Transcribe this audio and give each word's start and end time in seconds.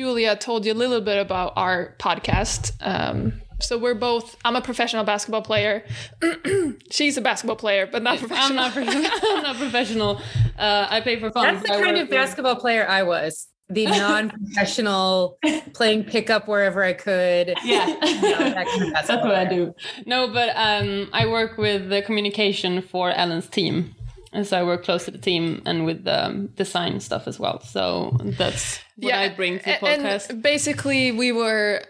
Julia 0.00 0.34
told 0.34 0.64
you 0.64 0.72
a 0.72 0.74
little 0.74 1.02
bit 1.02 1.18
about 1.18 1.52
our 1.56 1.94
podcast. 1.98 2.72
Um, 2.80 3.42
so 3.58 3.76
we're 3.76 3.94
both. 3.94 4.34
I'm 4.46 4.56
a 4.56 4.62
professional 4.62 5.04
basketball 5.04 5.42
player. 5.42 5.84
She's 6.90 7.18
a 7.18 7.20
basketball 7.20 7.56
player, 7.56 7.86
but 7.86 8.02
not 8.02 8.18
professional. 8.18 8.60
I'm 8.60 8.74
not, 8.74 9.22
I'm 9.22 9.42
not 9.42 9.56
professional. 9.56 10.22
Uh, 10.58 10.86
I 10.88 11.02
play 11.02 11.20
for 11.20 11.30
fun. 11.30 11.54
That's 11.54 11.68
the 11.68 11.84
kind 11.84 11.98
of 11.98 12.08
basketball 12.08 12.54
with... 12.54 12.62
player 12.62 12.88
I 12.88 13.02
was. 13.02 13.48
The 13.68 13.84
non-professional, 13.88 15.38
playing 15.74 16.04
pickup 16.04 16.48
wherever 16.48 16.82
I 16.82 16.94
could. 16.94 17.52
Yeah, 17.62 17.88
you 17.88 17.94
that 17.94 18.66
kind 18.66 18.82
of 18.84 18.92
that's 18.94 19.08
what 19.10 19.20
player. 19.20 19.36
I 19.36 19.44
do. 19.44 19.74
No, 20.06 20.32
but 20.32 20.48
um, 20.56 21.10
I 21.12 21.26
work 21.26 21.58
with 21.58 21.90
the 21.90 22.00
communication 22.00 22.80
for 22.80 23.10
Ellen's 23.10 23.48
team. 23.48 23.94
And 24.32 24.46
so 24.46 24.58
I 24.58 24.62
work 24.62 24.84
close 24.84 25.06
to 25.06 25.10
the 25.10 25.18
team 25.18 25.62
and 25.66 25.84
with 25.84 26.04
the 26.04 26.26
um, 26.26 26.46
design 26.48 27.00
stuff 27.00 27.26
as 27.26 27.40
well. 27.40 27.60
So 27.62 28.16
that's 28.22 28.78
what 28.96 29.08
yeah, 29.08 29.20
I 29.20 29.28
bring 29.30 29.58
to 29.58 29.64
the 29.64 29.70
podcast. 29.72 30.30
And 30.30 30.42
basically, 30.42 31.10
we 31.10 31.32
were 31.32 31.82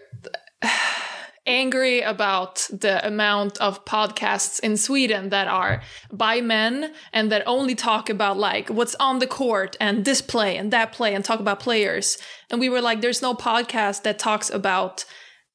angry 1.45 2.01
about 2.01 2.67
the 2.71 3.05
amount 3.05 3.59
of 3.59 3.85
podcasts 3.85 4.59
in 4.59 4.75
Sweden 4.75 5.29
that 5.29 5.47
are 5.47 5.83
by 6.11 6.41
men 6.41 6.93
and 7.13 7.31
that 7.31 7.43
only 7.45 7.75
talk 7.75 8.09
about 8.09 8.37
like 8.37 8.69
what's 8.69 8.95
on 8.95 9.19
the 9.19 9.27
court 9.27 9.75
and 9.79 10.03
this 10.05 10.21
play 10.21 10.57
and 10.57 10.71
that 10.71 10.91
play 10.91 11.13
and 11.13 11.23
talk 11.23 11.39
about 11.39 11.59
players. 11.59 12.17
And 12.49 12.59
we 12.59 12.69
were 12.69 12.81
like, 12.81 13.01
there's 13.01 13.21
no 13.21 13.35
podcast 13.35 14.01
that 14.03 14.17
talks 14.17 14.49
about 14.49 15.05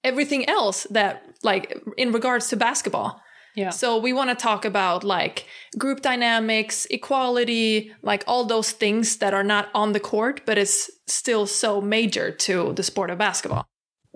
everything 0.05 0.49
else 0.49 0.87
that 0.91 1.25
like 1.43 1.77
in 1.97 2.13
regards 2.13 2.49
to 2.49 2.57
basketball. 2.57 3.21
Yeah. 3.57 3.71
So 3.71 3.97
we 3.97 4.13
want 4.13 4.31
to 4.31 4.37
talk 4.37 4.65
about 4.65 5.03
like 5.03 5.47
group 5.79 6.03
dynamics, 6.03 6.87
equality, 6.91 7.93
like 8.03 8.23
all 8.27 8.45
those 8.45 8.71
things 8.71 9.17
that 9.17 9.33
are 9.33 9.43
not 9.43 9.69
on 9.75 9.93
the 9.93 10.01
court, 10.01 10.43
but 10.45 10.59
it's 10.59 10.91
still 11.07 11.47
so 11.47 11.81
major 11.81 12.31
to 12.31 12.75
the 12.75 12.83
sport 12.83 13.11
of 13.11 13.19
basketball 13.19 13.67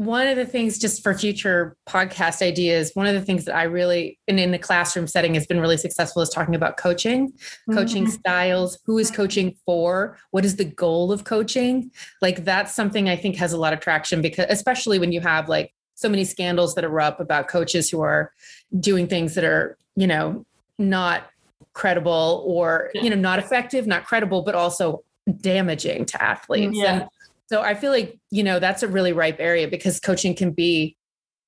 one 0.00 0.26
of 0.26 0.36
the 0.36 0.46
things 0.46 0.78
just 0.78 1.02
for 1.02 1.12
future 1.12 1.76
podcast 1.86 2.40
ideas 2.40 2.90
one 2.94 3.06
of 3.06 3.12
the 3.12 3.20
things 3.20 3.44
that 3.44 3.54
i 3.54 3.64
really 3.64 4.18
and 4.26 4.40
in 4.40 4.50
the 4.50 4.58
classroom 4.58 5.06
setting 5.06 5.34
has 5.34 5.46
been 5.46 5.60
really 5.60 5.76
successful 5.76 6.22
is 6.22 6.30
talking 6.30 6.54
about 6.54 6.78
coaching 6.78 7.28
mm-hmm. 7.28 7.74
coaching 7.74 8.08
styles 8.08 8.78
who 8.86 8.96
is 8.96 9.10
coaching 9.10 9.54
for 9.66 10.16
what 10.30 10.42
is 10.42 10.56
the 10.56 10.64
goal 10.64 11.12
of 11.12 11.24
coaching 11.24 11.90
like 12.22 12.46
that's 12.46 12.74
something 12.74 13.10
i 13.10 13.16
think 13.16 13.36
has 13.36 13.52
a 13.52 13.58
lot 13.58 13.74
of 13.74 13.80
traction 13.80 14.22
because 14.22 14.46
especially 14.48 14.98
when 14.98 15.12
you 15.12 15.20
have 15.20 15.50
like 15.50 15.70
so 16.00 16.08
many 16.08 16.24
scandals 16.24 16.74
that 16.74 16.84
erupt 16.84 17.20
about 17.20 17.48
coaches 17.48 17.90
who 17.90 18.00
are 18.00 18.32
doing 18.78 19.06
things 19.06 19.34
that 19.34 19.44
are 19.44 19.76
you 19.96 20.06
know 20.06 20.44
not 20.78 21.30
credible 21.72 22.42
or 22.46 22.90
you 22.94 23.10
know 23.10 23.16
not 23.16 23.38
effective 23.38 23.86
not 23.86 24.04
credible 24.04 24.42
but 24.42 24.54
also 24.54 25.02
damaging 25.40 26.04
to 26.04 26.20
athletes 26.22 26.76
yeah. 26.76 26.92
and 26.92 27.08
so 27.50 27.62
I 27.62 27.74
feel 27.74 27.90
like, 27.90 28.16
you 28.30 28.44
know, 28.44 28.60
that's 28.60 28.84
a 28.84 28.88
really 28.88 29.12
ripe 29.12 29.40
area 29.40 29.66
because 29.66 29.98
coaching 29.98 30.36
can 30.36 30.52
be 30.52 30.96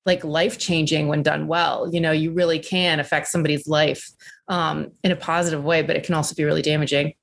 like 0.05 0.21
life 0.25 0.59
changing 0.59 1.07
when 1.07 1.23
done 1.23 1.47
well. 1.47 1.89
You 1.93 2.01
know, 2.01 2.11
you 2.11 2.33
really 2.33 2.59
can 2.59 2.99
affect 2.99 3.27
somebody's 3.27 3.67
life 3.67 4.11
um, 4.49 4.91
in 5.05 5.13
a 5.13 5.15
positive 5.15 5.63
way, 5.63 5.81
but 5.81 5.95
it 5.95 6.03
can 6.03 6.13
also 6.13 6.35
be 6.35 6.43
really 6.43 6.61
damaging. 6.61 7.13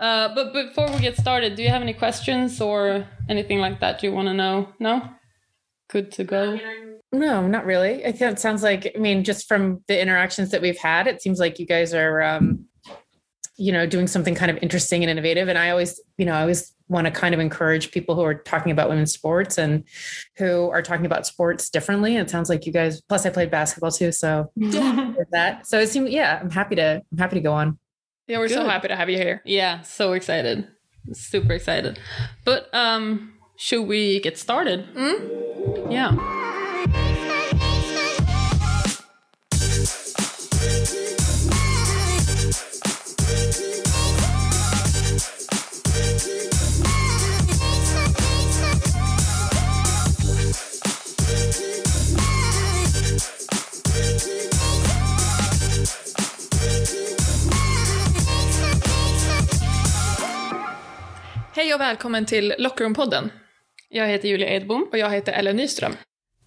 Uh, 0.00 0.34
but 0.34 0.54
before 0.54 0.90
we 0.90 0.98
get 0.98 1.18
started, 1.18 1.56
do 1.56 1.62
you 1.62 1.68
have 1.68 1.82
any 1.82 1.92
questions 1.92 2.58
or 2.58 3.06
anything 3.28 3.58
like 3.58 3.80
that 3.80 4.02
you 4.02 4.10
want 4.10 4.28
to 4.28 4.34
know? 4.34 4.66
No? 4.80 5.06
Good 5.92 6.10
to 6.12 6.24
go. 6.24 6.58
No, 7.12 7.46
not 7.46 7.66
really. 7.66 8.02
I 8.02 8.12
think 8.12 8.32
it 8.32 8.38
sounds 8.38 8.62
like, 8.62 8.90
I 8.96 8.98
mean, 8.98 9.24
just 9.24 9.46
from 9.46 9.84
the 9.88 10.00
interactions 10.00 10.50
that 10.52 10.62
we've 10.62 10.78
had, 10.78 11.06
it 11.06 11.20
seems 11.20 11.38
like 11.38 11.58
you 11.58 11.66
guys 11.66 11.92
are, 11.92 12.22
um, 12.22 12.64
you 13.58 13.72
know, 13.72 13.84
doing 13.84 14.06
something 14.06 14.34
kind 14.34 14.50
of 14.50 14.56
interesting 14.62 15.02
and 15.02 15.10
innovative. 15.10 15.48
And 15.48 15.58
I 15.58 15.68
always, 15.68 16.00
you 16.16 16.24
know, 16.24 16.32
I 16.32 16.40
always 16.40 16.72
want 16.88 17.04
to 17.06 17.10
kind 17.10 17.34
of 17.34 17.40
encourage 17.40 17.90
people 17.90 18.14
who 18.14 18.22
are 18.22 18.34
talking 18.34 18.72
about 18.72 18.88
women's 18.88 19.12
sports 19.12 19.58
and 19.58 19.84
who 20.38 20.70
are 20.70 20.80
talking 20.80 21.04
about 21.04 21.26
sports 21.26 21.68
differently. 21.68 22.16
And 22.16 22.26
it 22.26 22.30
sounds 22.30 22.48
like 22.48 22.64
you 22.64 22.72
guys, 22.72 23.02
plus 23.02 23.26
I 23.26 23.28
played 23.30 23.50
basketball 23.50 23.90
too. 23.90 24.12
So 24.12 24.50
that, 24.56 25.66
so 25.66 25.78
it 25.78 25.90
seemed, 25.90 26.08
yeah, 26.08 26.38
I'm 26.40 26.50
happy 26.50 26.76
to, 26.76 27.02
I'm 27.12 27.18
happy 27.18 27.34
to 27.36 27.42
go 27.42 27.52
on. 27.52 27.78
Yeah, 28.28 28.38
we're 28.38 28.48
Good. 28.48 28.54
so 28.54 28.64
happy 28.64 28.88
to 28.88 28.96
have 28.96 29.10
you 29.10 29.18
here. 29.18 29.42
Yeah, 29.44 29.82
so 29.82 30.14
excited. 30.14 30.68
Super 31.12 31.52
excited. 31.52 31.98
But 32.46 32.74
um 32.74 33.34
should 33.62 33.86
we 33.86 34.18
get 34.18 34.36
started? 34.36 34.84
Mm? 34.96 35.92
Yeah. 35.92 36.12
Hej 61.54 61.74
och 61.74 61.80
välkommen 61.80 62.26
till 62.26 62.54
Lockroom-podden. 62.58 63.30
Jag 63.94 64.08
heter 64.08 64.28
Julia 64.28 64.48
Edbom. 64.48 64.88
Och 64.92 64.98
jag 64.98 65.10
heter 65.10 65.32
Ellen 65.32 65.56
Nyström. 65.56 65.96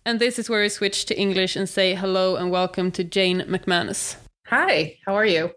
And 0.06 0.20
this 0.20 0.40
is 0.40 0.50
where 0.50 0.62
we 0.62 0.70
switch 0.70 1.06
to 1.06 1.14
English 1.14 1.58
and 1.58 1.70
say 1.70 1.94
hello 1.94 2.36
and 2.36 2.52
welcome 2.52 2.92
to 2.92 3.04
Jane 3.04 3.44
McManus. 3.48 4.18
Hi, 4.50 4.98
how 5.06 5.16
are 5.16 5.26
you? 5.26 5.50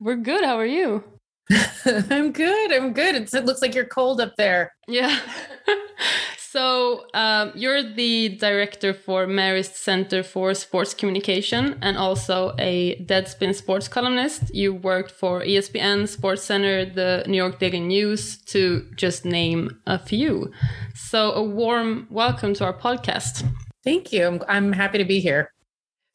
We're 0.00 0.22
good. 0.22 0.44
How 0.44 0.58
are 0.58 0.66
you? 0.66 1.02
I'm 2.10 2.32
good. 2.32 2.72
I'm 2.72 2.92
good. 2.92 3.14
It's, 3.14 3.34
it 3.34 3.46
looks 3.46 3.62
like 3.62 3.74
you're 3.74 3.86
cold 3.86 4.20
up 4.20 4.34
there. 4.36 4.74
Yeah. 4.86 5.18
So 6.54 7.06
um, 7.14 7.50
you're 7.56 7.82
the 7.82 8.28
director 8.28 8.94
for 8.94 9.26
Marist 9.26 9.74
Center 9.74 10.22
for 10.22 10.54
Sports 10.54 10.94
Communication 10.94 11.76
and 11.82 11.96
also 11.96 12.54
a 12.60 12.94
Deadspin 13.06 13.56
sports 13.56 13.88
columnist. 13.88 14.54
You 14.54 14.72
worked 14.72 15.10
for 15.10 15.40
ESPN, 15.40 16.06
Sports 16.06 16.44
Center, 16.44 16.84
the 16.84 17.24
New 17.26 17.38
York 17.38 17.58
Daily 17.58 17.80
News, 17.80 18.36
to 18.52 18.88
just 18.94 19.24
name 19.24 19.80
a 19.88 19.98
few. 19.98 20.52
So 20.94 21.32
a 21.32 21.42
warm 21.42 22.06
welcome 22.08 22.54
to 22.54 22.64
our 22.66 22.78
podcast. 22.78 23.44
Thank 23.82 24.12
you. 24.12 24.24
I'm, 24.24 24.42
I'm 24.48 24.72
happy 24.74 24.98
to 24.98 25.04
be 25.04 25.18
here. 25.18 25.50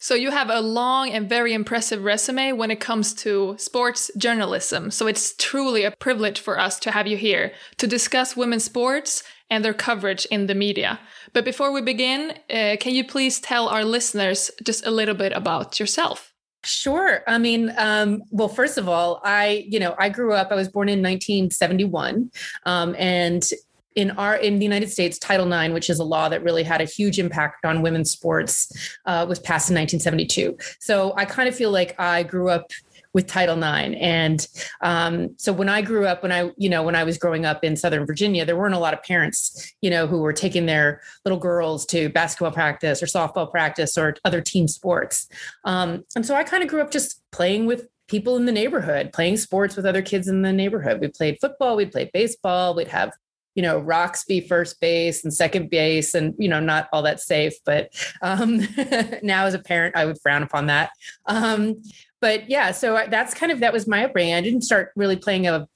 So 0.02 0.14
you 0.14 0.30
have 0.30 0.48
a 0.48 0.62
long 0.62 1.10
and 1.10 1.28
very 1.28 1.52
impressive 1.52 2.02
resume 2.02 2.52
when 2.52 2.70
it 2.70 2.80
comes 2.80 3.12
to 3.16 3.56
sports 3.58 4.10
journalism. 4.16 4.90
So 4.90 5.06
it's 5.06 5.34
truly 5.36 5.84
a 5.84 5.90
privilege 5.90 6.40
for 6.40 6.58
us 6.58 6.80
to 6.80 6.92
have 6.92 7.06
you 7.06 7.18
here 7.18 7.52
to 7.76 7.86
discuss 7.86 8.34
women's 8.34 8.64
sports 8.64 9.22
and 9.50 9.64
their 9.64 9.74
coverage 9.74 10.24
in 10.26 10.46
the 10.46 10.54
media. 10.54 11.00
But 11.32 11.44
before 11.44 11.72
we 11.72 11.82
begin, 11.82 12.34
uh, 12.48 12.76
can 12.80 12.94
you 12.94 13.04
please 13.04 13.40
tell 13.40 13.68
our 13.68 13.84
listeners 13.84 14.50
just 14.64 14.86
a 14.86 14.90
little 14.90 15.14
bit 15.14 15.32
about 15.32 15.80
yourself? 15.80 16.32
Sure. 16.62 17.22
I 17.26 17.38
mean, 17.38 17.72
um, 17.78 18.22
well, 18.30 18.48
first 18.48 18.76
of 18.76 18.88
all, 18.88 19.20
I, 19.24 19.66
you 19.68 19.80
know, 19.80 19.94
I 19.98 20.10
grew 20.10 20.34
up, 20.34 20.50
I 20.50 20.54
was 20.54 20.68
born 20.68 20.88
in 20.88 20.98
1971. 20.98 22.30
Um, 22.66 22.94
and 22.98 23.48
in 23.96 24.12
our 24.12 24.36
in 24.36 24.58
the 24.58 24.64
United 24.64 24.88
States, 24.90 25.18
Title 25.18 25.52
IX, 25.52 25.74
which 25.74 25.90
is 25.90 25.98
a 25.98 26.04
law 26.04 26.28
that 26.28 26.42
really 26.44 26.62
had 26.62 26.80
a 26.80 26.84
huge 26.84 27.18
impact 27.18 27.64
on 27.64 27.82
women's 27.82 28.10
sports, 28.10 28.96
uh, 29.06 29.26
was 29.28 29.38
passed 29.40 29.70
in 29.70 29.76
1972. 29.76 30.56
So 30.78 31.12
I 31.16 31.24
kind 31.24 31.48
of 31.48 31.56
feel 31.56 31.72
like 31.72 31.98
I 31.98 32.22
grew 32.22 32.48
up 32.48 32.70
with 33.12 33.26
Title 33.26 33.56
IX. 33.56 33.96
And 34.00 34.46
um, 34.80 35.30
so 35.36 35.52
when 35.52 35.68
I 35.68 35.82
grew 35.82 36.06
up, 36.06 36.22
when 36.22 36.32
I, 36.32 36.50
you 36.56 36.68
know, 36.68 36.82
when 36.82 36.94
I 36.94 37.04
was 37.04 37.18
growing 37.18 37.44
up 37.44 37.64
in 37.64 37.76
Southern 37.76 38.06
Virginia, 38.06 38.44
there 38.44 38.56
weren't 38.56 38.74
a 38.74 38.78
lot 38.78 38.94
of 38.94 39.02
parents, 39.02 39.74
you 39.80 39.90
know, 39.90 40.06
who 40.06 40.20
were 40.20 40.32
taking 40.32 40.66
their 40.66 41.00
little 41.24 41.38
girls 41.38 41.84
to 41.86 42.08
basketball 42.10 42.52
practice 42.52 43.02
or 43.02 43.06
softball 43.06 43.50
practice 43.50 43.98
or 43.98 44.14
other 44.24 44.40
team 44.40 44.68
sports. 44.68 45.28
Um, 45.64 46.04
and 46.14 46.24
so 46.24 46.34
I 46.34 46.44
kind 46.44 46.62
of 46.62 46.68
grew 46.68 46.80
up 46.80 46.90
just 46.90 47.20
playing 47.32 47.66
with 47.66 47.88
people 48.06 48.36
in 48.36 48.44
the 48.44 48.52
neighborhood, 48.52 49.12
playing 49.12 49.36
sports 49.36 49.76
with 49.76 49.86
other 49.86 50.02
kids 50.02 50.26
in 50.28 50.42
the 50.42 50.52
neighborhood. 50.52 51.00
We 51.00 51.08
played 51.08 51.38
football, 51.40 51.76
we'd 51.76 51.92
play 51.92 52.10
baseball, 52.12 52.74
we'd 52.74 52.88
have 52.88 53.12
you 53.54 53.62
know, 53.62 53.78
Roxby 53.78 54.42
first 54.42 54.80
base 54.80 55.24
and 55.24 55.32
second 55.32 55.70
base, 55.70 56.14
and 56.14 56.34
you 56.38 56.48
know, 56.48 56.60
not 56.60 56.88
all 56.92 57.02
that 57.02 57.20
safe. 57.20 57.54
But 57.64 57.92
um, 58.22 58.58
now, 59.22 59.46
as 59.46 59.54
a 59.54 59.58
parent, 59.58 59.96
I 59.96 60.06
would 60.06 60.20
frown 60.20 60.42
upon 60.42 60.66
that. 60.66 60.90
Um, 61.26 61.82
but 62.20 62.48
yeah, 62.50 62.70
so 62.72 63.06
that's 63.08 63.34
kind 63.34 63.50
of 63.50 63.60
that 63.60 63.72
was 63.72 63.86
my 63.86 64.04
upbringing. 64.04 64.34
I 64.34 64.40
didn't 64.40 64.62
start 64.62 64.92
really 64.94 65.16
playing 65.16 65.46
a 65.46 65.68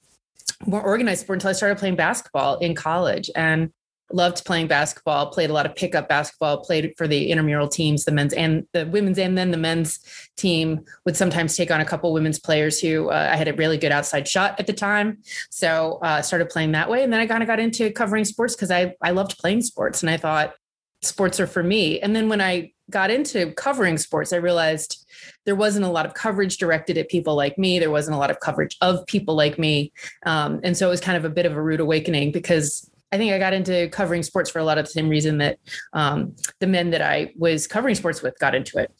more 0.65 0.81
organized 0.81 1.21
sport 1.21 1.37
until 1.37 1.49
I 1.49 1.53
started 1.53 1.77
playing 1.77 1.95
basketball 1.95 2.57
in 2.59 2.75
college 2.75 3.29
and 3.35 3.71
loved 4.11 4.45
playing 4.45 4.67
basketball, 4.67 5.27
played 5.27 5.49
a 5.49 5.53
lot 5.53 5.65
of 5.65 5.75
pickup 5.75 6.07
basketball, 6.07 6.63
played 6.63 6.93
for 6.97 7.07
the 7.07 7.31
intramural 7.31 7.67
teams, 7.67 8.05
the 8.05 8.11
men's 8.11 8.33
and 8.33 8.65
the 8.73 8.85
women's, 8.85 9.17
and 9.17 9.37
then 9.37 9.51
the 9.51 9.57
men's 9.57 9.99
team 10.37 10.81
would 11.05 11.17
sometimes 11.17 11.55
take 11.55 11.71
on 11.71 11.81
a 11.81 11.85
couple 11.85 12.13
women's 12.13 12.39
players 12.39 12.79
who 12.79 13.09
uh, 13.09 13.29
I 13.31 13.35
had 13.35 13.47
a 13.47 13.53
really 13.53 13.77
good 13.77 13.91
outside 13.91 14.27
shot 14.27 14.59
at 14.59 14.67
the 14.67 14.73
time. 14.73 15.19
So 15.49 15.99
uh, 16.01 16.21
started 16.21 16.49
playing 16.49 16.73
that 16.73 16.89
way. 16.89 17.03
And 17.03 17.11
then 17.11 17.19
I 17.19 17.25
kind 17.25 17.41
of 17.41 17.47
got 17.47 17.59
into 17.59 17.91
covering 17.91 18.25
sports 18.25 18.55
because 18.55 18.71
I, 18.71 18.93
I 19.01 19.11
loved 19.11 19.37
playing 19.37 19.61
sports 19.61 20.03
and 20.03 20.09
I 20.09 20.17
thought 20.17 20.53
sports 21.01 21.39
are 21.39 21.47
for 21.47 21.63
me. 21.63 21.99
And 21.99 22.15
then 22.15 22.29
when 22.29 22.41
I 22.41 22.71
got 22.89 23.09
into 23.09 23.51
covering 23.53 23.97
sports, 23.97 24.33
I 24.33 24.37
realized 24.37 25.05
there 25.45 25.55
wasn't 25.55 25.85
a 25.85 25.89
lot 25.89 26.05
of 26.05 26.13
coverage 26.13 26.57
directed 26.57 26.97
at 26.97 27.09
people 27.09 27.35
like 27.35 27.57
me. 27.57 27.79
There 27.79 27.91
wasn't 27.91 28.15
a 28.15 28.19
lot 28.19 28.29
of 28.29 28.39
coverage 28.39 28.77
of 28.81 29.05
people 29.07 29.35
like 29.35 29.57
me. 29.57 29.91
Um, 30.25 30.59
and 30.63 30.77
so 30.77 30.87
it 30.87 30.91
was 30.91 31.01
kind 31.01 31.17
of 31.17 31.25
a 31.25 31.29
bit 31.29 31.45
of 31.45 31.53
a 31.53 31.61
rude 31.61 31.79
awakening 31.79 32.31
because 32.31 32.89
I 33.15 33.17
think 33.17 33.31
I 33.31 33.39
got 33.39 33.53
into 33.53 33.87
covering 33.93 34.23
sports 34.23 34.49
for 34.49 34.59
a 34.59 34.65
lot 34.65 34.77
of 34.77 34.83
the 34.83 34.91
same 34.91 35.07
reason 35.07 35.37
that 35.37 35.57
um, 35.93 36.35
the 36.59 36.67
men 36.67 36.89
that 36.89 37.01
I 37.01 37.31
was 37.37 37.65
covering 37.65 37.95
sports 37.95 38.21
with 38.21 38.37
got 38.39 38.53
into 38.53 38.77
it. 38.77 38.91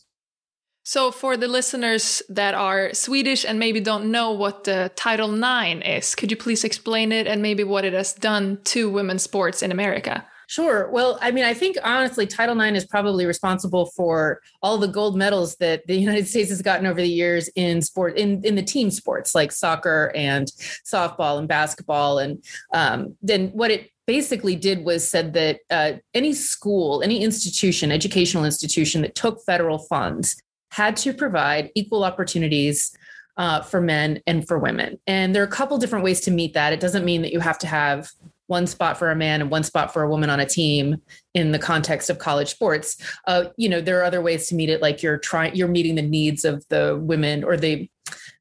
So, 0.84 1.12
for 1.12 1.36
the 1.36 1.50
listeners 1.50 2.22
that 2.30 2.54
are 2.54 2.94
Swedish 2.94 3.44
and 3.44 3.60
maybe 3.60 3.82
don't 3.82 4.12
know 4.12 4.32
what 4.32 4.64
the 4.64 4.90
Title 4.96 5.34
IX 5.34 5.86
is, 5.86 6.16
could 6.16 6.32
you 6.32 6.38
please 6.38 6.64
explain 6.64 7.12
it 7.12 7.28
and 7.28 7.42
maybe 7.42 7.66
what 7.66 7.84
it 7.84 7.92
has 7.92 8.14
done 8.14 8.60
to 8.66 8.90
women's 8.90 9.24
sports 9.24 9.62
in 9.62 9.70
America? 9.72 10.26
Sure. 10.48 10.90
Well, 10.92 11.18
I 11.22 11.32
mean, 11.32 11.44
I 11.44 11.54
think 11.54 11.76
honestly, 11.84 12.26
Title 12.26 12.60
IX 12.60 12.78
is 12.78 12.86
probably 12.86 13.26
responsible 13.26 13.88
for 13.88 14.42
all 14.62 14.78
the 14.78 14.88
gold 14.88 15.18
medals 15.18 15.58
that 15.58 15.86
the 15.88 15.96
United 16.00 16.28
States 16.28 16.50
has 16.52 16.62
gotten 16.62 16.86
over 16.86 17.02
the 17.02 17.10
years 17.10 17.50
in 17.56 17.82
sport, 17.82 18.16
in, 18.16 18.42
in 18.46 18.56
the 18.56 18.64
team 18.64 18.92
sports 18.92 19.36
like 19.36 19.52
soccer 19.52 20.14
and 20.16 20.48
softball 20.86 21.40
and 21.40 21.50
basketball. 21.50 22.20
And 22.20 22.44
um, 22.74 23.18
then 23.22 23.50
what 23.50 23.72
it 23.72 23.90
basically 24.08 24.56
did 24.56 24.86
was 24.86 25.08
said 25.08 25.34
that 25.34 25.60
uh, 25.70 25.94
any 26.14 26.34
school, 26.34 27.02
any 27.02 27.24
institution, 27.24 27.92
educational 27.92 28.46
institution 28.46 29.02
that 29.02 29.16
took 29.16 29.44
federal 29.44 29.80
funds 29.80 30.42
had 30.72 30.96
to 30.98 31.14
provide 31.14 31.72
equal 31.76 32.04
opportunities 32.04 32.96
uh, 33.38 33.62
for 33.62 33.82
men 33.82 34.22
and 34.28 34.48
for 34.48 34.58
women. 34.58 35.00
And 35.08 35.36
there 35.36 35.44
are 35.44 35.48
a 35.48 35.50
couple 35.50 35.78
different 35.78 36.06
ways 36.06 36.22
to 36.22 36.32
meet 36.32 36.54
that. 36.54 36.74
It 36.74 36.80
doesn't 36.80 37.06
mean 37.06 37.22
that 37.22 37.34
you 37.34 37.40
have 37.40 37.58
to 37.60 37.68
have 37.68 38.10
one 38.48 38.68
spot 38.68 38.98
for 38.98 39.10
a 39.10 39.16
man 39.16 39.42
and 39.42 39.50
one 39.50 39.64
spot 39.64 39.92
for 39.92 40.04
a 40.04 40.10
woman 40.10 40.30
on 40.30 40.40
a 40.40 40.46
team 40.46 41.02
in 41.34 41.52
the 41.52 41.60
context 41.60 42.10
of 42.10 42.20
college 42.20 42.50
sports. 42.50 42.98
Uh, 43.26 43.46
you 43.58 43.68
know, 43.68 43.82
there 43.82 44.00
are 44.00 44.04
other 44.04 44.22
ways 44.22 44.48
to 44.48 44.56
meet 44.56 44.70
it, 44.70 44.82
like 44.82 45.02
you're 45.02 45.18
trying, 45.18 45.56
you're 45.56 45.68
meeting 45.68 45.96
the 45.96 46.02
needs 46.02 46.46
of 46.46 46.64
the 46.70 47.00
women 47.02 47.44
or 47.44 47.58
the 47.58 47.90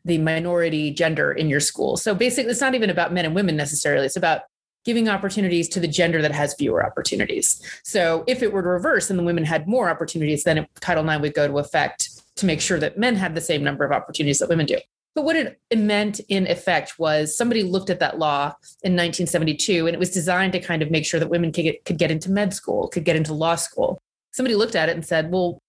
the 0.05 0.19
minority 0.19 0.91
gender 0.91 1.33
in 1.33 1.49
your 1.49 1.61
school. 1.61 1.97
So 1.97 2.15
basically, 2.15 2.51
it's 2.51 2.61
not 2.61 2.75
even 2.75 2.91
about 2.91 3.15
men 3.15 3.25
and 3.25 3.35
women 3.35 3.57
necessarily. 3.57 4.05
It's 4.05 4.17
about 4.17 4.43
giving 4.85 5.09
opportunities 5.09 5.69
to 5.71 5.81
the 5.81 5.89
gender 5.89 6.21
that 6.23 6.33
has 6.33 6.55
fewer 6.55 6.85
opportunities. 6.85 7.61
So 7.85 8.25
if 8.27 8.43
it 8.43 8.53
were 8.53 8.63
to 8.63 8.69
reverse 8.69 9.11
and 9.11 9.19
the 9.19 9.23
women 9.23 9.45
had 9.45 9.67
more 9.67 9.89
opportunities, 9.89 10.45
then 10.45 10.67
Title 10.81 11.09
IX 11.09 11.23
would 11.23 11.35
go 11.35 11.49
to 11.49 11.59
effect 11.59 12.11
to 12.37 12.47
make 12.47 12.61
sure 12.61 12.79
that 12.79 12.99
men 12.99 13.17
had 13.17 13.35
the 13.35 13.41
same 13.41 13.63
number 13.63 13.85
of 13.85 13.93
opportunities 13.93 14.39
that 14.41 14.49
women 14.49 14.67
do. 14.67 14.79
But 15.15 15.25
what 15.25 15.37
it 15.37 15.79
meant 15.79 16.21
in 16.29 16.49
effect 16.49 16.99
was 16.99 17.37
somebody 17.37 17.63
looked 17.63 17.89
at 17.89 18.01
that 18.01 18.19
law 18.19 18.47
in 18.83 18.95
1972 18.95 19.87
and 19.87 19.95
it 19.95 20.01
was 20.01 20.11
designed 20.11 20.53
to 20.55 20.61
kind 20.61 20.83
of 20.83 20.91
make 20.91 21.07
sure 21.07 21.21
that 21.21 21.31
women 21.31 21.53
could 21.53 21.63
get, 21.63 21.85
could 21.85 21.99
get 21.99 22.11
into 22.11 22.33
med 22.33 22.53
school, 22.53 22.89
could 22.89 23.05
get 23.05 23.15
into 23.15 23.33
law 23.33 23.55
school. 23.55 24.01
Somebody 24.33 24.57
looked 24.57 24.75
at 24.75 24.89
it 24.89 24.97
and 24.97 25.07
said, 25.07 25.31
well, 25.31 25.61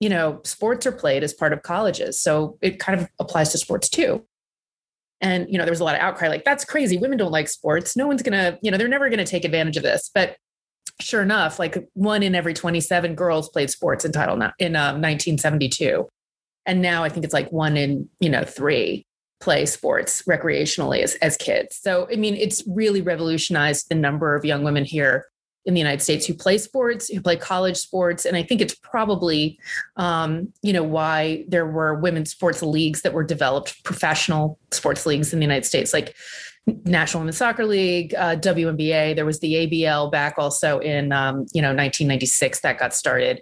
you 0.00 0.08
know, 0.08 0.40
sports 0.44 0.86
are 0.86 0.92
played 0.92 1.22
as 1.22 1.34
part 1.34 1.52
of 1.52 1.62
colleges. 1.62 2.18
So 2.18 2.56
it 2.62 2.78
kind 2.78 2.98
of 2.98 3.08
applies 3.18 3.52
to 3.52 3.58
sports 3.58 3.90
too. 3.90 4.24
And, 5.20 5.46
you 5.48 5.58
know, 5.58 5.64
there 5.64 5.72
was 5.72 5.80
a 5.80 5.84
lot 5.84 5.94
of 5.94 6.00
outcry 6.00 6.28
like, 6.28 6.44
that's 6.44 6.64
crazy. 6.64 6.98
Women 6.98 7.18
don't 7.18 7.32
like 7.32 7.48
sports. 7.48 7.96
No 7.96 8.06
one's 8.06 8.22
going 8.22 8.32
to, 8.32 8.58
you 8.62 8.70
know, 8.70 8.76
they're 8.76 8.88
never 8.88 9.08
going 9.08 9.18
to 9.18 9.24
take 9.24 9.44
advantage 9.44 9.76
of 9.76 9.82
this. 9.82 10.10
But 10.14 10.36
sure 11.00 11.22
enough, 11.22 11.58
like 11.58 11.88
one 11.94 12.22
in 12.22 12.34
every 12.34 12.54
27 12.54 13.14
girls 13.14 13.48
played 13.48 13.70
sports 13.70 14.04
in 14.04 14.12
title 14.12 14.34
in 14.58 14.76
um, 14.76 15.00
1972. 15.00 16.06
And 16.66 16.82
now 16.82 17.04
I 17.04 17.08
think 17.08 17.24
it's 17.24 17.34
like 17.34 17.50
one 17.50 17.76
in, 17.76 18.08
you 18.20 18.28
know, 18.28 18.44
three 18.44 19.06
play 19.40 19.66
sports 19.66 20.22
recreationally 20.22 21.02
as, 21.02 21.14
as 21.16 21.36
kids. 21.36 21.76
So, 21.76 22.08
I 22.10 22.16
mean, 22.16 22.34
it's 22.34 22.62
really 22.66 23.02
revolutionized 23.02 23.88
the 23.88 23.94
number 23.94 24.34
of 24.34 24.44
young 24.44 24.64
women 24.64 24.84
here 24.84 25.26
in 25.66 25.74
the 25.74 25.80
United 25.80 26.00
States 26.00 26.24
who 26.26 26.32
play 26.32 26.58
sports, 26.58 27.08
who 27.08 27.20
play 27.20 27.36
college 27.36 27.76
sports. 27.76 28.24
And 28.24 28.36
I 28.36 28.42
think 28.42 28.60
it's 28.60 28.74
probably, 28.74 29.58
um, 29.96 30.52
you 30.62 30.72
know, 30.72 30.84
why 30.84 31.44
there 31.48 31.66
were 31.66 31.94
women's 31.94 32.30
sports 32.30 32.62
leagues 32.62 33.02
that 33.02 33.12
were 33.12 33.24
developed, 33.24 33.82
professional 33.84 34.58
sports 34.70 35.04
leagues 35.04 35.32
in 35.32 35.40
the 35.40 35.44
United 35.44 35.66
States. 35.66 35.92
Like 35.92 36.14
National 36.84 37.20
Women's 37.20 37.36
Soccer 37.36 37.64
League, 37.64 38.12
uh, 38.14 38.34
WNBA. 38.36 39.14
There 39.14 39.24
was 39.24 39.38
the 39.38 39.54
ABL 39.54 40.10
back 40.10 40.34
also 40.36 40.80
in 40.80 41.12
um, 41.12 41.46
you 41.52 41.62
know 41.62 41.68
1996 41.68 42.60
that 42.60 42.78
got 42.78 42.92
started 42.92 43.40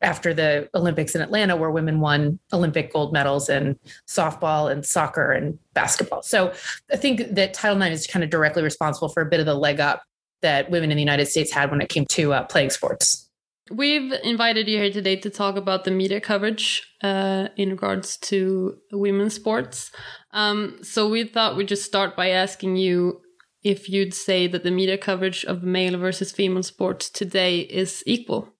after 0.00 0.34
the 0.34 0.68
Olympics 0.74 1.14
in 1.14 1.20
Atlanta, 1.20 1.56
where 1.56 1.70
women 1.70 2.00
won 2.00 2.40
Olympic 2.52 2.92
gold 2.92 3.12
medals 3.12 3.48
in 3.48 3.78
softball 4.08 4.72
and 4.72 4.84
soccer 4.84 5.30
and 5.30 5.56
basketball. 5.72 6.22
So 6.22 6.52
I 6.90 6.96
think 6.96 7.34
that 7.34 7.54
Title 7.54 7.80
IX 7.80 7.94
is 7.94 8.08
kind 8.08 8.24
of 8.24 8.30
directly 8.30 8.64
responsible 8.64 9.08
for 9.08 9.22
a 9.22 9.26
bit 9.26 9.38
of 9.38 9.46
the 9.46 9.54
leg 9.54 9.78
up 9.78 10.02
that 10.44 10.70
women 10.70 10.90
in 10.92 10.96
the 10.96 11.02
United 11.02 11.26
States 11.26 11.50
had 11.50 11.70
when 11.70 11.80
it 11.80 11.88
came 11.88 12.04
to 12.10 12.32
uh, 12.34 12.44
playing 12.44 12.70
sports. 12.70 13.28
We've 13.70 14.12
invited 14.22 14.68
you 14.68 14.76
here 14.76 14.92
today 14.92 15.16
to 15.16 15.30
talk 15.30 15.56
about 15.56 15.84
the 15.84 15.90
media 15.90 16.20
coverage 16.20 16.86
uh, 17.02 17.48
in 17.56 17.70
regards 17.70 18.18
to 18.28 18.76
women's 18.92 19.34
sports. 19.34 19.90
Um, 20.32 20.78
so 20.82 21.08
we 21.08 21.24
thought 21.24 21.56
we'd 21.56 21.68
just 21.68 21.84
start 21.84 22.14
by 22.14 22.28
asking 22.28 22.76
you 22.76 23.22
if 23.62 23.88
you'd 23.88 24.12
say 24.12 24.46
that 24.48 24.64
the 24.64 24.70
media 24.70 24.98
coverage 24.98 25.46
of 25.46 25.62
male 25.62 25.96
versus 25.96 26.30
female 26.30 26.62
sports 26.62 27.08
today 27.08 27.60
is 27.60 28.02
equal. 28.06 28.50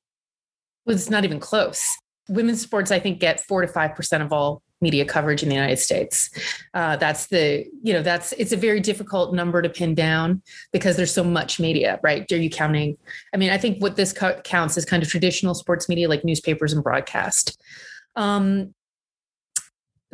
Well, 0.86 0.96
it's 0.96 1.10
not 1.10 1.24
even 1.24 1.38
close. 1.38 1.84
Women's 2.30 2.62
sports, 2.62 2.90
I 2.90 2.98
think, 2.98 3.20
get 3.20 3.40
four 3.40 3.60
to 3.60 3.68
five 3.68 3.94
percent 3.94 4.22
of 4.22 4.32
all 4.32 4.62
media 4.84 5.04
coverage 5.04 5.42
in 5.42 5.48
the 5.48 5.54
United 5.56 5.78
States. 5.78 6.30
Uh, 6.74 6.94
that's 6.96 7.26
the, 7.26 7.66
you 7.82 7.92
know, 7.92 8.02
that's, 8.02 8.32
it's 8.34 8.52
a 8.52 8.56
very 8.56 8.78
difficult 8.78 9.34
number 9.34 9.60
to 9.60 9.68
pin 9.68 9.94
down 9.96 10.40
because 10.72 10.96
there's 10.96 11.12
so 11.12 11.24
much 11.24 11.58
media, 11.58 11.98
right? 12.04 12.30
Are 12.30 12.36
you 12.36 12.50
counting? 12.50 12.96
I 13.34 13.36
mean, 13.36 13.50
I 13.50 13.58
think 13.58 13.82
what 13.82 13.96
this 13.96 14.12
co- 14.12 14.40
counts 14.42 14.76
is 14.76 14.84
kind 14.84 15.02
of 15.02 15.08
traditional 15.08 15.54
sports 15.54 15.88
media 15.88 16.08
like 16.08 16.24
newspapers 16.24 16.72
and 16.72 16.84
broadcast. 16.84 17.60
Um, 18.14 18.74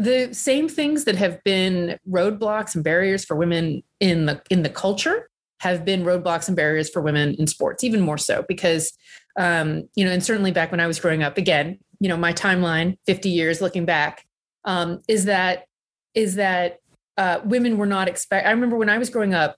the 0.01 0.33
same 0.33 0.67
things 0.67 1.05
that 1.05 1.17
have 1.17 1.45
been 1.45 1.99
roadblocks 2.09 2.75
and 2.75 2.83
barriers 2.83 3.23
for 3.23 3.37
women 3.37 3.83
in 4.01 4.25
the 4.25 4.41
in 4.49 4.63
the 4.63 4.71
culture 4.71 5.29
have 5.61 5.85
been 5.85 6.05
roadblocks 6.05 6.49
and 6.49 6.57
barriers 6.57 6.89
for 6.89 7.03
women 7.03 7.35
in 7.35 7.47
sports 7.47 7.85
even 7.85 8.01
more 8.01 8.17
so 8.17 8.43
because 8.49 8.97
um, 9.37 9.87
you 9.95 10.05
know 10.05 10.11
and 10.11 10.25
certainly 10.25 10.51
back 10.51 10.71
when 10.71 10.81
i 10.81 10.87
was 10.87 10.99
growing 10.99 11.23
up 11.23 11.37
again 11.37 11.79
you 12.01 12.09
know 12.09 12.17
my 12.17 12.33
timeline 12.33 12.97
50 13.07 13.29
years 13.29 13.61
looking 13.61 13.85
back 13.85 14.25
um, 14.65 15.03
is 15.09 15.27
that 15.27 15.65
is 16.15 16.37
that 16.37 16.79
uh, 17.17 17.41
women 17.45 17.77
were 17.77 17.87
not 17.87 18.09
expect. 18.09 18.47
I 18.47 18.51
remember 18.51 18.77
when 18.77 18.89
I 18.89 18.99
was 18.99 19.11
growing 19.11 19.35
up, 19.35 19.57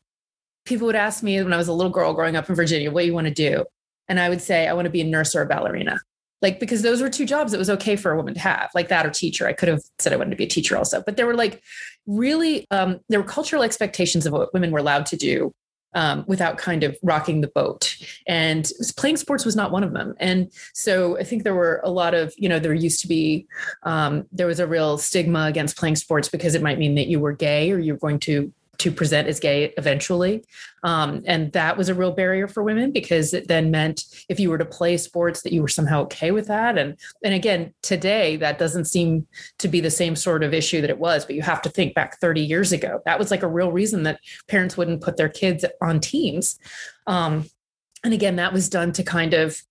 people 0.64 0.87
would 0.87 0.96
ask 0.96 1.22
me 1.22 1.43
when 1.43 1.52
I 1.52 1.56
was 1.56 1.69
a 1.69 1.72
little 1.72 1.93
girl 1.93 2.12
growing 2.12 2.37
up 2.37 2.49
in 2.49 2.54
Virginia, 2.54 2.90
"What 2.90 3.02
do 3.02 3.06
you 3.06 3.14
want 3.14 3.26
to 3.26 3.34
do?" 3.34 3.64
And 4.08 4.20
I 4.20 4.28
would 4.28 4.43
say, 4.43 4.69
"I 4.69 4.72
want 4.72 4.87
to 4.87 4.90
be 4.90 5.00
a 5.00 5.04
nurse 5.04 5.34
or 5.34 5.43
a 5.43 5.46
ballerina." 5.46 6.00
Like 6.40 6.58
because 6.58 6.82
those 6.82 7.00
were 7.00 7.08
two 7.08 7.25
jobs 7.25 7.52
that 7.52 7.58
was 7.58 7.70
okay 7.70 7.94
for 7.94 8.10
a 8.10 8.16
woman 8.16 8.34
to 8.34 8.40
have, 8.40 8.70
like 8.75 8.88
that 8.88 9.06
or 9.06 9.10
teacher. 9.10 9.46
I 9.46 9.52
could 9.52 9.69
have 9.69 9.81
said 10.00 10.12
I 10.12 10.16
wanted 10.16 10.31
to 10.31 10.37
be 10.37 10.44
a 10.44 10.49
teacher 10.49 10.76
also, 10.76 11.02
but 11.05 11.16
there 11.16 11.26
were 11.26 11.37
like 11.37 11.62
really 12.06 12.66
um, 12.70 13.00
there 13.08 13.20
were 13.20 13.26
cultural 13.26 13.62
expectations 13.62 14.26
of 14.26 14.32
what 14.32 14.52
women 14.52 14.72
were 14.72 14.81
allowed 14.81 15.06
to 15.06 15.16
do 15.16 15.52
um, 15.94 16.24
without 16.26 16.58
kind 16.58 16.84
of 16.84 16.96
rocking 17.02 17.40
the 17.40 17.48
boat. 17.48 17.96
And 18.26 18.70
playing 18.96 19.16
sports 19.16 19.44
was 19.44 19.56
not 19.56 19.72
one 19.72 19.84
of 19.84 19.92
them. 19.92 20.14
And 20.18 20.50
so 20.72 21.19
I 21.19 21.24
think 21.24 21.44
there 21.44 21.55
were 21.55 21.81
a 21.84 21.90
lot 21.90 22.14
of, 22.14 22.34
you 22.36 22.48
know, 22.48 22.58
there 22.58 22.74
used 22.74 23.00
to 23.00 23.08
be, 23.08 23.46
um, 23.82 24.26
there 24.32 24.46
was 24.46 24.60
a 24.60 24.67
real 24.67 24.98
stigma 24.98 25.46
against 25.46 25.76
playing 25.76 25.96
sports 25.96 26.28
because 26.28 26.55
it 26.55 26.62
might 26.62 26.78
mean 26.78 26.94
that 26.94 27.08
you 27.08 27.20
were 27.20 27.32
gay 27.32 27.70
or 27.70 27.78
you're 27.78 27.96
going 27.96 28.19
to 28.20 28.52
to 28.79 28.91
present 28.91 29.29
as 29.29 29.38
gay 29.38 29.72
eventually. 29.76 30.44
Um, 30.82 31.22
and 31.26 31.52
that 31.52 31.76
was 31.76 31.88
a 31.88 31.94
real 31.94 32.10
barrier 32.12 32.48
for 32.48 32.62
women 32.62 32.91
because 32.91 33.34
it 33.34 33.46
then 33.46 33.70
meant 33.70 34.05
if 34.29 34.41
you 34.41 34.50
were 34.50 34.58
to 34.58 34.64
play 34.64 34.96
sports 34.96 35.43
that 35.43 35.52
you 35.52 35.62
were 35.62 35.69
somehow 35.69 36.02
okay 36.02 36.31
with 36.31 36.46
that. 36.48 36.79
And 36.79 36.98
and 37.22 37.34
again, 37.34 37.74
today 37.82 38.36
that 38.36 38.58
doesn't 38.58 38.86
seem 38.86 39.26
to 39.58 39.69
be 39.69 39.81
the 39.81 39.91
same 39.91 40.17
sort 40.17 40.43
of 40.43 40.55
issue 40.55 40.81
that 40.81 40.91
it 40.91 40.98
was, 40.98 41.24
but 41.24 41.36
you 41.36 41.43
have 41.43 41.62
to 41.62 41.70
think 41.70 41.94
back 41.94 42.19
30 42.20 42.41
years 42.41 42.72
ago. 42.72 43.00
That 43.05 43.19
was 43.19 43.31
like 43.31 43.43
a 43.43 43.48
real 43.48 43.70
reason 43.70 44.02
that 44.05 44.20
parents 44.48 44.76
wouldn't 44.76 45.02
put 45.02 45.17
their 45.17 45.29
kids 45.29 45.64
on 45.81 46.00
teams. 46.00 46.58
Um, 47.06 47.48
and 48.05 48.12
again, 48.12 48.36
that 48.36 48.52
was 48.52 48.69
done 48.69 48.93
to 48.93 49.02
kind 49.02 49.34
of 49.34 49.62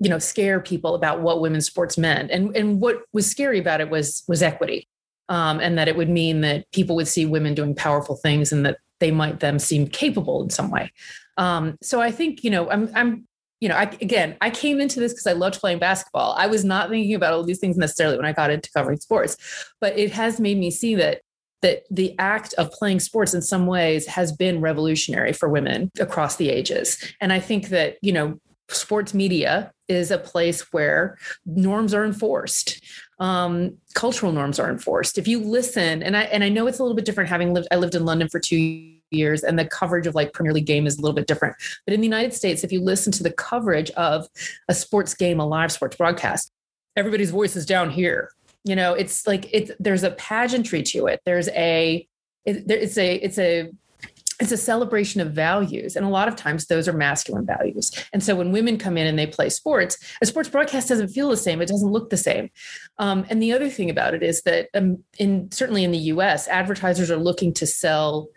you 0.00 0.08
know 0.08 0.18
scare 0.18 0.60
people 0.60 0.94
about 0.94 1.20
what 1.20 1.40
women's 1.40 1.66
sports 1.66 1.98
meant 1.98 2.30
and 2.30 2.56
and 2.56 2.80
what 2.80 3.02
was 3.12 3.30
scary 3.30 3.58
about 3.58 3.80
it 3.80 3.90
was 3.90 4.24
was 4.26 4.42
equity 4.42 4.88
um, 5.30 5.60
and 5.60 5.78
that 5.78 5.88
it 5.88 5.96
would 5.96 6.10
mean 6.10 6.42
that 6.42 6.70
people 6.72 6.96
would 6.96 7.08
see 7.08 7.24
women 7.24 7.54
doing 7.54 7.74
powerful 7.74 8.16
things 8.16 8.52
and 8.52 8.66
that 8.66 8.78
they 8.98 9.10
might 9.10 9.40
them 9.40 9.58
seem 9.58 9.86
capable 9.86 10.42
in 10.42 10.50
some 10.50 10.70
way. 10.70 10.92
Um, 11.38 11.78
so 11.80 12.02
I 12.02 12.10
think 12.10 12.44
you 12.44 12.50
know 12.50 12.68
I'm 12.70 12.90
I'm 12.94 13.26
you 13.60 13.68
know 13.68 13.76
I, 13.76 13.84
again 14.02 14.36
I 14.42 14.50
came 14.50 14.80
into 14.80 15.00
this 15.00 15.12
because 15.12 15.26
I 15.26 15.32
loved 15.32 15.58
playing 15.58 15.78
basketball. 15.78 16.34
I 16.36 16.48
was 16.48 16.64
not 16.64 16.90
thinking 16.90 17.14
about 17.14 17.32
all 17.32 17.44
these 17.44 17.60
things 17.60 17.78
necessarily 17.78 18.16
when 18.16 18.26
I 18.26 18.32
got 18.32 18.50
into 18.50 18.70
covering 18.72 18.98
sports, 18.98 19.36
but 19.80 19.96
it 19.98 20.12
has 20.12 20.38
made 20.38 20.58
me 20.58 20.70
see 20.70 20.96
that 20.96 21.22
that 21.62 21.84
the 21.90 22.14
act 22.18 22.54
of 22.54 22.72
playing 22.72 23.00
sports 23.00 23.34
in 23.34 23.42
some 23.42 23.66
ways 23.66 24.06
has 24.06 24.32
been 24.32 24.60
revolutionary 24.60 25.32
for 25.32 25.48
women 25.48 25.90
across 26.00 26.36
the 26.36 26.48
ages. 26.48 27.02
And 27.20 27.32
I 27.32 27.38
think 27.38 27.68
that 27.68 27.96
you 28.02 28.12
know 28.12 28.38
sports 28.68 29.14
media 29.14 29.72
is 29.88 30.10
a 30.10 30.18
place 30.18 30.72
where 30.72 31.18
norms 31.44 31.92
are 31.92 32.04
enforced 32.04 32.80
um, 33.20 33.76
cultural 33.94 34.32
norms 34.32 34.58
are 34.58 34.70
enforced. 34.70 35.18
If 35.18 35.28
you 35.28 35.40
listen 35.40 36.02
and 36.02 36.16
i 36.16 36.22
and 36.22 36.42
i 36.42 36.48
know 36.48 36.66
it's 36.66 36.78
a 36.78 36.82
little 36.82 36.96
bit 36.96 37.04
different 37.04 37.28
having 37.28 37.52
lived 37.54 37.68
i 37.70 37.76
lived 37.76 37.94
in 37.94 38.04
london 38.04 38.28
for 38.28 38.40
two 38.40 38.92
years 39.10 39.42
and 39.42 39.58
the 39.58 39.64
coverage 39.64 40.06
of 40.06 40.14
like 40.14 40.32
premier 40.32 40.52
league 40.52 40.66
game 40.66 40.86
is 40.86 40.98
a 40.98 41.02
little 41.02 41.14
bit 41.14 41.26
different. 41.26 41.54
But 41.86 41.94
in 41.94 42.00
the 42.00 42.06
united 42.06 42.34
states 42.34 42.64
if 42.64 42.72
you 42.72 42.80
listen 42.80 43.12
to 43.12 43.22
the 43.22 43.32
coverage 43.32 43.90
of 43.92 44.26
a 44.68 44.74
sports 44.74 45.14
game 45.14 45.38
a 45.38 45.46
live 45.46 45.70
sports 45.70 45.96
broadcast 45.96 46.50
everybody's 46.96 47.30
voice 47.30 47.56
is 47.56 47.66
down 47.66 47.90
here. 47.90 48.30
You 48.64 48.76
know 48.76 48.94
it's 48.94 49.26
like 49.26 49.48
it's 49.52 49.70
there's 49.80 50.02
a 50.02 50.10
pageantry 50.12 50.82
to 50.84 51.06
it. 51.06 51.20
There's 51.24 51.48
a 51.48 52.06
it, 52.44 52.70
it's 52.70 52.98
a 52.98 53.14
it's 53.16 53.38
a 53.38 53.70
it's 54.40 54.52
a 54.52 54.56
celebration 54.56 55.20
of 55.20 55.32
values. 55.32 55.96
And 55.96 56.04
a 56.04 56.08
lot 56.08 56.26
of 56.26 56.34
times 56.34 56.66
those 56.66 56.88
are 56.88 56.92
masculine 56.92 57.46
values. 57.46 57.92
And 58.12 58.22
so 58.22 58.34
when 58.34 58.52
women 58.52 58.78
come 58.78 58.96
in 58.96 59.06
and 59.06 59.18
they 59.18 59.26
play 59.26 59.50
sports, 59.50 59.98
a 60.22 60.26
sports 60.26 60.48
broadcast 60.48 60.88
doesn't 60.88 61.08
feel 61.08 61.28
the 61.28 61.36
same. 61.36 61.60
It 61.60 61.68
doesn't 61.68 61.90
look 61.90 62.10
the 62.10 62.16
same. 62.16 62.50
Um, 62.98 63.26
and 63.28 63.42
the 63.42 63.52
other 63.52 63.68
thing 63.68 63.90
about 63.90 64.14
it 64.14 64.22
is 64.22 64.42
that 64.42 64.68
um, 64.74 65.04
in 65.18 65.50
certainly 65.52 65.84
in 65.84 65.92
the 65.92 65.98
US, 65.98 66.48
advertisers 66.48 67.10
are 67.10 67.18
looking 67.18 67.52
to 67.54 67.66
sell 67.66 68.28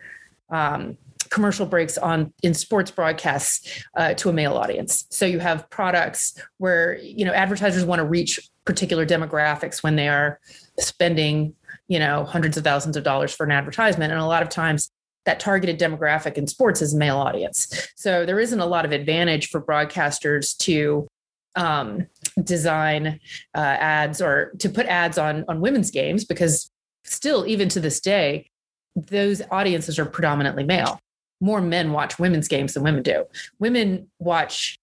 um, 0.49 0.97
commercial 1.29 1.65
breaks 1.65 1.97
on 1.97 2.33
in 2.43 2.53
sports 2.53 2.91
broadcasts 2.91 3.83
uh, 3.97 4.13
to 4.15 4.29
a 4.29 4.33
male 4.33 4.55
audience. 4.55 5.05
So 5.09 5.25
you 5.25 5.39
have 5.39 5.69
products 5.69 6.37
where 6.57 6.97
you 6.97 7.25
know 7.25 7.33
advertisers 7.33 7.85
want 7.85 7.99
to 7.99 8.05
reach 8.05 8.39
particular 8.65 9.05
demographics 9.05 9.81
when 9.81 9.95
they 9.95 10.09
are 10.09 10.39
spending 10.79 11.55
you 11.87 11.97
know 11.97 12.23
hundreds 12.23 12.57
of 12.57 12.63
thousands 12.63 12.97
of 12.97 13.03
dollars 13.03 13.33
for 13.33 13.45
an 13.45 13.51
advertisement 13.51 14.11
and 14.11 14.21
a 14.21 14.25
lot 14.25 14.43
of 14.43 14.49
times 14.49 14.91
that 15.25 15.39
targeted 15.39 15.79
demographic 15.79 16.33
in 16.33 16.47
sports 16.47 16.81
is 16.81 16.93
male 16.93 17.17
audience. 17.17 17.89
So 17.95 18.25
there 18.25 18.39
isn't 18.39 18.59
a 18.59 18.65
lot 18.65 18.85
of 18.85 18.91
advantage 18.91 19.49
for 19.49 19.61
broadcasters 19.61 20.57
to 20.57 21.07
um, 21.55 22.07
design 22.43 23.19
uh, 23.55 23.59
ads 23.59 24.21
or 24.21 24.53
to 24.59 24.69
put 24.69 24.87
ads 24.87 25.17
on 25.17 25.45
on 25.47 25.61
women's 25.61 25.91
games 25.91 26.25
because 26.25 26.69
still 27.03 27.45
even 27.45 27.69
to 27.69 27.79
this 27.79 27.99
day 27.99 28.49
those 28.95 29.41
audiences 29.51 29.97
are 29.97 30.05
predominantly 30.05 30.63
male. 30.63 30.99
More 31.41 31.61
men 31.61 31.91
watch 31.91 32.19
women's 32.19 32.47
games 32.47 32.73
than 32.73 32.83
women 32.83 33.03
do. 33.03 33.25
Women 33.59 34.09
watch 34.19 34.79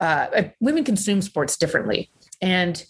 uh, 0.00 0.26
uh 0.34 0.42
women 0.60 0.84
consume 0.84 1.22
sports 1.22 1.56
differently. 1.56 2.10
And 2.40 2.84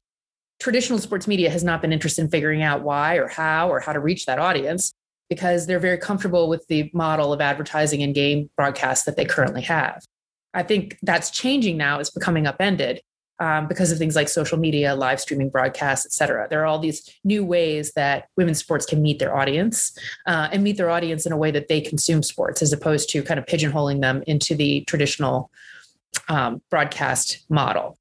traditional 0.60 0.98
sports 0.98 1.26
media 1.26 1.50
has 1.50 1.64
not 1.64 1.80
been 1.80 1.92
interested 1.92 2.22
in 2.22 2.30
figuring 2.30 2.62
out 2.62 2.82
why 2.82 3.16
or 3.16 3.28
how 3.28 3.70
or 3.70 3.80
how 3.80 3.92
to 3.92 4.00
reach 4.00 4.26
that 4.26 4.38
audience 4.38 4.94
because 5.28 5.66
they're 5.66 5.78
very 5.78 5.98
comfortable 5.98 6.48
with 6.48 6.66
the 6.68 6.90
model 6.92 7.32
of 7.32 7.40
advertising 7.40 8.02
and 8.02 8.14
game 8.14 8.50
broadcast 8.56 9.06
that 9.06 9.16
they 9.16 9.24
currently 9.24 9.62
have. 9.62 10.04
I 10.54 10.62
think 10.62 10.98
that's 11.02 11.30
changing 11.30 11.76
now, 11.76 12.00
it's 12.00 12.10
becoming 12.10 12.46
upended 12.46 13.02
um, 13.38 13.68
because 13.68 13.92
of 13.92 13.98
things 13.98 14.16
like 14.16 14.28
social 14.28 14.58
media, 14.58 14.94
live 14.94 15.20
streaming 15.20 15.50
broadcasts, 15.50 16.06
et 16.06 16.12
cetera. 16.12 16.48
There 16.48 16.62
are 16.62 16.66
all 16.66 16.78
these 16.78 17.08
new 17.24 17.44
ways 17.44 17.92
that 17.92 18.28
women's 18.36 18.58
sports 18.58 18.86
can 18.86 19.02
meet 19.02 19.18
their 19.18 19.36
audience 19.36 19.96
uh, 20.26 20.48
and 20.50 20.64
meet 20.64 20.76
their 20.76 20.90
audience 20.90 21.26
in 21.26 21.32
a 21.32 21.36
way 21.36 21.50
that 21.50 21.68
they 21.68 21.80
consume 21.80 22.22
sports 22.22 22.62
as 22.62 22.72
opposed 22.72 23.10
to 23.10 23.22
kind 23.22 23.38
of 23.38 23.46
pigeonholing 23.46 24.00
them 24.00 24.24
into 24.26 24.54
the 24.54 24.82
traditional 24.86 25.50
um, 26.28 26.62
broadcast 26.70 27.44
model. 27.48 27.98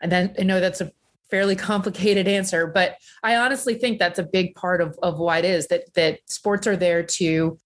And 0.00 0.10
then 0.10 0.34
I 0.38 0.42
know 0.42 0.58
that's 0.58 0.80
a 0.80 0.90
fairly 1.32 1.56
complicated 1.56 2.28
answer, 2.28 2.66
but 2.66 2.98
I 3.22 3.36
honestly 3.36 3.74
think 3.74 3.98
that's 3.98 4.18
a 4.18 4.22
big 4.22 4.54
part 4.54 4.82
of, 4.82 4.98
of 5.02 5.18
why 5.18 5.38
it 5.38 5.46
is 5.46 5.66
that 5.68 5.84
that 5.94 6.20
sports 6.26 6.66
are 6.66 6.76
there 6.76 7.02
to, 7.02 7.58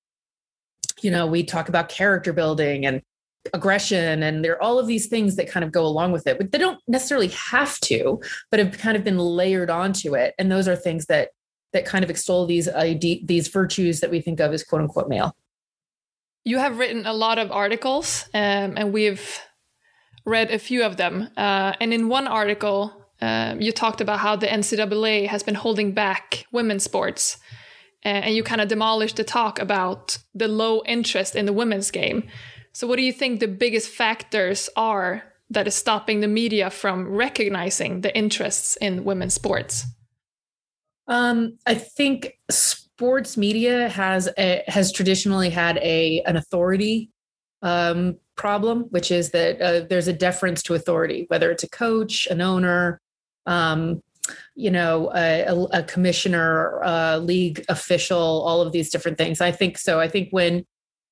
you 1.03 1.11
know, 1.11 1.27
we 1.27 1.43
talk 1.43 1.69
about 1.69 1.89
character 1.89 2.33
building 2.33 2.87
and 2.87 3.03
aggression 3.53 4.23
and 4.23 4.45
there 4.45 4.53
are 4.53 4.63
all 4.63 4.79
of 4.79 4.87
these 4.87 5.09
things 5.09 5.35
that 5.35 5.49
kind 5.49 5.65
of 5.65 5.71
go 5.71 5.85
along 5.87 6.11
with 6.11 6.27
it 6.27 6.37
but 6.37 6.51
they 6.51 6.59
don't 6.59 6.81
necessarily 6.89 7.29
have 7.29 7.79
to 7.79 8.21
but 8.51 8.59
have 8.59 8.77
kind 8.77 8.97
of 8.97 9.03
been 9.03 9.19
layered 9.19 9.71
onto 9.71 10.15
it. 10.15 10.33
And 10.39 10.51
those 10.51 10.69
are 10.69 10.77
things 10.77 11.07
that 11.07 11.31
that 11.73 11.85
kind 11.85 12.05
of 12.05 12.11
extol 12.11 12.47
these 12.47 12.69
these 13.25 13.49
virtues 13.49 13.99
that 13.99 14.11
we 14.11 14.21
think 14.21 14.39
of 14.39 14.53
as 14.53 14.63
quote 14.63 14.83
unquote 14.83 15.09
male. 15.09 15.35
You 16.45 16.59
have 16.59 16.79
written 16.79 17.05
a 17.05 17.13
lot 17.13 17.39
of 17.39 17.51
articles 17.51 18.29
um, 18.33 18.75
and 18.77 18.93
we've 18.93 19.41
read 20.25 20.53
a 20.53 20.59
few 20.61 20.85
of 20.85 20.97
them 20.97 21.29
uh, 21.37 21.73
and 21.81 21.93
in 21.93 22.09
one 22.09 22.29
article 22.29 23.06
um, 23.21 23.61
you 23.61 23.73
talked 23.73 24.01
about 24.01 24.21
how 24.21 24.37
the 24.37 24.47
NCAA 24.47 25.27
has 25.27 25.43
been 25.43 25.55
holding 25.55 25.93
back 25.93 26.47
women's 26.53 26.85
sports, 26.85 27.39
and 28.03 28.35
you 28.35 28.43
kind 28.43 28.61
of 28.61 28.69
demolished 28.69 29.17
the 29.17 29.25
talk 29.25 29.59
about 29.59 30.19
the 30.35 30.49
low 30.49 30.83
interest 30.87 31.35
in 31.35 31.47
the 31.47 31.53
women's 31.53 31.91
game. 31.91 32.29
So, 32.73 32.87
what 32.87 32.97
do 32.97 33.03
you 33.03 33.13
think 33.13 33.41
the 33.41 33.49
biggest 33.49 33.89
factors 33.89 34.69
are 34.77 35.25
that 35.51 35.67
is 35.67 35.75
stopping 35.75 36.21
the 36.21 36.29
media 36.29 36.71
from 36.71 37.09
recognizing 37.09 38.03
the 38.03 38.15
interests 38.17 38.77
in 38.77 39.05
women's 39.05 39.35
sports? 39.35 39.85
Um, 41.09 41.57
I 41.67 41.75
think 41.75 42.35
sports 42.51 43.37
media 43.37 43.89
has 43.89 44.29
a, 44.37 44.63
has 44.67 44.93
traditionally 44.93 45.51
had 45.51 45.79
a 45.79 46.23
an 46.27 46.37
authority 46.37 47.11
um, 47.63 48.19
problem, 48.37 48.87
which 48.91 49.11
is 49.11 49.31
that 49.31 49.61
uh, 49.61 49.87
there's 49.89 50.09
a 50.09 50.13
deference 50.13 50.63
to 50.65 50.75
authority, 50.75 51.25
whether 51.29 51.51
it's 51.51 51.63
a 51.63 51.71
coach, 51.71 52.27
an 52.27 52.41
owner, 52.41 53.01
um, 53.47 54.03
you 54.55 54.71
know, 54.71 55.11
a, 55.15 55.45
a 55.73 55.83
commissioner, 55.85 56.81
a 56.83 57.19
league 57.19 57.65
official, 57.69 58.19
all 58.19 58.61
of 58.61 58.73
these 58.73 58.91
different 58.91 59.19
things. 59.19 59.41
I 59.41 59.53
think 59.53 59.79
so. 59.79 60.01
I 60.01 60.09
think 60.09 60.31
when 60.31 60.65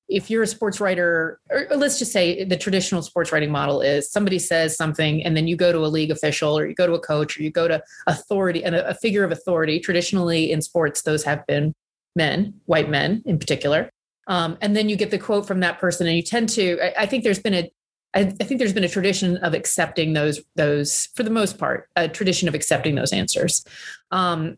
if 0.07 0.29
you're 0.29 0.43
a 0.43 0.47
sports 0.47 0.79
writer, 0.79 1.39
or 1.49 1.67
let's 1.75 1.97
just 1.97 2.11
say 2.11 2.43
the 2.43 2.57
traditional 2.57 3.01
sports 3.01 3.31
writing 3.31 3.51
model 3.51 3.81
is 3.81 4.11
somebody 4.11 4.37
says 4.37 4.75
something 4.75 5.23
and 5.23 5.35
then 5.35 5.47
you 5.47 5.55
go 5.55 5.71
to 5.71 5.79
a 5.79 5.87
league 5.87 6.11
official 6.11 6.57
or 6.57 6.67
you 6.67 6.75
go 6.75 6.85
to 6.85 6.93
a 6.93 6.99
coach 6.99 7.39
or 7.39 7.43
you 7.43 7.51
go 7.51 7.67
to 7.67 7.81
authority 8.05 8.63
and 8.63 8.75
a, 8.75 8.93
figure 8.95 9.23
of 9.23 9.31
authority. 9.31 9.79
Traditionally 9.79 10.51
in 10.51 10.61
sports, 10.61 11.01
those 11.01 11.23
have 11.23 11.45
been 11.47 11.73
men, 12.15 12.53
white 12.65 12.89
men 12.89 13.23
in 13.25 13.39
particular. 13.39 13.89
Um, 14.27 14.57
and 14.61 14.75
then 14.75 14.89
you 14.89 14.95
get 14.95 15.11
the 15.11 15.17
quote 15.17 15.47
from 15.47 15.59
that 15.61 15.79
person 15.79 16.07
and 16.07 16.15
you 16.15 16.23
tend 16.23 16.49
to, 16.49 16.79
I, 16.81 17.03
I 17.03 17.05
think 17.05 17.23
there's 17.23 17.39
been 17.39 17.53
a, 17.53 17.71
I, 18.15 18.21
I 18.39 18.43
think 18.43 18.59
there's 18.59 18.73
been 18.73 18.83
a 18.83 18.89
tradition 18.89 19.37
of 19.37 19.53
accepting 19.53 20.13
those 20.13 20.41
those 20.55 21.07
for 21.15 21.23
the 21.23 21.29
most 21.29 21.57
part 21.57 21.89
a 21.95 22.07
tradition 22.07 22.47
of 22.47 22.55
accepting 22.55 22.95
those 22.95 23.13
answers. 23.13 23.65
Um, 24.11 24.57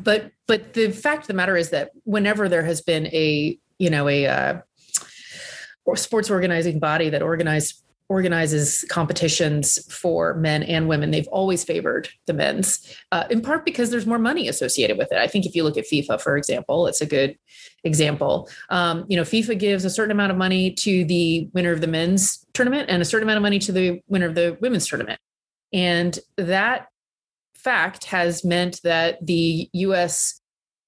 but 0.00 0.32
but 0.46 0.72
the 0.74 0.90
fact 0.90 1.22
of 1.22 1.26
the 1.28 1.34
matter 1.34 1.56
is 1.56 1.70
that 1.70 1.90
whenever 2.04 2.48
there 2.48 2.64
has 2.64 2.80
been 2.80 3.06
a 3.08 3.58
you 3.78 3.90
know 3.90 4.08
a 4.08 4.26
uh, 4.26 4.60
sports 5.94 6.30
organizing 6.30 6.78
body 6.78 7.10
that 7.10 7.22
organized 7.22 7.82
organizes 8.08 8.84
competitions 8.88 9.78
for 9.92 10.34
men 10.34 10.62
and 10.62 10.88
women. 10.88 11.10
They've 11.10 11.28
always 11.28 11.62
favored 11.62 12.08
the 12.26 12.32
men's, 12.32 12.96
uh, 13.12 13.24
in 13.28 13.42
part 13.42 13.64
because 13.64 13.90
there's 13.90 14.06
more 14.06 14.18
money 14.18 14.48
associated 14.48 14.96
with 14.96 15.12
it. 15.12 15.18
I 15.18 15.26
think 15.26 15.44
if 15.44 15.54
you 15.54 15.62
look 15.62 15.76
at 15.76 15.84
FIFA, 15.84 16.20
for 16.20 16.36
example, 16.36 16.86
it's 16.86 17.02
a 17.02 17.06
good 17.06 17.36
example. 17.84 18.48
Um, 18.70 19.04
you 19.08 19.16
know, 19.16 19.24
FIFA 19.24 19.58
gives 19.58 19.84
a 19.84 19.90
certain 19.90 20.10
amount 20.10 20.32
of 20.32 20.38
money 20.38 20.72
to 20.72 21.04
the 21.04 21.50
winner 21.52 21.72
of 21.72 21.82
the 21.82 21.86
men's 21.86 22.44
tournament 22.54 22.88
and 22.88 23.02
a 23.02 23.04
certain 23.04 23.26
amount 23.26 23.38
of 23.38 23.42
money 23.42 23.58
to 23.58 23.72
the 23.72 24.00
winner 24.08 24.26
of 24.26 24.34
the 24.34 24.56
women's 24.60 24.86
tournament. 24.86 25.20
And 25.72 26.18
that 26.38 26.88
fact 27.54 28.04
has 28.04 28.44
meant 28.44 28.80
that 28.84 29.26
the 29.26 29.68
U.S. 29.74 30.40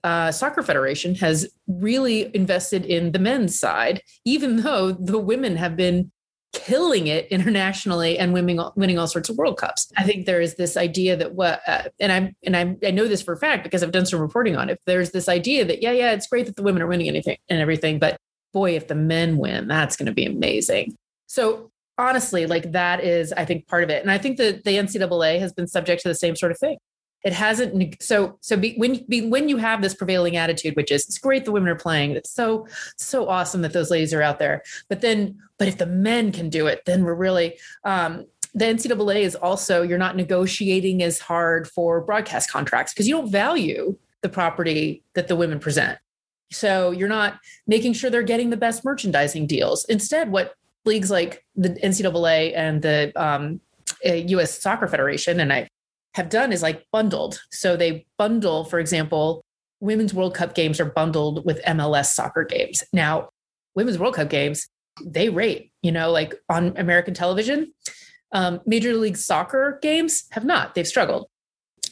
Uh, 0.02 0.32
Soccer 0.32 0.62
Federation 0.62 1.14
has 1.16 1.52
really 1.66 2.34
invested 2.34 2.86
in 2.86 3.12
the 3.12 3.18
men's 3.18 3.58
side, 3.58 4.00
even 4.24 4.62
though 4.62 4.92
the 4.92 5.18
women 5.18 5.56
have 5.56 5.76
been 5.76 6.10
killing 6.52 7.06
it 7.06 7.26
internationally 7.28 8.18
and 8.18 8.32
winning 8.32 8.60
winning 8.74 8.98
all 8.98 9.06
sorts 9.06 9.28
of 9.28 9.36
World 9.36 9.56
Cups. 9.56 9.90
I 9.96 10.04
think 10.04 10.26
there 10.26 10.40
is 10.40 10.56
this 10.56 10.76
idea 10.76 11.16
that 11.16 11.34
what 11.34 11.60
uh, 11.66 11.84
and 11.98 12.10
I'm 12.10 12.34
and 12.44 12.56
I'm 12.56 12.78
I 12.84 12.90
know 12.90 13.08
this 13.08 13.22
for 13.22 13.32
a 13.32 13.36
fact 13.36 13.64
because 13.64 13.82
I've 13.82 13.92
done 13.92 14.06
some 14.06 14.20
reporting 14.20 14.56
on 14.56 14.68
it. 14.68 14.80
There's 14.86 15.10
this 15.10 15.28
idea 15.28 15.64
that 15.64 15.82
yeah 15.82 15.92
yeah 15.92 16.12
it's 16.12 16.26
great 16.26 16.46
that 16.46 16.56
the 16.56 16.62
women 16.62 16.82
are 16.82 16.86
winning 16.86 17.08
anything 17.08 17.36
and 17.48 17.60
everything, 17.60 17.98
but 17.98 18.16
boy 18.52 18.74
if 18.74 18.88
the 18.88 18.94
men 18.94 19.36
win 19.36 19.68
that's 19.68 19.96
going 19.96 20.06
to 20.06 20.12
be 20.12 20.26
amazing. 20.26 20.96
So 21.26 21.70
honestly, 21.98 22.46
like 22.46 22.72
that 22.72 23.04
is 23.04 23.32
I 23.32 23.44
think 23.44 23.68
part 23.68 23.84
of 23.84 23.90
it, 23.90 24.02
and 24.02 24.10
I 24.10 24.18
think 24.18 24.38
that 24.38 24.64
the 24.64 24.76
NCAA 24.76 25.38
has 25.38 25.52
been 25.52 25.68
subject 25.68 26.02
to 26.02 26.08
the 26.08 26.14
same 26.14 26.34
sort 26.34 26.52
of 26.52 26.58
thing 26.58 26.78
it 27.24 27.32
hasn't 27.32 28.02
so 28.02 28.38
so 28.40 28.56
be, 28.56 28.74
when 28.76 29.04
be, 29.08 29.28
when 29.28 29.48
you 29.48 29.56
have 29.56 29.82
this 29.82 29.94
prevailing 29.94 30.36
attitude 30.36 30.76
which 30.76 30.90
is 30.90 31.04
it's 31.06 31.18
great 31.18 31.44
the 31.44 31.52
women 31.52 31.68
are 31.68 31.74
playing 31.76 32.12
it's 32.12 32.30
so 32.30 32.66
so 32.96 33.28
awesome 33.28 33.62
that 33.62 33.72
those 33.72 33.90
ladies 33.90 34.14
are 34.14 34.22
out 34.22 34.38
there 34.38 34.62
but 34.88 35.00
then 35.00 35.38
but 35.58 35.68
if 35.68 35.78
the 35.78 35.86
men 35.86 36.32
can 36.32 36.48
do 36.48 36.66
it 36.66 36.82
then 36.86 37.04
we're 37.04 37.14
really 37.14 37.58
um 37.84 38.24
the 38.54 38.64
NCAA 38.64 39.20
is 39.20 39.36
also 39.36 39.82
you're 39.82 39.98
not 39.98 40.16
negotiating 40.16 41.02
as 41.02 41.18
hard 41.18 41.68
for 41.68 42.00
broadcast 42.00 42.50
contracts 42.50 42.92
because 42.92 43.06
you 43.06 43.14
don't 43.14 43.30
value 43.30 43.96
the 44.22 44.28
property 44.28 45.02
that 45.14 45.28
the 45.28 45.36
women 45.36 45.58
present. 45.58 45.98
So 46.50 46.90
you're 46.90 47.08
not 47.08 47.38
making 47.66 47.92
sure 47.92 48.10
they're 48.10 48.22
getting 48.22 48.50
the 48.50 48.56
best 48.56 48.84
merchandising 48.84 49.46
deals. 49.46 49.84
Instead, 49.84 50.32
what 50.32 50.54
leagues 50.84 51.10
like 51.10 51.44
the 51.54 51.70
NCAA 51.70 52.52
and 52.56 52.82
the 52.82 53.12
um, 53.14 53.60
U.S. 54.04 54.58
Uh, 54.58 54.60
Soccer 54.60 54.88
Federation, 54.88 55.38
and 55.38 55.52
I 55.52 55.68
have 56.14 56.28
done 56.28 56.52
is 56.52 56.62
like 56.62 56.86
bundled. 56.92 57.40
So 57.50 57.76
they 57.76 58.06
bundle, 58.18 58.64
for 58.64 58.78
example, 58.78 59.44
women's 59.80 60.14
World 60.14 60.34
Cup 60.34 60.54
games 60.54 60.80
are 60.80 60.86
bundled 60.86 61.44
with 61.44 61.62
MLS 61.64 62.06
soccer 62.06 62.44
games. 62.44 62.84
Now, 62.92 63.30
women's 63.74 63.98
World 63.98 64.14
Cup 64.14 64.28
games, 64.28 64.68
they 65.04 65.28
rate, 65.28 65.72
you 65.82 65.92
know, 65.92 66.10
like 66.10 66.34
on 66.48 66.76
American 66.76 67.14
television. 67.14 67.72
Um, 68.32 68.60
Major 68.66 68.94
League 68.94 69.16
Soccer 69.16 69.78
games 69.82 70.24
have 70.30 70.44
not, 70.44 70.74
they've 70.74 70.86
struggled. 70.86 71.28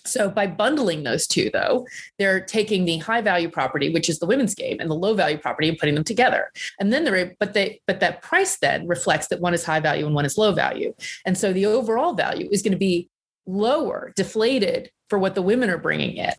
So 0.04 0.30
by 0.30 0.46
bundling 0.46 1.02
those 1.02 1.26
two, 1.26 1.50
though, 1.52 1.86
they're 2.18 2.40
taking 2.40 2.84
the 2.84 2.98
high 2.98 3.20
value 3.20 3.50
property, 3.50 3.92
which 3.92 4.08
is 4.08 4.18
the 4.18 4.26
women's 4.26 4.54
game, 4.54 4.78
and 4.80 4.90
the 4.90 4.94
low 4.94 5.14
value 5.14 5.38
property, 5.38 5.68
and 5.68 5.78
putting 5.78 5.94
them 5.94 6.04
together. 6.04 6.50
And 6.80 6.92
then 6.92 7.04
they're, 7.04 7.34
but 7.38 7.54
they, 7.54 7.80
but 7.86 8.00
that 8.00 8.22
price 8.22 8.56
then 8.56 8.86
reflects 8.86 9.28
that 9.28 9.40
one 9.40 9.54
is 9.54 9.64
high 9.64 9.80
value 9.80 10.06
and 10.06 10.14
one 10.14 10.24
is 10.24 10.38
low 10.38 10.52
value. 10.52 10.94
And 11.26 11.36
so 11.36 11.52
the 11.52 11.66
overall 11.66 12.14
value 12.14 12.48
is 12.50 12.62
going 12.62 12.72
to 12.72 12.78
be 12.78 13.08
lower, 13.48 14.12
deflated 14.14 14.90
for 15.08 15.18
what 15.18 15.34
the 15.34 15.42
women 15.42 15.70
are 15.70 15.78
bringing 15.78 16.16
in. 16.16 16.32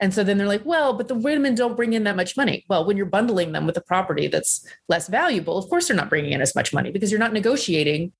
And 0.00 0.14
so 0.14 0.24
then 0.24 0.38
they're 0.38 0.48
like, 0.48 0.64
well, 0.64 0.94
but 0.94 1.08
the 1.08 1.14
women 1.14 1.54
don't 1.54 1.76
bring 1.76 1.92
in 1.92 2.04
that 2.04 2.16
much 2.16 2.36
money. 2.36 2.64
Well, 2.68 2.84
when 2.84 2.96
you're 2.96 3.06
bundling 3.06 3.52
them 3.52 3.66
with 3.66 3.76
a 3.76 3.82
property 3.82 4.26
that's 4.26 4.66
less 4.88 5.08
valuable, 5.08 5.58
of 5.58 5.68
course 5.68 5.88
they're 5.88 5.96
not 5.96 6.08
bringing 6.08 6.32
in 6.32 6.40
as 6.40 6.54
much 6.54 6.72
money 6.72 6.90
because 6.90 7.10
you're 7.10 7.20
not 7.20 7.32
negotiating 7.32 8.12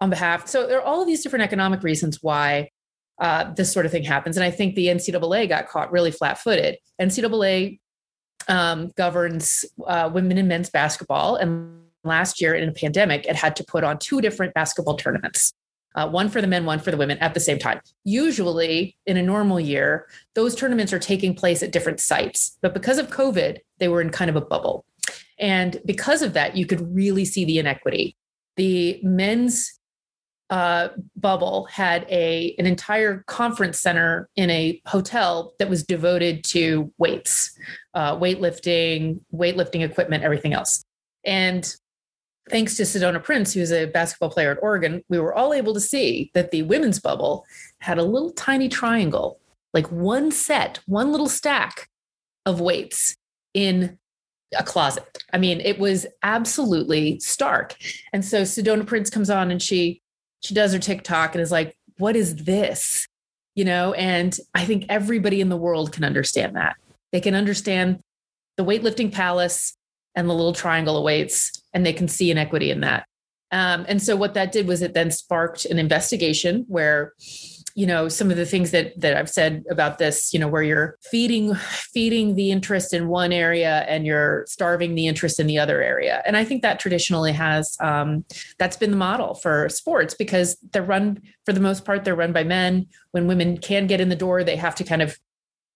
on 0.00 0.10
behalf. 0.10 0.46
So 0.48 0.66
there 0.66 0.78
are 0.78 0.84
all 0.84 1.00
of 1.00 1.06
these 1.06 1.22
different 1.22 1.44
economic 1.44 1.82
reasons 1.82 2.18
why 2.20 2.70
uh, 3.20 3.52
this 3.54 3.72
sort 3.72 3.86
of 3.86 3.92
thing 3.92 4.04
happens. 4.04 4.36
And 4.36 4.44
I 4.44 4.50
think 4.50 4.74
the 4.74 4.88
NCAA 4.88 5.48
got 5.48 5.68
caught 5.68 5.90
really 5.90 6.10
flat 6.10 6.38
footed. 6.38 6.78
NCAA 7.00 7.78
um, 8.48 8.92
governs 8.96 9.64
uh, 9.86 10.10
women 10.12 10.38
and 10.38 10.48
men's 10.48 10.70
basketball. 10.70 11.36
And 11.36 11.80
last 12.04 12.40
year 12.40 12.54
in 12.54 12.68
a 12.68 12.72
pandemic, 12.72 13.26
it 13.26 13.36
had 13.36 13.56
to 13.56 13.64
put 13.64 13.82
on 13.82 13.98
two 13.98 14.20
different 14.20 14.54
basketball 14.54 14.96
tournaments. 14.96 15.52
Uh, 15.94 16.08
one 16.08 16.28
for 16.28 16.40
the 16.40 16.46
men, 16.46 16.64
one 16.64 16.80
for 16.80 16.90
the 16.90 16.96
women 16.96 17.18
at 17.18 17.34
the 17.34 17.40
same 17.40 17.58
time. 17.58 17.80
Usually, 18.04 18.96
in 19.06 19.16
a 19.16 19.22
normal 19.22 19.60
year, 19.60 20.08
those 20.34 20.54
tournaments 20.54 20.92
are 20.92 20.98
taking 20.98 21.34
place 21.34 21.62
at 21.62 21.70
different 21.70 22.00
sites. 22.00 22.58
But 22.62 22.74
because 22.74 22.98
of 22.98 23.10
COVID, 23.10 23.58
they 23.78 23.88
were 23.88 24.00
in 24.00 24.10
kind 24.10 24.28
of 24.28 24.36
a 24.36 24.40
bubble. 24.40 24.84
And 25.38 25.80
because 25.84 26.22
of 26.22 26.32
that, 26.34 26.56
you 26.56 26.66
could 26.66 26.94
really 26.94 27.24
see 27.24 27.44
the 27.44 27.58
inequity. 27.58 28.16
The 28.56 29.00
men's 29.02 29.78
uh, 30.50 30.88
bubble 31.16 31.64
had 31.64 32.06
a 32.10 32.54
an 32.58 32.66
entire 32.66 33.24
conference 33.26 33.80
center 33.80 34.28
in 34.36 34.50
a 34.50 34.80
hotel 34.86 35.54
that 35.58 35.70
was 35.70 35.82
devoted 35.82 36.44
to 36.44 36.92
weights, 36.98 37.56
uh, 37.94 38.16
weightlifting, 38.16 39.20
weightlifting 39.34 39.82
equipment, 39.82 40.22
everything 40.22 40.52
else. 40.52 40.84
And 41.24 41.74
thanks 42.50 42.76
to 42.76 42.82
Sedona 42.82 43.22
Prince, 43.22 43.52
who's 43.52 43.72
a 43.72 43.86
basketball 43.86 44.30
player 44.30 44.52
at 44.52 44.62
Oregon, 44.62 45.02
we 45.08 45.18
were 45.18 45.34
all 45.34 45.52
able 45.54 45.74
to 45.74 45.80
see 45.80 46.30
that 46.34 46.50
the 46.50 46.62
women's 46.62 47.00
bubble 47.00 47.44
had 47.78 47.98
a 47.98 48.02
little 48.02 48.30
tiny 48.32 48.68
triangle, 48.68 49.40
like 49.72 49.90
one 49.90 50.30
set, 50.30 50.80
one 50.86 51.10
little 51.10 51.28
stack 51.28 51.88
of 52.46 52.60
weights 52.60 53.16
in 53.54 53.98
a 54.56 54.62
closet. 54.62 55.18
I 55.32 55.38
mean, 55.38 55.60
it 55.60 55.78
was 55.78 56.06
absolutely 56.22 57.18
stark. 57.20 57.76
And 58.12 58.24
so 58.24 58.42
Sedona 58.42 58.86
Prince 58.86 59.10
comes 59.10 59.30
on 59.30 59.50
and 59.50 59.60
she 59.60 60.00
she 60.40 60.52
does 60.52 60.74
her 60.74 60.78
TikTok 60.78 61.34
and 61.34 61.40
is 61.40 61.50
like, 61.50 61.74
what 61.96 62.16
is 62.16 62.36
this? 62.36 63.08
You 63.54 63.64
know, 63.64 63.94
and 63.94 64.36
I 64.54 64.66
think 64.66 64.84
everybody 64.90 65.40
in 65.40 65.48
the 65.48 65.56
world 65.56 65.92
can 65.92 66.04
understand 66.04 66.56
that. 66.56 66.76
They 67.12 67.20
can 67.20 67.34
understand 67.34 68.00
the 68.58 68.64
weightlifting 68.64 69.10
palace 69.10 69.74
and 70.14 70.28
the 70.28 70.34
little 70.34 70.52
triangle 70.52 70.96
awaits, 70.96 71.62
and 71.72 71.84
they 71.84 71.92
can 71.92 72.08
see 72.08 72.30
inequity 72.30 72.70
in 72.70 72.80
that. 72.80 73.06
Um, 73.50 73.84
and 73.88 74.02
so 74.02 74.16
what 74.16 74.34
that 74.34 74.52
did 74.52 74.66
was 74.66 74.82
it 74.82 74.94
then 74.94 75.10
sparked 75.10 75.64
an 75.64 75.78
investigation 75.78 76.64
where 76.68 77.12
you 77.76 77.86
know 77.86 78.08
some 78.08 78.30
of 78.30 78.36
the 78.36 78.46
things 78.46 78.70
that 78.70 78.98
that 79.00 79.16
I've 79.16 79.28
said 79.28 79.64
about 79.68 79.98
this 79.98 80.32
you 80.32 80.38
know 80.38 80.48
where 80.48 80.62
you're 80.62 80.96
feeding 81.02 81.54
feeding 81.54 82.36
the 82.36 82.50
interest 82.50 82.94
in 82.94 83.08
one 83.08 83.32
area 83.32 83.84
and 83.88 84.06
you're 84.06 84.44
starving 84.48 84.94
the 84.94 85.06
interest 85.06 85.40
in 85.40 85.46
the 85.46 85.58
other 85.58 85.82
area 85.82 86.22
and 86.24 86.36
I 86.36 86.44
think 86.44 86.62
that 86.62 86.78
traditionally 86.78 87.32
has 87.32 87.76
um, 87.80 88.24
that's 88.58 88.76
been 88.76 88.92
the 88.92 88.96
model 88.96 89.34
for 89.34 89.68
sports 89.68 90.14
because 90.14 90.56
they're 90.72 90.82
run 90.82 91.20
for 91.44 91.52
the 91.52 91.60
most 91.60 91.84
part 91.84 92.04
they're 92.04 92.14
run 92.14 92.32
by 92.32 92.44
men 92.44 92.86
when 93.10 93.26
women 93.26 93.58
can 93.58 93.86
get 93.86 94.00
in 94.00 94.08
the 94.08 94.16
door 94.16 94.44
they 94.44 94.56
have 94.56 94.76
to 94.76 94.84
kind 94.84 95.02
of 95.02 95.18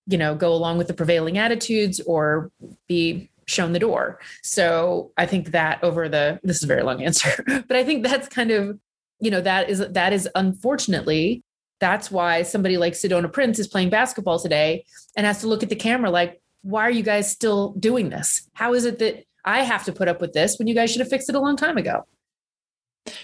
you 0.07 0.19
know 0.19 0.35
go 0.35 0.53
along 0.53 0.79
with 0.79 0.87
the 0.87 0.95
prevailing 0.95 1.37
attitudes 1.37 2.01
or 2.07 2.51
be 2.87 3.31
shown 3.49 3.73
the 3.73 3.79
door 3.79 4.21
so 4.43 5.13
I 5.17 5.27
think 5.27 5.51
that 5.53 5.83
over 5.83 6.09
the 6.09 6.39
this 6.43 6.57
is 6.59 6.65
a 6.65 6.67
very 6.67 6.83
long 6.83 7.03
answer 7.03 7.45
but 7.47 7.77
I 7.77 7.85
think 7.85 8.05
that's 8.05 8.29
kind 8.29 8.51
of 8.51 8.79
you 9.21 9.31
know 9.31 9.41
that 9.41 9.69
is 9.71 9.79
that 9.79 10.13
is 10.13 10.29
unfortunately 10.35 11.43
that's 11.81 12.11
why 12.11 12.43
somebody 12.43 12.77
like 12.77 12.95
Sedona 12.95 13.33
Prince 13.33 13.59
is 13.59 13.69
playing 13.69 13.91
basketball 13.91 14.39
today 14.39 14.85
and 15.17 15.27
has 15.27 15.41
to 15.41 15.47
look 15.47 15.63
at 15.63 15.69
the 15.69 15.77
camera 15.77 16.11
like, 16.11 16.41
why 16.63 16.83
are 16.83 16.91
you 16.91 17.03
guys 17.03 17.31
still 17.31 17.73
doing 17.75 18.11
this? 18.11 18.49
How 18.55 18.75
is 18.75 18.85
it 18.85 18.99
that 18.99 19.25
I 19.45 19.63
have 19.63 19.85
to 19.85 19.93
put 19.93 20.09
up 20.09 20.21
with 20.21 20.33
this 20.33 20.59
when 20.59 20.67
you 20.67 20.75
guys 20.75 20.91
should 20.91 21.01
have 21.01 21.09
fixed 21.09 21.29
it 21.29 21.35
a 21.35 21.41
long 21.41 21.57
time 21.57 21.77
ago? 21.77 22.05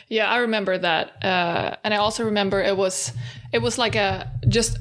Yeah, 0.09 0.31
I 0.31 0.38
remember 0.38 0.78
that, 0.78 1.23
uh, 1.23 1.76
and 1.85 1.93
I 1.93 1.99
also 1.99 2.25
remember 2.25 2.62
it 2.62 2.76
was 2.76 3.12
it 3.52 3.59
was 3.59 3.76
like 3.76 3.97
a 3.97 4.33
just 4.49 4.78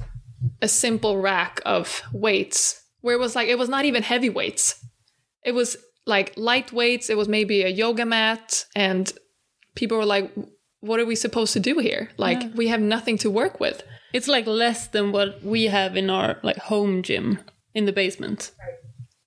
a 0.61 0.67
simple 0.67 1.17
rack 1.17 1.59
of 1.65 2.01
weights 2.13 2.81
where 3.01 3.15
it 3.15 3.19
was 3.19 3.35
like 3.35 3.49
it 3.49 3.57
was 3.57 3.67
not 3.67 3.83
even 3.83 4.03
heavy 4.03 4.29
weights. 4.29 4.82
It 5.43 5.53
was 5.53 5.77
like 6.05 6.33
light 6.35 6.71
weights. 6.71 7.09
It 7.09 7.17
was 7.17 7.27
maybe 7.27 7.63
a 7.63 7.69
yoga 7.69 8.05
mat, 8.05 8.65
and 8.75 9.11
people 9.75 9.97
were 9.97 10.05
like, 10.05 10.31
what 10.83 10.99
are 10.99 11.05
we 11.05 11.15
supposed 11.15 11.53
to 11.53 11.59
do 11.59 11.79
here? 11.79 12.09
Like 12.17 12.41
yeah. 12.41 12.49
we 12.55 12.67
have 12.67 12.81
nothing 12.81 13.17
to 13.19 13.29
work 13.29 13.59
with. 13.59 13.83
It's 14.11 14.27
like 14.27 14.45
less 14.45 14.87
than 14.87 15.11
what 15.11 15.41
we 15.43 15.65
have 15.65 15.95
in 15.95 16.09
our 16.09 16.37
like 16.43 16.57
home 16.57 17.03
gym 17.03 17.39
in 17.73 17.85
the 17.85 17.93
basement. 17.93 18.51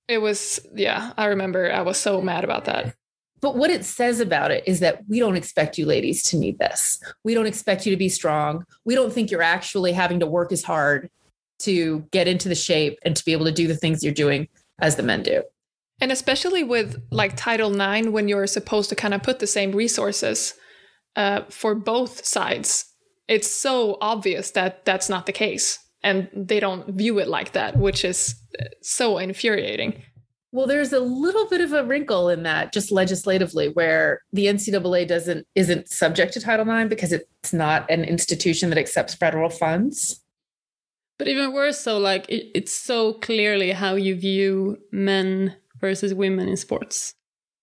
It 0.07 0.19
was 0.19 0.61
yeah, 0.75 1.13
I 1.17 1.27
remember 1.27 1.73
I 1.73 1.81
was 1.81 1.97
so 1.97 2.21
mad 2.21 2.45
about 2.45 2.67
that. 2.67 2.95
But 3.41 3.57
what 3.57 3.71
it 3.71 3.85
says 3.85 4.21
about 4.21 4.51
it 4.51 4.65
is 4.67 4.81
that 4.81 5.03
we 5.09 5.19
don't 5.19 5.37
expect 5.37 5.79
you 5.79 5.87
ladies 5.87 6.23
to 6.25 6.37
need 6.37 6.59
this. 6.59 7.01
We 7.25 7.35
don't 7.35 7.47
expect 7.47 7.87
you 7.87 7.91
to 7.91 7.97
be 7.97 8.09
strong. 8.09 8.65
We 8.85 8.95
don't 8.95 9.13
think 9.13 9.31
you're 9.31 9.43
actually 9.43 9.93
having 9.93 10.21
to 10.21 10.27
work 10.27 10.53
as 10.53 10.63
hard 10.63 11.11
to 11.61 12.01
get 12.13 12.29
into 12.29 12.49
the 12.49 12.55
shape 12.55 12.99
and 13.03 13.17
to 13.17 13.25
be 13.25 13.33
able 13.33 13.47
to 13.47 13.53
do 13.53 13.67
the 13.67 13.77
things 13.77 14.03
you're 14.03 14.13
doing 14.13 14.49
as 14.79 14.97
the 14.97 15.03
men 15.03 15.23
do. 15.23 15.43
And 16.01 16.13
especially 16.13 16.63
with 16.63 17.03
like 17.11 17.37
Title 17.37 17.75
IX, 17.81 18.09
when 18.09 18.29
you're 18.29 18.47
supposed 18.47 18.91
to 18.91 18.97
kind 18.97 19.15
of 19.15 19.23
put 19.23 19.39
the 19.39 19.47
same 19.47 19.73
resources 19.73 20.55
uh, 21.17 21.43
for 21.49 21.75
both 21.75 22.25
sides. 22.25 22.93
It's 23.27 23.51
so 23.51 23.97
obvious 24.01 24.53
that 24.53 24.85
that's 24.85 25.09
not 25.09 25.27
the 25.27 25.33
case. 25.33 25.79
And 26.03 26.29
they 26.35 26.61
don't 26.61 26.95
view 26.95 27.19
it 27.19 27.27
like 27.27 27.53
that, 27.53 27.77
which 27.77 28.05
is 28.05 28.35
uh, 28.61 28.65
so 28.83 29.19
infuriating. 29.19 30.03
Well, 30.53 30.67
there's 30.67 30.93
a 30.93 31.01
little 31.01 31.49
bit 31.49 31.61
of 31.61 31.73
a 31.73 31.85
wrinkle 31.85 32.29
in 32.29 32.45
that 32.45 32.73
just 32.73 32.93
legislatively 32.93 33.69
where 33.71 34.21
the 34.33 34.47
NCAA 34.47 35.09
doesn't 35.09 35.47
isn't 35.55 35.89
subject 35.89 36.33
to 36.35 36.41
Title 36.41 36.71
IX 36.71 36.89
because 36.89 37.13
it's 37.13 37.53
not 37.53 37.91
an 37.91 38.05
institution 38.05 38.71
that 38.71 38.79
accepts 38.79 39.15
federal 39.15 39.51
funds. 39.51 40.23
But 41.19 41.29
even 41.29 41.53
worse, 41.53 41.81
so 41.81 41.99
like 41.99 42.29
it, 42.29 42.51
it's 42.55 42.73
so 42.73 43.15
clearly 43.15 43.73
how 43.73 43.97
you 43.97 44.15
view 44.15 44.79
men 44.93 45.57
versus 45.81 46.15
women 46.15 46.49
in 46.49 46.57
sports. 46.57 47.15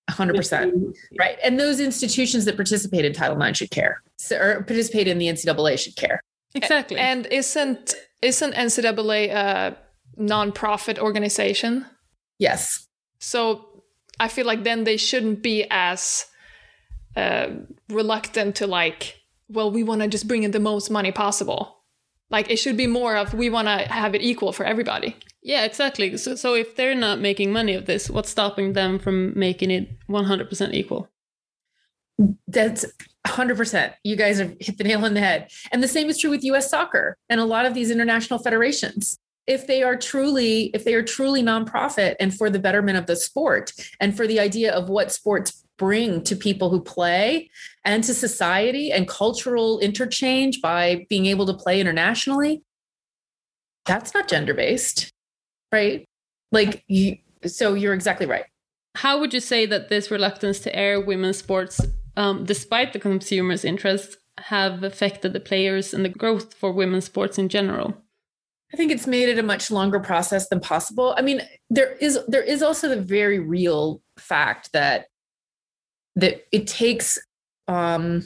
100% 0.10 0.94
right. 1.18 1.38
And 1.44 1.60
those 1.60 1.80
institutions 1.80 2.46
that 2.46 2.56
participate 2.56 3.06
in 3.06 3.14
title 3.14 3.42
ix 3.42 3.60
should 3.60 3.72
care. 3.72 4.02
So, 4.18 4.38
or 4.38 4.64
participate 4.64 5.08
in 5.08 5.18
the 5.18 5.28
ncaa 5.28 5.80
should 5.80 5.96
care. 5.96 6.20
Exactly. 6.56 6.98
And 6.98 7.26
isn't 7.28 7.96
isn't 8.22 8.54
ncaa 8.54 9.30
a 9.32 9.78
non-profit 10.18 11.00
organization? 11.00 11.86
Yes. 12.38 12.88
So 13.20 13.74
i 14.20 14.28
feel 14.28 14.46
like 14.46 14.64
then 14.64 14.84
they 14.84 14.98
shouldn't 14.98 15.42
be 15.42 15.66
as 15.70 16.26
uh, 17.16 17.48
reluctant 17.90 18.56
to 18.56 18.68
like 18.68 19.20
well 19.50 19.72
we 19.72 19.84
want 19.84 20.02
to 20.02 20.08
just 20.08 20.28
bring 20.28 20.44
in 20.44 20.52
the 20.52 20.60
most 20.60 20.90
money 20.90 21.12
possible 21.12 21.83
like 22.34 22.50
it 22.50 22.58
should 22.58 22.76
be 22.76 22.88
more 22.88 23.16
of 23.16 23.34
we 23.34 23.50
want 23.50 23.70
to 23.70 23.78
have 23.88 24.14
it 24.14 24.22
equal 24.22 24.52
for 24.52 24.66
everybody 24.66 25.16
yeah, 25.44 25.66
exactly. 25.66 26.16
So, 26.18 26.36
so 26.36 26.54
if 26.54 26.76
they're 26.76 26.96
not 26.96 27.20
making 27.20 27.52
money 27.52 27.74
of 27.74 27.86
this, 27.86 28.10
what's 28.10 28.30
stopping 28.30 28.74
them 28.74 28.98
from 28.98 29.38
making 29.38 29.72
it 29.72 29.90
100% 30.08 30.74
equal? 30.74 31.10
That's 32.48 32.86
100%. 33.28 33.94
You 34.04 34.16
guys 34.16 34.38
have 34.40 34.56
hit 34.60 34.78
the 34.78 34.86
nail 34.86 35.04
on 35.04 35.14
the 35.14 35.20
head. 35.20 35.52
And 35.72 35.84
the 35.84 35.88
same 35.88 36.10
is 36.10 36.18
true 36.18 36.30
with 36.30 36.46
US 36.46 36.70
soccer 36.70 37.18
and 37.30 37.42
a 37.42 37.46
lot 37.46 37.66
of 37.66 37.74
these 37.74 37.92
international 37.92 38.40
federations. 38.40 39.18
If 39.46 39.68
they 39.68 39.84
are 39.84 39.98
truly 39.98 40.72
if 40.74 40.86
they 40.86 40.94
are 40.94 41.04
truly 41.04 41.44
nonprofit 41.44 42.16
and 42.22 42.34
for 42.34 42.50
the 42.50 42.60
betterment 42.60 42.98
of 42.98 43.08
the 43.08 43.18
sport 43.18 43.74
and 44.00 44.16
for 44.16 44.26
the 44.26 44.40
idea 44.40 44.72
of 44.72 44.88
what 44.88 45.12
sports 45.12 45.63
bring 45.84 46.24
to 46.24 46.36
people 46.36 46.70
who 46.70 46.82
play 46.82 47.50
and 47.84 48.04
to 48.04 48.14
society 48.14 48.92
and 48.92 49.08
cultural 49.08 49.80
interchange 49.80 50.62
by 50.62 51.06
being 51.10 51.26
able 51.26 51.46
to 51.46 51.54
play 51.54 51.82
internationally, 51.82 52.64
that's 53.86 54.14
not 54.14 54.30
gender 54.30 54.54
based 54.54 55.14
right? 55.74 56.08
Like 56.54 56.86
you, 56.88 57.18
so 57.46 57.74
you're 57.74 57.94
exactly 57.94 58.28
right. 58.28 58.46
How 58.96 59.20
would 59.20 59.34
you 59.34 59.40
say 59.40 59.66
that 59.66 59.90
this 59.90 60.12
reluctance 60.12 60.60
to 60.60 60.74
air 60.74 61.02
women's 61.02 61.38
sports, 61.38 61.82
um, 62.16 62.46
despite 62.46 62.94
the 62.94 63.00
consumers' 63.00 63.66
interest, 63.66 64.18
have 64.38 64.84
affected 64.84 65.34
the 65.34 65.40
players 65.40 65.94
and 65.94 66.06
the 66.06 66.10
growth 66.10 66.54
for 66.54 66.72
women's 66.72 67.06
sports 67.06 67.38
in 67.40 67.50
general? 67.50 67.98
I 68.72 68.78
think 68.78 68.92
it's 68.92 69.08
made 69.08 69.30
it 69.30 69.40
a 69.40 69.44
much 69.44 69.70
longer 69.70 70.00
process 70.00 70.48
than 70.50 70.60
possible. 70.60 71.14
I 71.18 71.22
mean, 71.22 71.42
there 71.70 71.94
is 71.94 72.20
there 72.28 72.42
is 72.42 72.64
also 72.64 72.88
the 72.88 73.02
very 73.02 73.40
real 73.40 74.02
fact 74.18 74.72
that 74.74 75.08
that 76.16 76.46
it 76.52 76.68
takes 76.68 77.20
um 77.68 78.24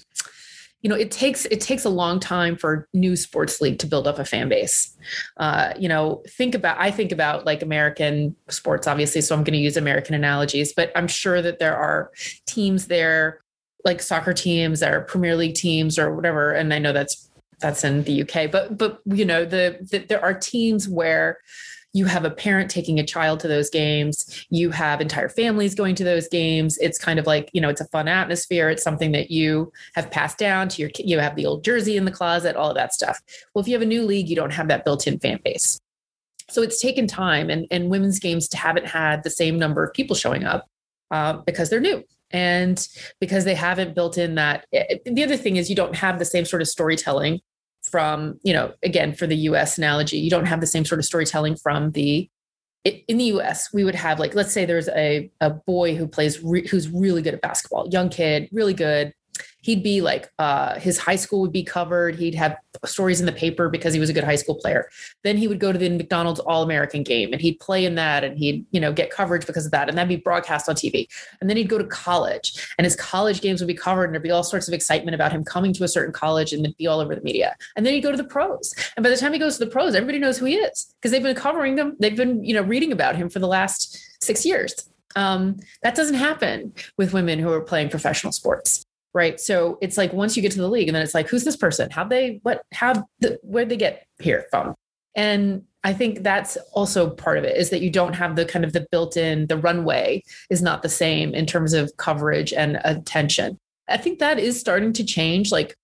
you 0.82 0.90
know 0.90 0.96
it 0.96 1.12
takes 1.12 1.46
it 1.46 1.60
takes 1.60 1.86
a 1.86 1.90
long 1.90 2.20
time 2.20 2.56
for 2.56 2.88
new 2.94 3.16
sports 3.16 3.60
league 3.60 3.80
to 3.80 3.88
build 3.88 4.08
up 4.08 4.20
a 4.20 4.26
fan 4.26 4.48
base. 4.48 4.96
Uh, 5.38 5.74
you 5.78 5.90
know 5.90 6.24
think 6.30 6.56
about 6.56 6.78
i 6.80 6.92
think 6.92 7.12
about 7.12 7.46
like 7.46 7.62
american 7.62 8.36
sports 8.50 8.88
obviously 8.88 9.22
so 9.22 9.36
i'm 9.36 9.44
going 9.44 9.54
to 9.54 9.60
use 9.60 9.78
american 9.78 10.14
analogies 10.16 10.74
but 10.74 10.92
i'm 10.96 11.08
sure 11.08 11.42
that 11.42 11.60
there 11.60 11.76
are 11.76 12.12
teams 12.46 12.88
there 12.88 13.42
like 13.86 14.02
soccer 14.02 14.34
teams 14.34 14.84
or 14.84 15.02
premier 15.02 15.36
league 15.36 15.56
teams 15.56 15.98
or 15.98 16.14
whatever 16.14 16.52
and 16.52 16.74
i 16.74 16.80
know 16.80 16.94
that's 16.94 17.30
that's 17.60 17.84
in 17.84 18.04
the 18.04 18.22
uk 18.22 18.52
but 18.52 18.78
but 18.78 19.00
you 19.06 19.26
know 19.26 19.46
the, 19.46 19.78
the 19.92 20.00
there 20.00 20.22
are 20.22 20.34
teams 20.34 20.88
where 20.88 21.40
you 21.94 22.06
have 22.06 22.26
a 22.26 22.30
parent 22.30 22.70
taking 22.70 23.00
a 23.00 23.06
child 23.06 23.40
to 23.40 23.48
those 23.48 23.70
games. 23.70 24.46
You 24.50 24.72
have 24.72 25.02
entire 25.02 25.30
families 25.30 25.76
going 25.76 25.96
to 25.96 26.04
those 26.04 26.28
games. 26.28 26.78
It's 26.80 27.00
kind 27.00 27.20
of 27.20 27.26
like 27.26 27.50
you 27.54 27.62
know 27.62 27.70
it's 27.70 27.82
a 27.82 27.88
fun 27.88 28.08
atmosphere. 28.08 28.70
It's 28.70 28.84
something 28.84 29.12
that 29.14 29.32
you 29.32 29.72
have 29.96 30.12
passed 30.12 30.38
down 30.38 30.70
to 30.70 30.82
your 30.82 30.92
you 30.98 31.20
have 31.20 31.36
the 31.36 31.46
old 31.46 31.64
jersey 31.64 31.98
in 31.98 32.06
the 32.06 32.12
closet 32.12 32.56
all 32.56 32.70
of 32.70 32.76
that 32.76 32.94
stuff. 32.94 33.20
Well 33.54 33.62
if 33.62 33.68
you 33.68 33.74
have 33.74 33.82
a 33.82 33.86
new 33.86 34.04
league 34.06 34.30
you 34.30 34.36
don't 34.36 34.54
have 34.54 34.68
that 34.68 34.86
built-in 34.86 35.20
fan 35.20 35.40
base. 35.44 35.80
So 36.50 36.62
it's 36.62 36.82
taken 36.82 37.08
time 37.08 37.50
and, 37.50 37.68
and 37.72 37.90
women's 37.90 38.20
games 38.20 38.52
haven't 38.54 38.86
had 38.86 39.24
the 39.24 39.30
same 39.30 39.60
number 39.60 39.84
of 39.84 39.94
people 39.94 40.16
showing 40.16 40.46
up 40.46 40.66
uh, 41.12 41.34
because 41.46 41.70
they're 41.70 41.82
new 41.82 42.04
and 42.32 42.88
because 43.20 43.46
they 43.46 43.56
haven't 43.56 43.96
built 43.96 44.18
in 44.18 44.36
that 44.36 44.66
eh, 44.74 44.84
eh, 44.90 44.98
the 45.06 45.24
other 45.24 45.38
thing 45.38 45.56
is 45.56 45.70
you 45.70 45.76
don't 45.76 45.96
have 45.96 46.20
the 46.20 46.26
same 46.26 46.46
sort 46.46 46.62
of 46.62 46.68
storytelling 46.68 47.40
from 47.88 48.40
you 48.44 48.54
know 48.54 48.74
again 48.84 49.14
for 49.14 49.28
the 49.28 49.36
us 49.36 49.78
analogy 49.78 50.18
you 50.18 50.30
don't 50.30 50.46
have 50.46 50.62
the 50.62 50.68
same 50.68 50.86
sort 50.86 51.00
of 51.00 51.06
storytelling 51.06 51.56
from 51.56 51.92
the 51.92 52.30
in 52.86 53.18
the 53.18 53.26
us 53.26 53.74
we 53.74 53.84
would 53.84 53.96
have 53.96 54.20
like 54.20 54.34
let's 54.34 54.52
say 54.52 54.66
there's 54.66 54.90
a, 54.90 55.30
a 55.42 55.50
boy 55.50 55.96
who 55.96 56.08
plays 56.08 56.42
re, 56.44 56.66
who's 56.68 56.90
really 56.90 57.22
good 57.22 57.34
at 57.34 57.42
basketball 57.42 57.88
young 57.90 58.10
kid 58.10 58.48
really 58.52 58.74
good 58.74 59.14
he'd 59.62 59.84
be 59.84 60.02
like 60.02 60.30
uh, 60.40 60.80
his 60.80 60.98
high 60.98 61.16
school 61.16 61.42
would 61.42 61.52
be 61.52 61.64
covered. 61.64 62.16
He'd 62.16 62.36
have 62.36 62.58
stories 62.86 63.20
in 63.20 63.26
the 63.26 63.32
paper 63.32 63.70
because 63.70 63.94
he 63.94 64.00
was 64.00 64.10
a 64.10 64.14
good 64.14 64.24
high 64.24 64.36
school 64.36 64.56
player. 64.56 64.90
Then 65.24 65.38
he 65.38 65.48
would 65.48 65.60
go 65.60 65.72
to 65.72 65.78
the 65.78 65.90
mcdonald's 65.90 66.40
all-american 66.40 67.04
game 67.04 67.34
and 67.34 67.42
he'd 67.42 67.60
play 67.60 67.86
in 67.86 67.96
that 67.96 68.24
and 68.24 68.38
he'd 68.38 68.66
you 68.72 68.80
know 68.80 68.92
get 68.94 69.10
coverage 69.10 69.46
because 69.46 69.66
of 69.66 69.72
that 69.72 69.90
and 69.90 69.98
that'd 69.98 70.10
be 70.10 70.16
broadcast 70.16 70.70
on 70.70 70.76
tv 70.76 71.08
and 71.40 71.50
then 71.50 71.58
he'd 71.58 71.70
go 71.70 71.78
to 71.78 71.86
college 71.86 72.68
and 72.78 72.86
his 72.86 72.96
college 72.96 73.42
games 73.42 73.62
would 73.62 73.68
be 73.68 73.74
covered 73.74 74.06
and 74.06 74.14
there'd 74.14 74.24
be 74.24 74.32
all 74.32 74.44
sorts 74.44 74.68
of 74.68 74.74
excitement 74.74 75.16
about 75.16 75.32
him 75.32 75.44
coming 75.44 75.74
to 75.74 75.84
a 75.84 75.88
certain 75.88 76.14
college 76.14 76.54
and 76.54 76.66
it'd 76.66 76.78
be 76.78 76.88
all 76.88 77.00
over 77.00 77.16
the 77.16 77.22
media. 77.22 77.56
And 77.76 77.86
then 77.86 77.94
he'd 77.94 78.02
go 78.02 78.12
to 78.12 78.18
the 78.18 78.24
pros. 78.24 78.74
And 78.96 79.04
by 79.04 79.10
the 79.10 79.18
time 79.18 79.34
he 79.34 79.40
goes 79.40 79.58
to 79.58 79.66
the 79.66 79.72
pros 79.72 79.96
everybody 79.96 80.20
knows 80.20 80.38
who 80.38 80.46
he 80.46 80.56
is 80.56 80.94
because 80.96 81.12
they've 81.12 81.24
been 81.24 81.36
covering 81.36 81.76
them 81.76 81.96
they've 82.00 82.16
been 82.16 82.44
you 82.44 82.54
know 82.54 82.62
reading 82.62 82.92
about 82.92 83.16
him 83.16 83.30
for 83.30 83.40
the 83.40 83.48
last 83.48 84.24
six 84.24 84.46
years. 84.46 84.90
Um, 85.16 85.58
that 85.82 85.96
doesn't 85.96 86.16
happen 86.16 86.74
with 86.98 87.14
women 87.14 87.40
who 87.40 87.52
are 87.52 87.62
playing 87.62 87.90
professional 87.90 88.32
sports 88.32 88.87
right? 89.14 89.40
So 89.40 89.78
it's 89.82 89.98
like 89.98 90.14
once 90.14 90.36
you 90.36 90.42
get 90.42 90.52
to 90.54 90.60
the 90.60 90.70
league 90.70 90.88
and 90.88 90.96
then 90.96 91.04
it's 91.04 91.14
like 91.14 91.28
who's 91.28 91.44
this 91.44 91.58
person? 91.58 91.90
How 91.90 92.04
they 92.04 92.40
what 92.44 92.62
how 92.74 93.08
the, 93.20 93.40
where'd 93.44 93.70
they 93.70 93.78
get 93.78 94.06
here 94.20 94.46
from? 94.50 94.76
And 95.16 95.64
i 95.84 95.94
think 95.94 96.22
that's 96.22 96.58
also 96.74 97.10
part 97.10 97.38
of 97.38 97.44
it 97.44 97.56
is 97.56 97.70
that 97.70 97.82
you 97.82 97.90
don't 97.90 98.14
have 98.14 98.36
the 98.36 98.44
kind 98.46 98.66
of 98.66 98.74
the 98.74 98.86
built-in 98.92 99.48
the 99.48 99.58
runway 99.58 100.22
is 100.50 100.62
not 100.62 100.82
the 100.82 100.90
same 100.90 101.34
in 101.34 101.46
terms 101.46 101.72
of 101.72 101.96
coverage 101.98 102.52
and 102.52 102.80
attention. 102.84 103.58
I 103.88 103.98
think 103.98 104.20
that 104.20 104.38
is 104.38 104.60
starting 104.60 104.92
to 104.94 105.06
change 105.06 105.52
like 105.52 105.76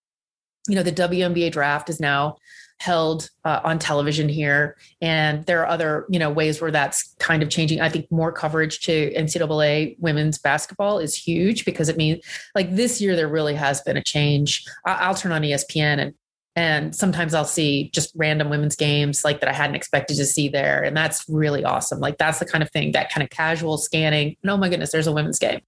you 0.67 0.75
know 0.75 0.83
the 0.83 0.91
WNBA 0.91 1.51
draft 1.51 1.89
is 1.89 1.99
now 1.99 2.37
held 2.79 3.29
uh, 3.45 3.61
on 3.63 3.79
television 3.79 4.27
here. 4.27 4.75
And 5.01 5.45
there 5.45 5.61
are 5.61 5.67
other 5.67 6.05
you 6.09 6.19
know 6.19 6.29
ways 6.29 6.61
where 6.61 6.71
that's 6.71 7.15
kind 7.19 7.41
of 7.43 7.49
changing. 7.49 7.81
I 7.81 7.89
think 7.89 8.11
more 8.11 8.31
coverage 8.31 8.81
to 8.81 9.13
ncaa 9.13 9.95
women's 9.99 10.37
basketball 10.37 10.99
is 10.99 11.15
huge 11.15 11.65
because 11.65 11.89
it 11.89 11.97
means 11.97 12.23
like 12.55 12.75
this 12.75 12.99
year 13.01 13.15
there 13.15 13.27
really 13.27 13.55
has 13.55 13.81
been 13.81 13.97
a 13.97 14.03
change. 14.03 14.65
I- 14.85 14.93
i'll 14.93 15.15
turn 15.15 15.31
on 15.31 15.41
espn 15.41 15.99
and 15.99 16.13
and 16.55 16.95
sometimes 16.95 17.33
i'll 17.33 17.45
see 17.45 17.89
just 17.93 18.11
random 18.15 18.49
women's 18.49 18.75
games 18.75 19.23
like 19.23 19.39
that 19.39 19.49
i 19.49 19.53
hadn't 19.53 19.75
expected 19.75 20.17
to 20.17 20.25
see 20.25 20.49
there. 20.49 20.83
And 20.83 20.95
that's 20.95 21.25
really 21.27 21.63
awesome. 21.63 21.99
Like 21.99 22.17
that's 22.17 22.39
the 22.39 22.45
kind 22.45 22.63
of 22.63 22.71
thing 22.71 22.91
that 22.93 23.11
kind 23.11 23.23
of 23.23 23.29
casual 23.29 23.77
scanning 23.77 24.35
oh 24.47 24.57
my 24.57 24.69
goodness 24.69 24.91
there's 24.91 25.07
a 25.07 25.11
women's 25.11 25.39
game 25.39 25.61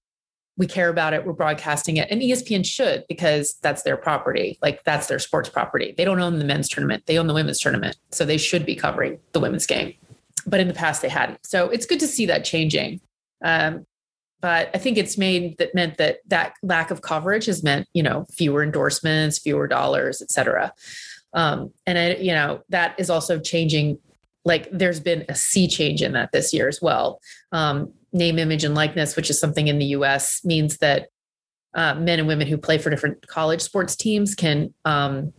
we 0.56 0.66
care 0.66 0.88
about 0.88 1.12
it 1.12 1.26
we're 1.26 1.32
broadcasting 1.32 1.96
it 1.96 2.10
and 2.10 2.22
espn 2.22 2.64
should 2.64 3.04
because 3.08 3.56
that's 3.62 3.82
their 3.82 3.96
property 3.96 4.58
like 4.62 4.82
that's 4.84 5.06
their 5.06 5.18
sports 5.18 5.48
property. 5.48 5.94
They 5.96 6.04
don't 6.04 6.20
own 6.20 6.38
the 6.38 6.44
men's 6.44 6.68
tournament 6.68 7.04
they 7.06 7.18
own 7.18 7.26
the 7.26 7.34
women's 7.34 7.60
tournament 7.60 7.96
so 8.10 8.24
they 8.24 8.38
should 8.38 8.64
be 8.64 8.74
covering 8.74 9.18
the 9.32 9.40
women's 9.40 9.66
game. 9.66 9.94
But 10.46 10.60
in 10.60 10.68
the 10.68 10.74
past 10.74 11.02
they 11.02 11.08
hadn't. 11.08 11.44
So 11.44 11.68
it's 11.68 11.86
good 11.86 12.00
to 12.00 12.06
see 12.06 12.26
that 12.26 12.44
changing. 12.44 13.00
Um, 13.44 13.86
but 14.40 14.70
i 14.74 14.78
think 14.78 14.98
it's 14.98 15.16
made 15.16 15.56
that 15.58 15.74
meant 15.74 15.96
that 15.96 16.18
that 16.26 16.54
lack 16.62 16.90
of 16.90 17.00
coverage 17.00 17.46
has 17.46 17.62
meant 17.62 17.88
you 17.94 18.02
know 18.02 18.26
fewer 18.30 18.62
endorsements 18.62 19.38
fewer 19.38 19.66
dollars 19.66 20.22
et 20.22 20.30
cetera. 20.30 20.72
Um, 21.32 21.72
and 21.86 21.98
I, 21.98 22.14
you 22.14 22.32
know 22.32 22.62
that 22.70 22.98
is 22.98 23.10
also 23.10 23.38
changing 23.38 23.98
like 24.46 24.68
there's 24.72 25.00
been 25.00 25.26
a 25.28 25.34
sea 25.34 25.68
change 25.68 26.00
in 26.00 26.12
that 26.12 26.32
this 26.32 26.54
year 26.54 26.68
as 26.68 26.80
well 26.80 27.20
um, 27.52 27.92
name, 28.16 28.38
image, 28.38 28.64
and 28.64 28.74
likeness, 28.74 29.14
which 29.14 29.30
is 29.30 29.38
something 29.38 29.68
in 29.68 29.78
the 29.78 29.86
US, 29.86 30.44
means 30.44 30.78
that 30.78 31.08
uh, 31.74 31.94
men 31.94 32.18
and 32.18 32.26
women 32.26 32.46
who 32.46 32.56
play 32.56 32.78
for 32.78 32.88
different 32.88 33.26
college 33.26 33.60
sports 33.60 33.94
teams 33.94 34.34
can 34.34 34.72
um, 34.84 35.32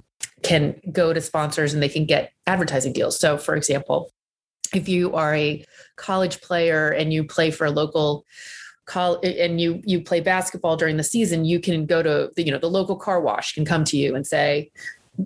can 0.44 0.80
go 0.92 1.14
to 1.14 1.20
sponsors 1.20 1.74
and 1.74 1.82
they 1.82 1.90
can 1.90 2.06
get 2.06 2.32
advertising 2.46 2.94
deals. 2.94 3.20
So, 3.20 3.38
for 3.38 3.56
example, 3.56 4.12
if 4.74 4.88
you 4.88 5.14
are 5.16 5.34
a 5.34 5.66
college 5.96 6.42
player 6.42 6.90
and 6.90 7.12
you 7.12 7.24
play 7.24 7.50
for 7.50 7.66
a 7.66 7.72
local 7.72 8.26
call 8.86 9.20
and 9.22 9.60
you 9.60 9.82
you 9.84 10.02
play 10.02 10.22
basketball 10.22 10.78
during 10.78 10.98
the 10.98 11.04
season, 11.04 11.44
you 11.44 11.60
can 11.60 11.86
go 11.86 12.04
to 12.04 12.32
the, 12.36 12.44
you 12.44 12.52
know 12.52 12.60
the 12.60 12.70
local 12.70 12.96
car 12.96 13.20
wash 13.20 13.54
can 13.54 13.66
come 13.66 13.84
to 13.86 13.98
you 13.98 14.16
and 14.16 14.28
say, 14.28 14.72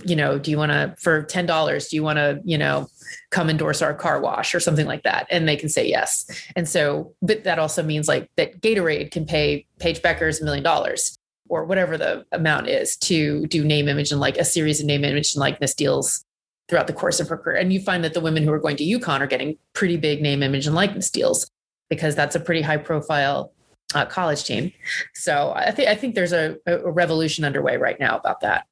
you 0.06 0.15
know, 0.15 0.39
do 0.39 0.51
you 0.51 0.58
want 0.58 0.71
to 0.71 0.95
for 0.97 1.23
ten 1.23 1.45
dollars? 1.45 1.88
Do 1.88 1.95
you 1.95 2.04
want 2.04 2.17
to 2.17 2.41
you 2.43 2.58
know 2.58 2.88
come 3.30 3.49
endorse 3.49 3.82
our 3.82 3.93
car 3.93 4.19
wash 4.19 4.56
or 4.56 4.60
something 4.60 4.86
like 4.86 5.04
that? 5.04 5.27
And 5.30 5.47
they 5.47 5.56
can 5.56 5.69
say 5.69 5.88
yes. 5.88 6.25
And 6.56 6.67
so 6.67 7.13
but 7.21 7.43
that 7.43 7.60
also 7.60 7.84
means 7.84 8.08
like 8.08 8.30
that 8.38 8.62
gatorade 8.62 9.12
can 9.12 9.25
pay 9.25 9.65
paige 9.80 10.01
bueckers 10.01 10.41
a 10.41 10.45
million 10.45 10.63
dollars 10.63 11.17
or 11.49 11.65
whatever 11.65 11.97
the 11.97 12.25
amount 12.32 12.67
is 12.67 12.95
to 12.95 13.45
do 13.47 13.63
name 13.63 13.89
image 13.89 14.12
and 14.12 14.21
like 14.21 14.38
a 14.38 14.45
series 14.45 14.80
of 14.80 14.86
name 14.86 15.04
image 15.04 15.34
and 15.34 15.41
likeness 15.41 15.73
deals 15.73 16.23
throughout 16.69 16.88
the 16.88 16.93
course 16.93 17.19
of 17.19 17.27
her 17.27 17.38
career. 17.38 17.58
And 17.58 17.73
you 17.73 17.82
find 17.82 18.04
that 18.06 18.13
the 18.13 18.21
women 18.21 18.43
who 18.43 18.54
are 18.54 18.60
going 18.60 18.77
to 18.77 18.86
UConn 18.86 19.19
are 19.19 19.27
getting 19.27 19.58
pretty 19.73 19.97
big 19.97 20.21
name 20.21 20.41
image 20.41 20.65
and 20.65 20.75
likeness 20.75 21.10
deals 21.10 21.51
because 21.89 22.15
that's 22.15 22.36
a 22.36 22.39
pretty 22.39 22.62
high 22.62 22.77
profile 22.77 23.51
uh, 23.93 24.06
college 24.06 24.45
team. 24.45 24.71
So 25.13 25.51
i 25.56 25.71
think 25.71 25.89
i 25.89 25.95
think 25.95 26.15
there's 26.15 26.34
a, 26.34 26.56
a 26.65 26.89
revolution 26.89 27.43
underway 27.43 27.77
right 27.77 27.99
now 27.99 28.17
about 28.17 28.41
that 28.41 28.65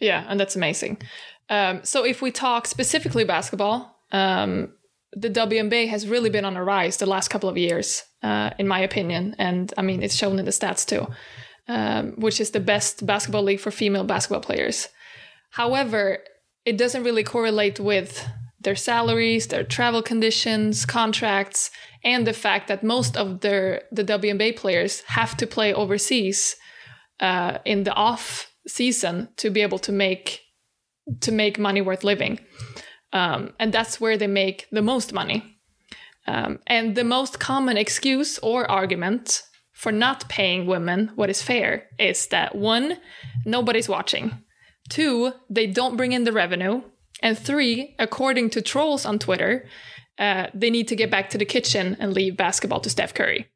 yeah 0.00 0.24
and 0.28 0.38
that's 0.38 0.56
amazing 0.56 0.98
um, 1.52 1.84
so 1.84 2.04
if 2.04 2.22
we 2.22 2.30
talk 2.30 2.66
specifically 2.66 3.24
basketball, 3.24 3.98
um, 4.10 4.72
the 5.12 5.28
WNBA 5.28 5.88
has 5.88 6.08
really 6.08 6.30
been 6.30 6.46
on 6.46 6.56
a 6.56 6.64
rise 6.64 6.96
the 6.96 7.04
last 7.04 7.28
couple 7.28 7.48
of 7.50 7.58
years, 7.58 8.04
uh, 8.22 8.50
in 8.58 8.66
my 8.66 8.80
opinion, 8.80 9.36
and 9.38 9.72
I 9.76 9.82
mean 9.82 10.02
it's 10.02 10.14
shown 10.14 10.38
in 10.38 10.46
the 10.46 10.50
stats 10.50 10.86
too, 10.86 11.06
um, 11.68 12.12
which 12.12 12.40
is 12.40 12.52
the 12.52 12.60
best 12.60 13.04
basketball 13.04 13.42
league 13.42 13.60
for 13.60 13.70
female 13.70 14.04
basketball 14.04 14.40
players. 14.40 14.88
However, 15.50 16.18
it 16.64 16.78
doesn't 16.78 17.04
really 17.04 17.24
correlate 17.24 17.78
with 17.78 18.26
their 18.58 18.76
salaries, 18.76 19.48
their 19.48 19.64
travel 19.64 20.00
conditions, 20.00 20.86
contracts, 20.86 21.70
and 22.02 22.26
the 22.26 22.32
fact 22.32 22.68
that 22.68 22.82
most 22.82 23.14
of 23.14 23.40
their 23.40 23.82
the 23.92 24.04
WNBA 24.04 24.56
players 24.56 25.02
have 25.08 25.36
to 25.36 25.46
play 25.46 25.74
overseas 25.74 26.56
uh, 27.20 27.58
in 27.66 27.82
the 27.82 27.92
off 27.92 28.51
season 28.66 29.28
to 29.36 29.50
be 29.50 29.62
able 29.62 29.78
to 29.80 29.92
make 29.92 30.40
to 31.20 31.32
make 31.32 31.58
money 31.58 31.80
worth 31.80 32.04
living. 32.04 32.38
Um, 33.12 33.52
and 33.58 33.72
that's 33.72 34.00
where 34.00 34.16
they 34.16 34.28
make 34.28 34.68
the 34.70 34.82
most 34.82 35.12
money. 35.12 35.58
Um, 36.26 36.60
and 36.66 36.94
the 36.94 37.04
most 37.04 37.40
common 37.40 37.76
excuse 37.76 38.38
or 38.38 38.70
argument 38.70 39.42
for 39.72 39.90
not 39.90 40.28
paying 40.28 40.66
women 40.66 41.10
what 41.16 41.28
is 41.28 41.42
fair 41.42 41.88
is 41.98 42.28
that 42.28 42.54
one, 42.54 42.98
nobody's 43.44 43.88
watching. 43.88 44.44
Two, 44.88 45.32
they 45.50 45.66
don't 45.66 45.96
bring 45.96 46.12
in 46.12 46.24
the 46.24 46.32
revenue. 46.32 46.82
And 47.20 47.36
three, 47.36 47.94
according 47.98 48.50
to 48.50 48.62
trolls 48.62 49.04
on 49.04 49.18
Twitter, 49.18 49.66
uh, 50.18 50.46
they 50.54 50.70
need 50.70 50.88
to 50.88 50.96
get 50.96 51.10
back 51.10 51.30
to 51.30 51.38
the 51.38 51.44
kitchen 51.44 51.96
and 51.98 52.12
leave 52.12 52.36
basketball 52.36 52.80
to 52.80 52.90
Steph 52.90 53.14
Curry. 53.14 53.48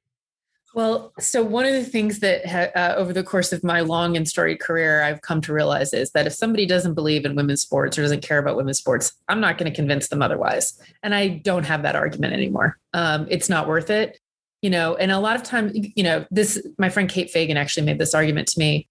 Well, 0.76 1.14
so 1.18 1.42
one 1.42 1.64
of 1.64 1.72
the 1.72 1.86
things 1.86 2.18
that 2.18 2.44
uh, 2.76 2.94
over 2.96 3.14
the 3.14 3.24
course 3.24 3.50
of 3.50 3.64
my 3.64 3.80
long 3.80 4.14
and 4.14 4.28
storied 4.28 4.60
career, 4.60 5.02
I've 5.02 5.22
come 5.22 5.40
to 5.40 5.54
realize 5.54 5.94
is 5.94 6.10
that 6.10 6.26
if 6.26 6.34
somebody 6.34 6.66
doesn't 6.66 6.92
believe 6.92 7.24
in 7.24 7.34
women's 7.34 7.62
sports 7.62 7.96
or 7.96 8.02
doesn't 8.02 8.20
care 8.20 8.38
about 8.38 8.58
women's 8.58 8.76
sports, 8.76 9.14
I'm 9.26 9.40
not 9.40 9.56
going 9.56 9.72
to 9.72 9.74
convince 9.74 10.08
them 10.08 10.20
otherwise. 10.20 10.78
And 11.02 11.14
I 11.14 11.28
don't 11.28 11.64
have 11.64 11.80
that 11.84 11.96
argument 11.96 12.34
anymore. 12.34 12.76
Um, 12.92 13.26
it's 13.30 13.48
not 13.48 13.66
worth 13.66 13.88
it, 13.88 14.18
you 14.60 14.68
know. 14.68 14.96
And 14.96 15.10
a 15.10 15.18
lot 15.18 15.34
of 15.34 15.42
times, 15.42 15.72
you 15.74 16.02
know, 16.02 16.26
this 16.30 16.62
my 16.76 16.90
friend 16.90 17.08
Kate 17.08 17.30
Fagan 17.30 17.56
actually 17.56 17.86
made 17.86 17.98
this 17.98 18.12
argument 18.12 18.46
to 18.48 18.58
me, 18.58 18.86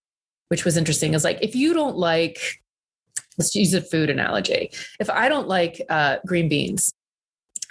which 0.48 0.66
was 0.66 0.78
interesting. 0.78 1.14
Is 1.14 1.24
like 1.24 1.38
if 1.44 1.54
you 1.54 1.76
don't 1.76 1.98
like, 1.98 2.40
let's 3.38 3.54
use 3.54 3.76
a 3.76 3.82
food 3.82 4.10
analogy. 4.10 4.72
If 5.00 5.12
I 5.12 5.30
don't 5.30 5.48
like 5.48 5.80
uh, 5.88 6.18
green 6.26 6.50
beans, 6.50 6.92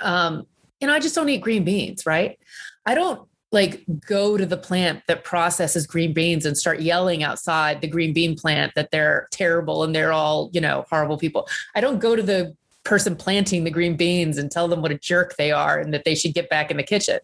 um, 0.00 0.46
and 0.80 0.92
I 0.92 1.00
just 1.00 1.16
don't 1.16 1.28
eat 1.28 1.40
green 1.40 1.64
beans, 1.64 2.06
right? 2.06 2.38
I 2.86 2.94
don't 2.94 3.28
like 3.54 3.84
go 4.06 4.36
to 4.36 4.44
the 4.44 4.58
plant 4.58 5.02
that 5.06 5.24
processes 5.24 5.86
green 5.86 6.12
beans 6.12 6.44
and 6.44 6.58
start 6.58 6.80
yelling 6.80 7.22
outside 7.22 7.80
the 7.80 7.88
green 7.88 8.12
bean 8.12 8.36
plant 8.36 8.72
that 8.74 8.90
they're 8.90 9.28
terrible 9.30 9.84
and 9.84 9.94
they're 9.94 10.12
all, 10.12 10.50
you 10.52 10.60
know, 10.60 10.84
horrible 10.90 11.16
people. 11.16 11.48
I 11.74 11.80
don't 11.80 12.00
go 12.00 12.14
to 12.14 12.22
the 12.22 12.54
person 12.84 13.16
planting 13.16 13.64
the 13.64 13.70
green 13.70 13.96
beans 13.96 14.36
and 14.36 14.50
tell 14.50 14.68
them 14.68 14.82
what 14.82 14.92
a 14.92 14.98
jerk 14.98 15.36
they 15.36 15.52
are 15.52 15.78
and 15.78 15.94
that 15.94 16.04
they 16.04 16.14
should 16.14 16.34
get 16.34 16.50
back 16.50 16.70
in 16.70 16.76
the 16.76 16.82
kitchen. 16.82 17.18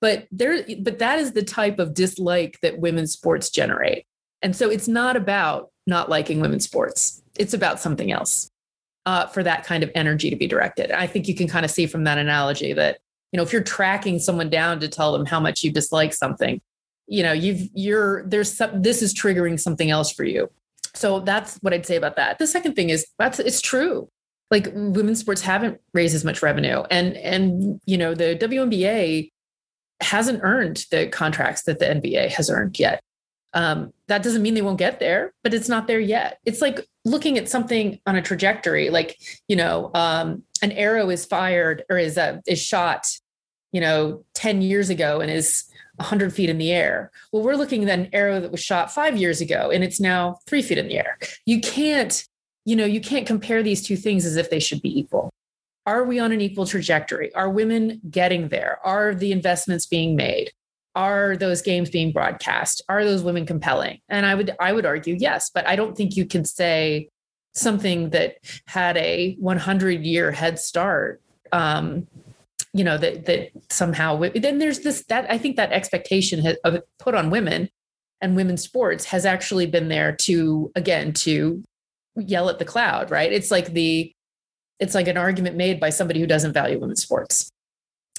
But 0.00 0.26
there 0.32 0.64
but 0.80 0.98
that 0.98 1.20
is 1.20 1.32
the 1.32 1.44
type 1.44 1.78
of 1.78 1.94
dislike 1.94 2.58
that 2.62 2.80
women's 2.80 3.12
sports 3.12 3.48
generate. 3.50 4.06
And 4.42 4.56
so 4.56 4.68
it's 4.68 4.88
not 4.88 5.16
about 5.16 5.70
not 5.86 6.08
liking 6.08 6.40
women's 6.40 6.64
sports. 6.64 7.22
It's 7.38 7.54
about 7.54 7.78
something 7.78 8.10
else. 8.10 8.50
uh, 9.06 9.26
for 9.26 9.42
that 9.42 9.64
kind 9.64 9.82
of 9.82 9.90
energy 9.94 10.30
to 10.30 10.36
be 10.36 10.46
directed. 10.46 10.90
I 10.90 11.06
think 11.06 11.28
you 11.28 11.34
can 11.34 11.48
kind 11.48 11.64
of 11.64 11.70
see 11.70 11.86
from 11.86 12.04
that 12.04 12.18
analogy 12.18 12.72
that 12.72 12.98
you 13.34 13.36
know 13.36 13.42
if 13.42 13.52
you're 13.52 13.64
tracking 13.64 14.20
someone 14.20 14.48
down 14.48 14.78
to 14.78 14.86
tell 14.86 15.10
them 15.10 15.26
how 15.26 15.40
much 15.40 15.64
you 15.64 15.72
dislike 15.72 16.12
something, 16.12 16.60
you 17.08 17.20
know 17.20 17.32
you've 17.32 17.68
you're 17.74 18.24
there's 18.28 18.56
some 18.56 18.80
this 18.80 19.02
is 19.02 19.12
triggering 19.12 19.58
something 19.58 19.90
else 19.90 20.12
for 20.12 20.22
you. 20.22 20.48
So 20.94 21.18
that's 21.18 21.56
what 21.56 21.74
I'd 21.74 21.84
say 21.84 21.96
about 21.96 22.14
that. 22.14 22.38
The 22.38 22.46
second 22.46 22.74
thing 22.74 22.90
is 22.90 23.04
that's 23.18 23.40
it's 23.40 23.60
true. 23.60 24.08
Like 24.52 24.68
women's 24.72 25.18
sports 25.18 25.40
haven't 25.40 25.80
raised 25.92 26.14
as 26.14 26.24
much 26.24 26.42
revenue, 26.42 26.84
and 26.92 27.16
and 27.16 27.80
you 27.86 27.98
know 27.98 28.14
the 28.14 28.38
WNBA 28.40 29.32
hasn't 30.00 30.38
earned 30.44 30.84
the 30.92 31.08
contracts 31.08 31.64
that 31.64 31.80
the 31.80 31.86
NBA 31.86 32.28
has 32.28 32.48
earned 32.48 32.78
yet. 32.78 33.02
Um, 33.52 33.92
that 34.06 34.22
doesn't 34.22 34.42
mean 34.42 34.54
they 34.54 34.62
won't 34.62 34.78
get 34.78 35.00
there, 35.00 35.32
but 35.42 35.54
it's 35.54 35.68
not 35.68 35.88
there 35.88 35.98
yet. 35.98 36.38
It's 36.44 36.60
like 36.60 36.86
looking 37.04 37.36
at 37.36 37.48
something 37.48 37.98
on 38.06 38.14
a 38.14 38.22
trajectory, 38.22 38.90
like 38.90 39.18
you 39.48 39.56
know, 39.56 39.90
um, 39.92 40.44
an 40.62 40.70
arrow 40.70 41.10
is 41.10 41.24
fired 41.24 41.82
or 41.90 41.98
is 41.98 42.16
a, 42.16 42.40
is 42.46 42.62
shot, 42.62 43.06
you 43.74 43.80
know, 43.80 44.24
ten 44.32 44.62
years 44.62 44.88
ago 44.88 45.20
and 45.20 45.30
is 45.30 45.64
100 45.96 46.32
feet 46.32 46.48
in 46.48 46.58
the 46.58 46.72
air. 46.72 47.10
Well, 47.32 47.42
we're 47.42 47.56
looking 47.56 47.88
at 47.88 47.98
an 47.98 48.08
arrow 48.12 48.40
that 48.40 48.50
was 48.50 48.62
shot 48.62 48.92
five 48.92 49.16
years 49.16 49.40
ago 49.40 49.70
and 49.70 49.84
it's 49.84 50.00
now 50.00 50.38
three 50.46 50.62
feet 50.62 50.78
in 50.78 50.88
the 50.88 50.98
air. 50.98 51.18
You 51.46 51.60
can't, 51.60 52.24
you 52.64 52.74
know, 52.74 52.84
you 52.84 53.00
can't 53.00 53.26
compare 53.26 53.62
these 53.62 53.86
two 53.86 53.96
things 53.96 54.24
as 54.24 54.36
if 54.36 54.50
they 54.50 54.58
should 54.58 54.82
be 54.82 54.98
equal. 54.98 55.30
Are 55.86 56.04
we 56.04 56.18
on 56.18 56.32
an 56.32 56.40
equal 56.40 56.66
trajectory? 56.66 57.32
Are 57.34 57.50
women 57.50 58.00
getting 58.10 58.48
there? 58.48 58.78
Are 58.84 59.14
the 59.14 59.30
investments 59.32 59.86
being 59.86 60.16
made? 60.16 60.50
are 60.96 61.36
those 61.36 61.60
games 61.60 61.90
being 61.90 62.12
broadcast 62.12 62.80
are 62.88 63.04
those 63.04 63.22
women 63.22 63.44
compelling 63.44 63.98
and 64.08 64.24
i 64.24 64.34
would 64.34 64.54
i 64.60 64.72
would 64.72 64.86
argue 64.86 65.16
yes 65.18 65.50
but 65.50 65.66
i 65.66 65.74
don't 65.74 65.96
think 65.96 66.16
you 66.16 66.24
can 66.24 66.44
say 66.44 67.08
something 67.52 68.10
that 68.10 68.36
had 68.66 68.96
a 68.96 69.34
100 69.40 70.04
year 70.04 70.30
head 70.30 70.58
start 70.58 71.20
um 71.52 72.06
you 72.74 72.84
know 72.84 72.98
that 72.98 73.24
that 73.24 73.50
somehow 73.70 74.20
then 74.34 74.58
there's 74.58 74.80
this 74.80 75.04
that 75.06 75.30
i 75.30 75.38
think 75.38 75.56
that 75.56 75.72
expectation 75.72 76.44
of 76.64 76.82
put 76.98 77.14
on 77.14 77.30
women 77.30 77.70
and 78.20 78.36
women's 78.36 78.62
sports 78.62 79.06
has 79.06 79.24
actually 79.24 79.66
been 79.66 79.88
there 79.88 80.14
to 80.14 80.70
again 80.74 81.12
to 81.12 81.62
yell 82.16 82.50
at 82.50 82.58
the 82.58 82.64
cloud 82.64 83.10
right 83.10 83.32
it's 83.32 83.50
like 83.50 83.72
the 83.72 84.12
it's 84.80 84.94
like 84.94 85.08
an 85.08 85.16
argument 85.16 85.56
made 85.56 85.80
by 85.80 85.88
somebody 85.88 86.20
who 86.20 86.26
doesn't 86.26 86.52
value 86.52 86.78
women's 86.78 87.02
sports 87.02 87.50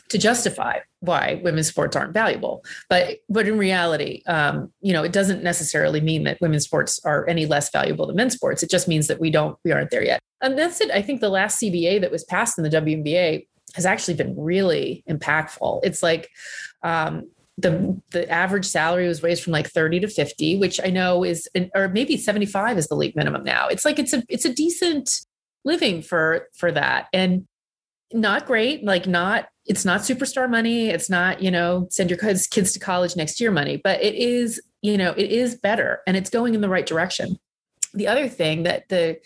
to 0.10 0.18
justify 0.18 0.80
why 1.00 1.42
women's 1.44 1.68
sports 1.68 1.96
aren't 1.96 2.14
valuable. 2.14 2.64
But 2.90 3.18
but 3.28 3.48
in 3.48 3.58
reality, 3.58 4.22
um, 4.28 4.72
you 4.82 4.94
know, 4.94 5.04
it 5.04 5.12
doesn't 5.12 5.44
necessarily 5.44 6.00
mean 6.00 6.24
that 6.24 6.40
women's 6.42 6.64
sports 6.64 7.00
are 7.04 7.28
any 7.28 7.46
less 7.46 7.72
valuable 7.72 8.06
than 8.08 8.16
men's 8.16 8.36
sports. 8.36 8.62
It 8.62 8.70
just 8.70 8.88
means 8.88 9.08
that 9.08 9.20
we 9.20 9.32
don't 9.32 9.58
we 9.66 9.72
aren't 9.72 9.90
there 9.90 10.04
yet. 10.04 10.20
And 10.42 10.58
that's 10.58 10.80
it. 10.82 10.92
I 10.92 11.02
think 11.02 11.22
the 11.22 11.30
last 11.30 11.60
CBA 11.60 12.02
that 12.02 12.12
was 12.12 12.24
passed 12.24 12.58
in 12.58 12.64
the 12.64 12.70
WNBA 12.70 13.48
has 13.76 13.86
actually 13.86 14.16
been 14.16 14.36
really 14.38 15.04
impactful. 15.10 15.82
It's 15.84 16.02
like 16.02 16.30
um, 16.82 17.30
the 17.58 18.02
the 18.12 18.30
average 18.30 18.66
salary 18.66 19.08
was 19.08 19.24
raised 19.24 19.44
from 19.44 19.54
like 19.54 19.68
30 19.70 20.02
to 20.02 20.08
50 20.10 20.58
which 20.58 20.80
i 20.84 20.90
know 20.90 21.24
is 21.24 21.48
or 21.74 21.88
maybe 21.88 22.18
75 22.18 22.78
is 22.78 22.88
the 22.88 22.96
league 22.96 23.16
minimum 23.16 23.44
now. 23.44 23.68
It's 23.68 23.86
like 23.86 24.00
it's 24.00 24.14
a 24.14 24.24
it's 24.28 24.46
a 24.46 24.54
decent 24.54 25.22
living 25.64 26.02
for 26.02 26.48
for 26.56 26.72
that. 26.72 27.08
And 27.14 27.48
not 28.14 28.46
great 28.46 28.84
like 28.84 29.08
not 29.08 29.48
it's 29.66 29.86
not 29.86 30.02
superstar 30.02 30.50
money. 30.50 30.90
It's 30.90 31.10
not 31.10 31.42
you 31.42 31.52
know 31.52 31.88
send 31.90 32.10
your 32.10 32.20
kids 32.20 32.48
kids 32.48 32.74
to 32.74 32.80
college 32.80 33.16
next 33.16 33.40
year 33.40 33.52
money 33.52 33.78
but 33.78 34.02
it 34.04 34.16
is 34.16 34.62
you 34.82 34.98
know 34.98 35.12
it 35.12 35.32
is 35.32 35.56
better 35.56 36.02
and 36.06 36.18
it's 36.18 36.30
going 36.30 36.56
in 36.56 36.62
the 36.62 36.70
right 36.70 36.86
direction. 36.86 37.38
The 37.94 38.08
other 38.08 38.28
thing 38.28 38.64
that 38.64 38.90
the 38.90 39.20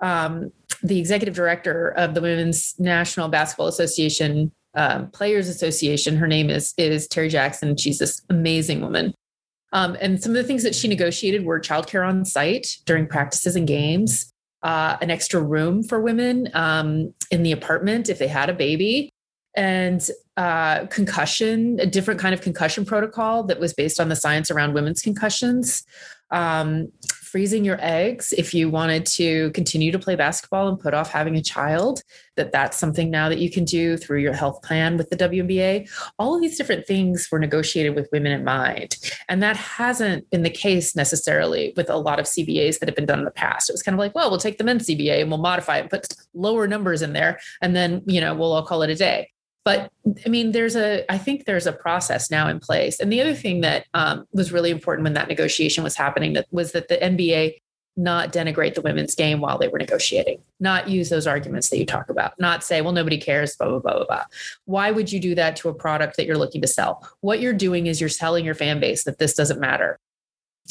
um, 0.00 0.52
the 0.84 0.98
executive 1.00 1.34
director 1.34 1.88
of 1.96 2.14
the 2.14 2.20
women's 2.20 2.74
national 2.78 3.28
basketball 3.28 3.66
association 3.66 4.52
um, 4.74 5.10
players 5.10 5.48
association. 5.48 6.16
Her 6.16 6.28
name 6.28 6.50
is 6.50 6.74
is 6.78 7.08
terri 7.08 7.30
jackson. 7.30 7.76
She's 7.76 7.98
this 7.98 8.22
amazing 8.30 8.80
woman. 8.80 9.14
Um, 9.72 9.96
and 10.00 10.22
some 10.22 10.30
of 10.30 10.36
the 10.36 10.44
things 10.44 10.62
that 10.62 10.74
she 10.74 10.86
negotiated 10.86 11.44
were 11.44 11.58
childcare 11.58 12.06
on 12.06 12.24
site 12.24 12.78
during 12.86 13.08
practices 13.08 13.56
and 13.56 13.66
games 13.66 14.32
uh, 14.64 14.96
an 15.02 15.10
extra 15.10 15.40
room 15.40 15.82
for 15.82 16.00
women 16.00 16.48
um, 16.54 17.12
in 17.30 17.42
the 17.42 17.52
apartment 17.52 18.08
if 18.08 18.18
they 18.18 18.26
had 18.26 18.48
a 18.48 18.54
baby 18.54 19.10
and 19.54 20.10
uh, 20.36 20.86
concussion, 20.86 21.78
a 21.78 21.86
different 21.86 22.18
kind 22.18 22.34
of 22.34 22.40
concussion 22.40 22.84
protocol 22.84 23.44
that 23.44 23.60
was 23.60 23.72
based 23.72 24.00
on 24.00 24.08
the 24.08 24.16
science 24.16 24.50
around 24.50 24.72
women's 24.72 25.00
concussions. 25.00 25.84
Um, 26.34 26.90
freezing 27.34 27.64
your 27.64 27.78
eggs 27.80 28.32
if 28.38 28.54
you 28.54 28.70
wanted 28.70 29.04
to 29.04 29.50
continue 29.50 29.90
to 29.90 29.98
play 29.98 30.14
basketball 30.14 30.68
and 30.68 30.78
put 30.78 30.94
off 30.94 31.10
having 31.10 31.34
a 31.34 31.42
child 31.42 32.00
that 32.36 32.52
that's 32.52 32.76
something 32.76 33.10
now 33.10 33.28
that 33.28 33.40
you 33.40 33.50
can 33.50 33.64
do 33.64 33.96
through 33.96 34.20
your 34.20 34.32
health 34.32 34.62
plan 34.62 34.96
with 34.96 35.10
the 35.10 35.16
WNBA 35.16 35.90
all 36.20 36.36
of 36.36 36.40
these 36.40 36.56
different 36.56 36.86
things 36.86 37.26
were 37.32 37.40
negotiated 37.40 37.96
with 37.96 38.08
women 38.12 38.30
in 38.30 38.44
mind. 38.44 38.96
And 39.28 39.42
that 39.42 39.56
hasn't 39.56 40.30
been 40.30 40.44
the 40.44 40.48
case 40.48 40.94
necessarily 40.94 41.72
with 41.76 41.90
a 41.90 41.96
lot 41.96 42.20
of 42.20 42.26
CBAs 42.26 42.78
that 42.78 42.88
have 42.88 42.94
been 42.94 43.04
done 43.04 43.18
in 43.18 43.24
the 43.24 43.32
past. 43.32 43.68
It 43.68 43.72
was 43.72 43.82
kind 43.82 43.96
of 43.96 43.98
like 43.98 44.14
well 44.14 44.30
we'll 44.30 44.38
take 44.38 44.58
the 44.58 44.64
men's 44.64 44.86
CBA 44.86 45.20
and 45.22 45.28
we'll 45.28 45.40
modify 45.40 45.78
it 45.78 45.80
and 45.80 45.90
put 45.90 46.06
lower 46.34 46.68
numbers 46.68 47.02
in 47.02 47.14
there 47.14 47.40
and 47.60 47.74
then 47.74 48.02
you 48.06 48.20
know 48.20 48.32
we'll 48.32 48.52
all 48.52 48.64
call 48.64 48.82
it 48.82 48.90
a 48.90 48.94
day 48.94 49.28
but 49.64 49.90
i 50.24 50.28
mean 50.28 50.52
there's 50.52 50.76
a 50.76 51.10
i 51.12 51.18
think 51.18 51.44
there's 51.44 51.66
a 51.66 51.72
process 51.72 52.30
now 52.30 52.48
in 52.48 52.60
place. 52.60 53.00
And 53.00 53.12
the 53.12 53.20
other 53.20 53.34
thing 53.34 53.60
that 53.62 53.86
um, 53.94 54.26
was 54.32 54.52
really 54.52 54.70
important 54.70 55.04
when 55.04 55.14
that 55.14 55.28
negotiation 55.28 55.84
was 55.84 55.96
happening 55.96 56.34
that 56.34 56.46
was 56.50 56.72
that 56.72 56.88
the 56.88 56.96
nba 56.96 57.54
not 57.96 58.32
denigrate 58.32 58.74
the 58.74 58.80
women's 58.80 59.14
game 59.14 59.40
while 59.40 59.56
they 59.56 59.68
were 59.68 59.78
negotiating 59.78 60.40
not 60.58 60.88
use 60.88 61.10
those 61.10 61.26
arguments 61.26 61.68
that 61.70 61.78
you 61.78 61.86
talk 61.86 62.08
about 62.10 62.38
not 62.40 62.64
say 62.64 62.80
well 62.80 62.92
nobody 62.92 63.18
cares 63.18 63.56
blah 63.56 63.68
blah 63.68 63.78
blah 63.78 63.94
blah 63.94 64.06
blah. 64.06 64.24
Why 64.64 64.90
would 64.90 65.12
you 65.12 65.20
do 65.20 65.34
that 65.34 65.56
to 65.56 65.68
a 65.68 65.74
product 65.74 66.16
that 66.16 66.26
you're 66.26 66.38
looking 66.38 66.60
to 66.62 66.66
sell? 66.66 67.08
What 67.20 67.40
you're 67.40 67.52
doing 67.52 67.86
is 67.86 68.00
you're 68.00 68.08
selling 68.08 68.44
your 68.44 68.54
fan 68.54 68.80
base 68.80 69.04
that 69.04 69.18
this 69.18 69.34
doesn't 69.34 69.60
matter. 69.60 69.98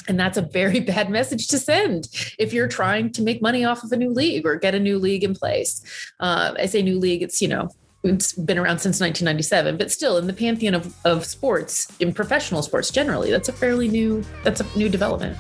And 0.07 0.19
that's 0.19 0.37
a 0.37 0.41
very 0.41 0.79
bad 0.93 1.09
message 1.09 1.47
to 1.49 1.59
send 1.59 2.07
if 2.39 2.53
you're 2.53 2.67
trying 2.67 3.11
to 3.13 3.21
make 3.21 3.41
money 3.41 3.63
off 3.63 3.83
of 3.83 3.91
a 3.91 3.97
new 3.97 4.09
league 4.09 4.45
or 4.45 4.55
get 4.55 4.75
a 4.75 4.79
new 4.79 4.99
league 4.99 5.23
in 5.23 5.35
place. 5.35 5.83
Uh, 6.19 6.53
I 6.57 6.65
say 6.65 6.81
new 6.81 6.99
league, 6.99 7.21
it's, 7.21 7.41
you 7.41 7.47
know, 7.47 7.69
it's 8.03 8.33
been 8.33 8.57
around 8.57 8.79
since 8.79 8.99
1997 8.99 9.77
but 9.77 9.91
still 9.91 10.17
in 10.17 10.27
the 10.27 10.33
pantheon 10.33 10.73
of, 10.73 10.95
of 11.05 11.25
sports 11.25 11.87
in 11.99 12.13
professional 12.13 12.61
sports 12.61 12.91
generally 12.91 13.31
that's 13.31 13.49
a 13.49 13.53
fairly 13.53 13.87
new 13.87 14.23
that's 14.43 14.59
a 14.61 14.77
new 14.77 14.89
development. 14.89 15.37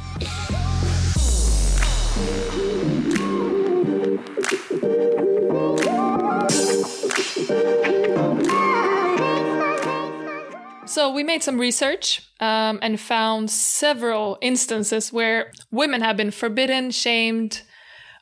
So, 10.93 11.11
we 11.11 11.23
made 11.23 11.41
some 11.41 11.59
research 11.59 12.21
um, 12.39 12.77
and 12.83 12.99
found 12.99 13.49
several 13.49 14.37
instances 14.41 15.11
where 15.11 15.51
women 15.71 16.01
have 16.01 16.15
been 16.15 16.29
forbidden, 16.29 16.91
shamed, 16.91 17.63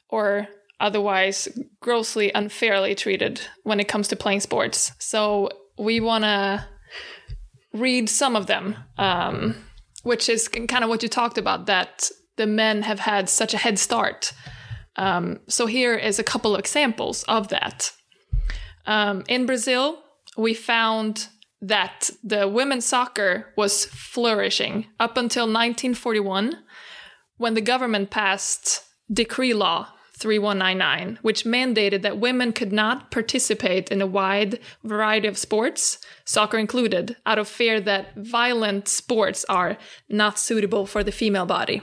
or 0.07 0.47
otherwise 0.81 1.47
grossly 1.79 2.31
unfairly 2.33 2.95
treated 2.95 3.41
when 3.63 3.79
it 3.79 3.87
comes 3.87 4.07
to 4.09 4.15
playing 4.15 4.41
sports. 4.41 4.91
So 4.99 5.49
we 5.77 5.99
want 5.99 6.23
to 6.23 6.65
read 7.73 8.09
some 8.09 8.35
of 8.35 8.47
them, 8.47 8.75
um, 8.97 9.55
which 10.03 10.27
is 10.27 10.47
kind 10.47 10.83
of 10.83 10.89
what 10.89 11.03
you 11.03 11.09
talked 11.09 11.37
about 11.37 11.67
that 11.67 12.09
the 12.37 12.47
men 12.47 12.81
have 12.81 12.99
had 12.99 13.29
such 13.29 13.53
a 13.53 13.57
head 13.57 13.79
start. 13.79 14.33
Um, 14.95 15.39
so 15.47 15.67
here 15.67 15.95
is 15.95 16.19
a 16.19 16.23
couple 16.23 16.53
of 16.53 16.59
examples 16.59 17.23
of 17.23 17.47
that. 17.49 17.91
Um, 18.85 19.23
in 19.27 19.45
Brazil, 19.45 19.99
we 20.37 20.53
found 20.53 21.27
that 21.61 22.09
the 22.23 22.47
women's 22.47 22.85
soccer 22.85 23.53
was 23.55 23.85
flourishing 23.85 24.87
up 24.99 25.17
until 25.17 25.43
1941 25.43 26.55
when 27.37 27.53
the 27.53 27.61
government 27.61 28.09
passed 28.09 28.83
decree 29.11 29.53
law 29.53 29.87
3199, 30.21 31.19
which 31.23 31.45
mandated 31.45 32.03
that 32.03 32.19
women 32.19 32.53
could 32.53 32.71
not 32.71 33.09
participate 33.09 33.91
in 33.91 34.01
a 34.01 34.07
wide 34.07 34.59
variety 34.83 35.27
of 35.27 35.37
sports, 35.37 35.97
soccer 36.23 36.57
included, 36.57 37.17
out 37.25 37.39
of 37.39 37.47
fear 37.47 37.81
that 37.81 38.15
violent 38.15 38.87
sports 38.87 39.43
are 39.49 39.77
not 40.07 40.37
suitable 40.37 40.85
for 40.85 41.03
the 41.03 41.11
female 41.11 41.47
body. 41.47 41.81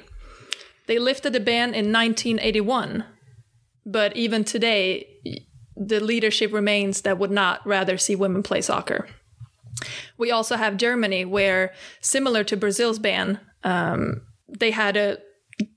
They 0.86 0.98
lifted 0.98 1.32
the 1.32 1.40
ban 1.40 1.74
in 1.74 1.92
1981, 1.92 3.04
but 3.84 4.16
even 4.16 4.44
today, 4.44 5.08
the 5.76 6.00
leadership 6.00 6.52
remains 6.52 7.02
that 7.02 7.18
would 7.18 7.30
not 7.30 7.66
rather 7.66 7.98
see 7.98 8.14
women 8.14 8.42
play 8.42 8.60
soccer. 8.60 9.08
We 10.16 10.30
also 10.30 10.56
have 10.56 10.76
Germany, 10.76 11.24
where, 11.24 11.72
similar 12.00 12.44
to 12.44 12.56
Brazil's 12.56 12.98
ban, 12.98 13.40
um, 13.64 14.22
they 14.48 14.70
had 14.70 14.96
a 14.96 15.18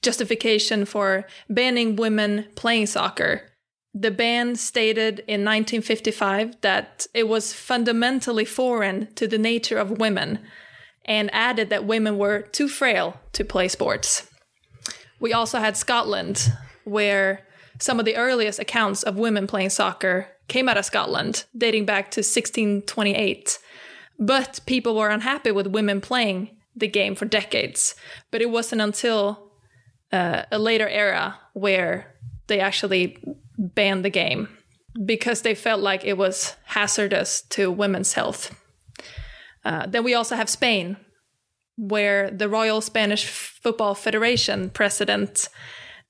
justification 0.02 0.86
for 0.86 1.26
banning 1.50 1.96
women 1.96 2.48
playing 2.56 2.88
soccer. 2.88 3.44
The 3.94 4.12
ban 4.12 4.56
stated 4.56 5.20
in 5.20 5.44
1955 5.44 6.62
that 6.62 7.08
it 7.14 7.28
was 7.28 7.54
fundamentally 7.54 8.46
foreign 8.46 9.14
to 9.16 9.28
the 9.28 9.38
nature 9.38 9.78
of 9.78 10.00
women 10.00 10.40
and 11.06 11.34
added 11.34 11.70
that 11.70 11.86
women 11.86 12.18
were 12.18 12.42
too 12.42 12.68
frail 12.68 13.20
to 13.34 13.44
play 13.44 13.68
sports. 13.68 14.30
We 15.20 15.34
also 15.34 15.60
had 15.60 15.78
Scotland, 15.78 16.52
where 16.84 17.46
some 17.80 18.00
of 18.00 18.06
the 18.06 18.16
earliest 18.16 18.60
accounts 18.60 19.04
of 19.04 19.18
women 19.18 19.48
playing 19.48 19.72
soccer 19.72 20.28
came 20.48 20.70
out 20.70 20.78
of 20.78 20.86
Scotland, 20.86 21.46
dating 21.58 21.86
back 21.86 22.12
to 22.12 22.20
1628. 22.20 23.60
But 24.20 24.60
people 24.66 24.96
were 24.96 25.10
unhappy 25.10 25.52
with 25.52 25.68
women 25.68 26.02
playing 26.02 26.58
the 26.76 26.88
game 26.88 27.16
for 27.16 27.26
decades. 27.26 27.96
But 28.30 28.42
it 28.42 28.50
wasn't 28.52 28.82
until 28.82 29.51
uh, 30.12 30.44
a 30.52 30.60
later 30.60 30.88
era 30.88 31.40
where 31.54 32.16
they 32.48 32.60
actually 32.60 33.18
banned 33.58 34.04
the 34.04 34.10
game 34.10 34.48
because 35.06 35.42
they 35.42 35.56
felt 35.56 35.82
like 35.82 36.04
it 36.04 36.18
was 36.18 36.56
hazardous 36.66 37.42
to 37.44 37.72
women's 37.72 38.14
health. 38.14 38.56
Uh, 39.64 39.86
then 39.88 40.04
we 40.04 40.14
also 40.14 40.36
have 40.36 40.50
Spain, 40.50 40.98
where 41.78 42.30
the 42.30 42.50
Royal 42.50 42.82
Spanish 42.82 43.26
Football 43.26 43.96
Federation 43.96 44.70
president 44.70 45.50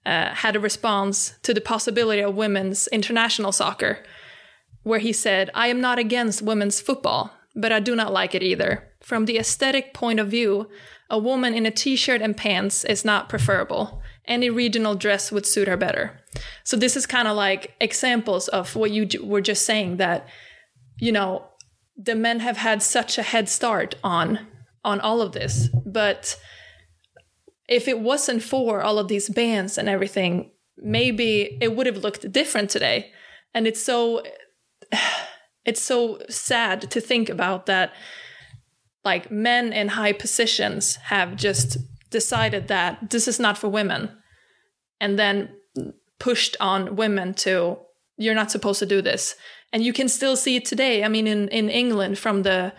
uh, 0.06 0.34
had 0.34 0.56
a 0.56 0.60
response 0.60 1.36
to 1.44 1.54
the 1.54 1.62
possibility 1.62 2.22
of 2.22 2.36
women's 2.36 2.88
international 2.88 3.52
soccer, 3.52 4.04
where 4.84 5.00
he 5.00 5.14
said, 5.14 5.52
I 5.54 5.68
am 5.68 5.80
not 5.80 6.00
against 6.00 6.42
women's 6.42 6.82
football, 6.82 7.32
but 7.56 7.72
I 7.72 7.80
do 7.80 7.96
not 7.96 8.14
like 8.14 8.34
it 8.34 8.42
either. 8.42 8.88
From 9.02 9.26
the 9.26 9.38
aesthetic 9.38 9.94
point 9.94 10.20
of 10.20 10.28
view, 10.28 10.70
a 11.12 11.20
woman 11.20 11.54
in 11.54 11.68
a 11.68 11.72
t 11.72 11.96
shirt 11.96 12.22
and 12.22 12.36
pants 12.36 12.84
is 12.84 13.06
not 13.06 13.30
preferable. 13.30 14.02
Any 14.26 14.50
regional 14.50 14.96
dress 14.96 15.32
would 15.32 15.46
suit 15.46 15.68
her 15.68 15.78
better. 15.78 16.20
So, 16.64 16.76
this 16.78 16.96
is 16.96 17.06
kind 17.06 17.28
of 17.28 17.36
like 17.36 17.76
examples 17.80 18.48
of 18.48 18.76
what 18.76 18.92
you 18.92 19.08
were 19.24 19.42
just 19.42 19.66
saying 19.66 19.98
that, 19.98 20.28
you 20.98 21.12
know, 21.12 21.52
the 22.04 22.16
men 22.16 22.40
have 22.40 22.58
had 22.58 22.82
such 22.82 23.18
a 23.18 23.24
head 23.24 23.48
start 23.50 23.96
on 24.04 24.48
on 24.84 25.00
all 25.00 25.22
of 25.22 25.34
this 25.34 25.70
but 25.86 26.40
if 27.68 27.88
it 27.88 28.00
wasn't 28.00 28.42
for 28.42 28.82
all 28.82 28.98
of 28.98 29.08
these 29.08 29.30
bans 29.30 29.78
and 29.78 29.88
everything 29.88 30.52
maybe 30.78 31.58
it 31.62 31.76
would 31.76 31.86
have 31.86 31.98
looked 31.98 32.32
different 32.32 32.70
today 32.70 33.12
and 33.54 33.68
it's 33.68 33.82
so 33.82 34.24
it's 35.66 35.82
so 35.82 36.20
sad 36.30 36.90
to 36.90 37.00
think 37.00 37.30
about 37.30 37.68
that 37.68 37.94
like 39.04 39.32
men 39.32 39.74
in 39.74 39.90
high 39.90 40.14
positions 40.14 40.96
have 40.96 41.36
just 41.36 41.78
decided 42.10 42.68
that 42.68 43.10
this 43.10 43.28
is 43.28 43.40
not 43.40 43.58
for 43.58 43.70
women 43.70 44.12
and 45.00 45.18
then 45.18 45.50
pushed 46.20 46.56
on 46.60 46.96
women 46.96 47.34
to 47.34 47.78
you're 48.18 48.36
not 48.36 48.52
supposed 48.52 48.80
to 48.80 48.86
do 48.86 49.02
this. 49.02 49.36
And 49.74 49.84
you 49.84 49.94
can 49.94 50.08
still 50.08 50.36
see 50.36 50.58
it 50.58 50.66
today. 50.66 51.04
I 51.04 51.08
mean 51.08 51.28
in 51.28 51.48
in 51.50 51.70
england 51.70 52.20
from 52.20 52.44
the 52.44 52.74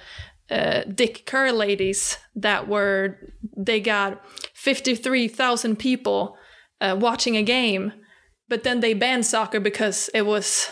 uh, 0.51 0.83
Dick 0.83 1.25
Kerr 1.25 1.51
ladies 1.51 2.19
that 2.37 2.69
were 2.69 3.17
they 3.57 3.81
got 3.81 4.23
53,000 4.55 5.79
people 5.79 6.37
uh, 6.81 6.97
watching 6.99 7.37
a 7.37 7.43
game, 7.43 7.93
but 8.49 8.63
then 8.63 8.81
they 8.81 8.93
banned 8.93 9.25
soccer 9.25 9.61
because 9.61 10.11
it 10.13 10.27
was 10.27 10.69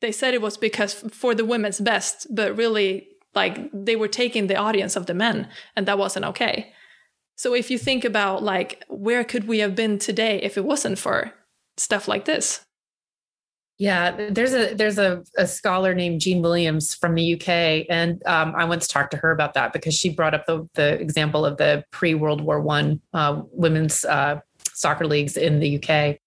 they 0.00 0.12
said 0.12 0.34
it 0.34 0.42
was 0.42 0.56
because 0.56 0.94
for 1.12 1.34
the 1.34 1.44
women's 1.44 1.80
best, 1.80 2.26
but 2.34 2.56
really 2.56 3.08
like 3.34 3.70
they 3.72 3.96
were 3.96 4.08
taking 4.08 4.46
the 4.46 4.56
audience 4.56 4.96
of 4.96 5.06
the 5.06 5.14
men 5.14 5.48
and 5.76 5.86
that 5.86 5.98
wasn't 5.98 6.24
okay. 6.24 6.72
So 7.36 7.54
if 7.54 7.70
you 7.70 7.78
think 7.78 8.04
about 8.04 8.42
like 8.42 8.84
where 8.88 9.24
could 9.24 9.48
we 9.48 9.60
have 9.60 9.74
been 9.74 9.98
today 9.98 10.40
if 10.42 10.58
it 10.58 10.64
wasn't 10.64 10.98
for 10.98 11.32
stuff 11.76 12.06
like 12.06 12.26
this? 12.26 12.60
Yeah, 13.78 14.28
there's 14.30 14.52
a 14.52 14.74
there's 14.74 14.98
a, 14.98 15.24
a 15.38 15.46
scholar 15.46 15.94
named 15.94 16.20
Jean 16.20 16.42
Williams 16.42 16.94
from 16.94 17.14
the 17.14 17.34
UK, 17.34 17.86
and 17.88 18.22
um, 18.26 18.52
I 18.54 18.66
once 18.66 18.86
talked 18.86 19.10
to 19.12 19.16
her 19.16 19.30
about 19.30 19.54
that 19.54 19.72
because 19.72 19.94
she 19.94 20.10
brought 20.10 20.34
up 20.34 20.44
the 20.44 20.68
the 20.74 21.00
example 21.00 21.46
of 21.46 21.56
the 21.56 21.82
pre 21.90 22.12
World 22.12 22.42
War 22.42 22.60
One 22.60 23.00
uh, 23.14 23.40
women's 23.52 24.04
uh, 24.04 24.40
soccer 24.74 25.06
leagues 25.06 25.38
in 25.38 25.60
the 25.60 25.82
UK, 25.82 26.18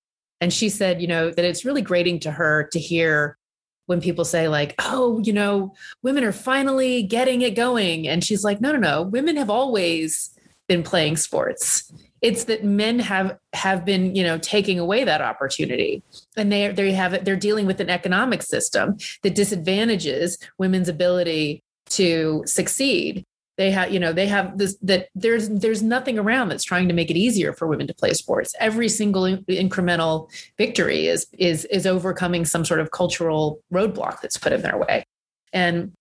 and 0.41 0.51
she 0.51 0.67
said, 0.67 0.99
you 0.99 1.07
know, 1.07 1.29
that 1.29 1.45
it's 1.45 1.63
really 1.63 1.83
grating 1.83 2.19
to 2.21 2.31
her 2.31 2.67
to 2.71 2.79
hear 2.79 3.37
when 3.85 4.01
people 4.01 4.25
say 4.25 4.47
like, 4.47 4.75
oh, 4.79 5.19
you 5.23 5.33
know, 5.33 5.73
women 6.01 6.23
are 6.23 6.31
finally 6.31 7.03
getting 7.03 7.41
it 7.41 7.55
going, 7.55 8.07
and 8.07 8.23
she's 8.23 8.43
like, 8.43 8.61
no, 8.61 8.71
no, 8.71 8.79
no, 8.79 9.01
women 9.01 9.35
have 9.35 9.49
always 9.49 10.29
been 10.67 10.83
playing 10.83 11.17
sports. 11.17 11.91
It's 12.21 12.45
that 12.45 12.63
men 12.63 12.99
have 12.99 13.37
have 13.51 13.83
been 13.83 14.15
you 14.15 14.23
know 14.23 14.37
taking 14.37 14.79
away 14.79 15.03
that 15.03 15.21
opportunity 15.21 16.01
and 16.37 16.51
they 16.51 16.69
they 16.69 16.93
have 16.93 17.13
it, 17.13 17.25
they're 17.25 17.35
dealing 17.35 17.65
with 17.65 17.81
an 17.81 17.89
economic 17.89 18.41
system 18.41 18.95
that 19.23 19.35
disadvantages 19.35 20.37
women's 20.57 20.87
ability 20.87 21.61
to 21.89 22.43
succeed 22.45 23.25
they 23.57 23.71
have 23.71 23.91
you 23.93 23.99
know 23.99 24.13
they 24.13 24.27
have 24.27 24.57
this 24.57 24.77
that 24.81 25.09
there's 25.15 25.49
there's 25.49 25.83
nothing 25.83 26.17
around 26.17 26.49
that's 26.49 26.63
trying 26.63 26.87
to 26.87 26.93
make 26.93 27.11
it 27.11 27.17
easier 27.17 27.53
for 27.53 27.67
women 27.67 27.87
to 27.87 27.93
play 27.93 28.13
sports. 28.13 28.55
Every 28.59 28.89
single 28.89 29.23
incremental 29.23 30.29
victory 30.57 31.07
is 31.07 31.27
is 31.37 31.65
is 31.65 31.85
overcoming 31.85 32.45
some 32.45 32.65
sort 32.65 32.79
of 32.79 32.91
cultural 32.91 33.61
roadblock 33.71 34.21
that's 34.21 34.37
put 34.37 34.53
in 34.53 34.61
their 34.61 34.77
way. 34.77 35.05
And 35.51 35.93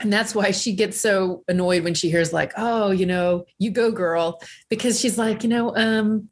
and 0.00 0.12
that's 0.12 0.34
why 0.34 0.50
she 0.50 0.74
gets 0.74 1.00
so 1.00 1.42
annoyed 1.48 1.84
when 1.84 1.94
she 1.94 2.10
hears 2.10 2.32
like 2.32 2.52
oh 2.56 2.90
you 2.90 3.06
know 3.06 3.44
you 3.58 3.70
go 3.70 3.90
girl 3.90 4.40
because 4.68 5.00
she's 5.00 5.16
like 5.16 5.42
you 5.42 5.48
know 5.48 5.74
um 5.76 6.28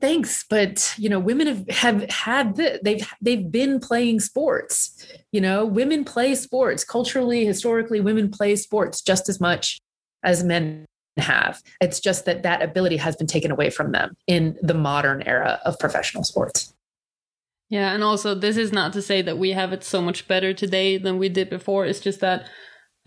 thanks 0.00 0.44
but 0.48 0.94
you 0.96 1.08
know 1.08 1.18
women 1.18 1.46
have 1.46 1.68
have 1.68 2.10
had 2.10 2.56
the, 2.56 2.80
they've 2.82 3.12
they've 3.20 3.50
been 3.50 3.80
playing 3.80 4.20
sports 4.20 5.06
you 5.32 5.40
know? 5.40 5.64
Women 5.64 6.04
play 6.04 6.34
sports. 6.34 6.84
Culturally 6.84 7.44
historically 7.44 8.00
women 8.00 8.30
play 8.30 8.56
sports 8.56 9.00
just 9.00 9.28
as 9.28 9.40
much 9.40 9.80
as 10.22 10.42
men 10.42 10.84
have. 11.16 11.62
It's 11.80 12.00
just 12.00 12.24
that 12.26 12.42
that 12.42 12.62
ability 12.62 12.96
has 12.98 13.16
been 13.16 13.26
taken 13.26 13.50
away 13.50 13.70
from 13.70 13.92
them 13.92 14.16
in 14.26 14.56
the 14.62 14.74
modern 14.74 15.22
era 15.22 15.60
of 15.64 15.78
professional 15.78 16.24
sports. 16.24 16.74
Yeah, 17.68 17.92
and 17.92 18.02
also 18.02 18.34
this 18.34 18.56
is 18.56 18.72
not 18.72 18.92
to 18.94 19.02
say 19.02 19.20
that 19.22 19.36
we 19.36 19.50
have 19.50 19.72
it 19.72 19.84
so 19.84 20.00
much 20.00 20.26
better 20.26 20.54
today 20.54 20.96
than 20.96 21.18
we 21.18 21.28
did 21.28 21.50
before. 21.50 21.84
It's 21.84 22.00
just 22.00 22.20
that 22.20 22.48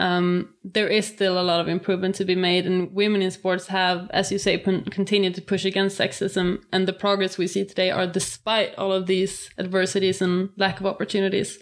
um, 0.02 0.56
there 0.64 0.88
is 0.88 1.06
still 1.06 1.40
a 1.40 1.44
lot 1.44 1.60
of 1.60 1.68
improvement 1.68 2.16
to 2.16 2.26
be 2.26 2.36
made, 2.36 2.66
and 2.66 2.92
women 2.92 3.22
in 3.22 3.30
sports 3.30 3.68
have, 3.68 4.10
as 4.10 4.32
you 4.32 4.40
say, 4.40 4.58
continued 4.58 5.36
to 5.36 5.44
push 5.44 5.64
against 5.64 6.00
sexism. 6.00 6.64
And 6.74 6.88
the 6.88 6.94
progress 6.94 7.38
we 7.38 7.46
see 7.46 7.64
today 7.66 7.92
are 7.92 8.08
despite 8.08 8.74
all 8.80 8.92
of 8.92 9.06
these 9.06 9.52
adversities 9.60 10.20
and 10.20 10.50
lack 10.58 10.80
of 10.80 10.88
opportunities. 10.88 11.60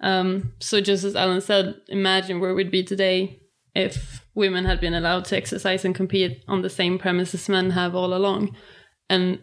Um, 0.00 0.54
so, 0.60 0.80
just 0.80 1.04
as 1.04 1.14
Alan 1.14 1.42
said, 1.42 1.74
imagine 1.88 2.40
where 2.40 2.54
we'd 2.54 2.70
be 2.70 2.82
today 2.82 3.38
if 3.74 4.24
women 4.34 4.64
had 4.64 4.80
been 4.80 4.94
allowed 4.94 5.26
to 5.26 5.36
exercise 5.36 5.84
and 5.84 5.94
compete 5.94 6.42
on 6.48 6.62
the 6.62 6.70
same 6.70 6.98
premises 6.98 7.50
men 7.50 7.70
have 7.70 7.94
all 7.94 8.14
along. 8.14 8.56
And 9.10 9.40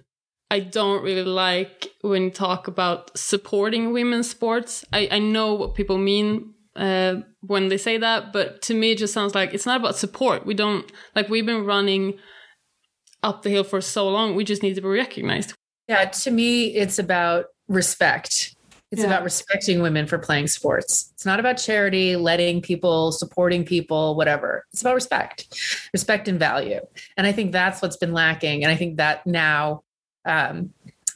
I 0.50 0.62
don't 0.62 1.04
really 1.04 1.24
like 1.24 1.90
when 2.02 2.24
you 2.24 2.32
talk 2.32 2.68
about 2.68 3.16
supporting 3.16 3.94
women's 3.94 4.32
sports. 4.32 4.84
I, 4.92 5.10
I 5.12 5.20
know 5.20 5.54
what 5.54 5.76
people 5.76 6.00
mean 6.00 6.56
uh, 6.76 7.16
when 7.42 7.68
they 7.68 7.78
say 7.78 7.98
that, 7.98 8.32
but 8.32 8.62
to 8.64 8.74
me, 8.74 8.92
it 8.92 8.98
just 8.98 9.14
sounds 9.14 9.36
like 9.36 9.54
it's 9.54 9.66
not 9.66 9.80
about 9.80 9.96
support. 9.96 10.46
We 10.46 10.54
don't, 10.54 10.90
like, 11.16 11.30
we've 11.30 11.46
been 11.46 11.66
running 11.66 12.18
up 13.24 13.44
the 13.44 13.50
hill 13.50 13.64
for 13.64 13.82
so 13.82 14.08
long. 14.10 14.36
We 14.36 14.44
just 14.44 14.64
need 14.64 14.76
to 14.76 14.82
be 14.82 14.88
recognized. 14.88 15.54
Yeah, 15.88 16.06
to 16.06 16.32
me, 16.32 16.68
it's 16.68 16.98
about 17.00 17.46
respect. 17.68 18.56
It's 18.92 19.02
yeah. 19.02 19.08
about 19.08 19.24
respecting 19.24 19.82
women 19.82 20.06
for 20.06 20.18
playing 20.18 20.48
sports. 20.48 21.12
It's 21.14 21.26
not 21.26 21.40
about 21.40 21.54
charity, 21.58 22.18
letting 22.18 22.62
people, 22.62 23.12
supporting 23.12 23.64
people, 23.64 24.16
whatever. 24.16 24.66
It's 24.74 24.82
about 24.82 24.96
respect, 24.96 25.48
respect 25.94 26.28
and 26.28 26.38
value. 26.38 26.82
And 27.16 27.26
I 27.26 27.32
think 27.32 27.52
that's 27.52 27.82
what's 27.82 27.96
been 27.98 28.12
lacking. 28.12 28.64
And 28.64 28.72
I 28.72 28.76
think 28.76 28.98
that 28.98 29.26
now 29.26 29.84
um, 30.26 30.72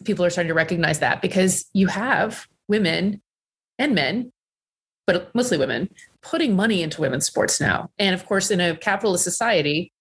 people 0.06 0.24
are 0.24 0.30
starting 0.30 0.50
to 0.50 0.54
recognize 0.54 1.00
that 1.00 1.22
because 1.22 1.66
you 1.74 1.88
have 1.88 2.48
women 2.70 3.22
and 3.78 3.94
men, 3.94 4.32
but 5.08 5.34
mostly 5.36 5.58
women, 5.58 5.90
putting 6.22 6.56
money 6.56 6.82
into 6.82 7.02
women's 7.02 7.26
sports 7.26 7.62
now. 7.62 7.90
And 8.00 8.14
of 8.16 8.26
course, 8.26 8.52
in 8.52 8.60
a 8.60 8.76
capitalist 8.76 9.24
society, 9.24 9.92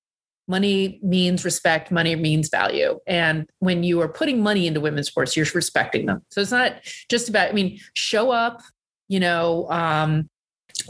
money 0.49 0.99
means 1.03 1.45
respect, 1.45 1.91
money 1.91 2.15
means 2.17 2.49
value. 2.49 2.99
And 3.07 3.49
when 3.59 3.83
you 3.83 4.01
are 4.01 4.09
putting 4.09 4.43
money 4.43 4.67
into 4.67 4.81
women's 4.81 5.09
sports, 5.09 5.37
you're 5.37 5.47
respecting 5.55 6.07
them. 6.07 6.23
So 6.31 6.41
it's 6.41 6.51
not 6.51 6.77
just 7.09 7.29
about, 7.29 7.51
I 7.51 7.53
mean, 7.53 7.81
show 7.95 8.31
up, 8.31 8.63
you 9.09 9.21
know, 9.21 9.69
um, 9.71 10.29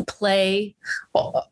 play, 0.08 0.74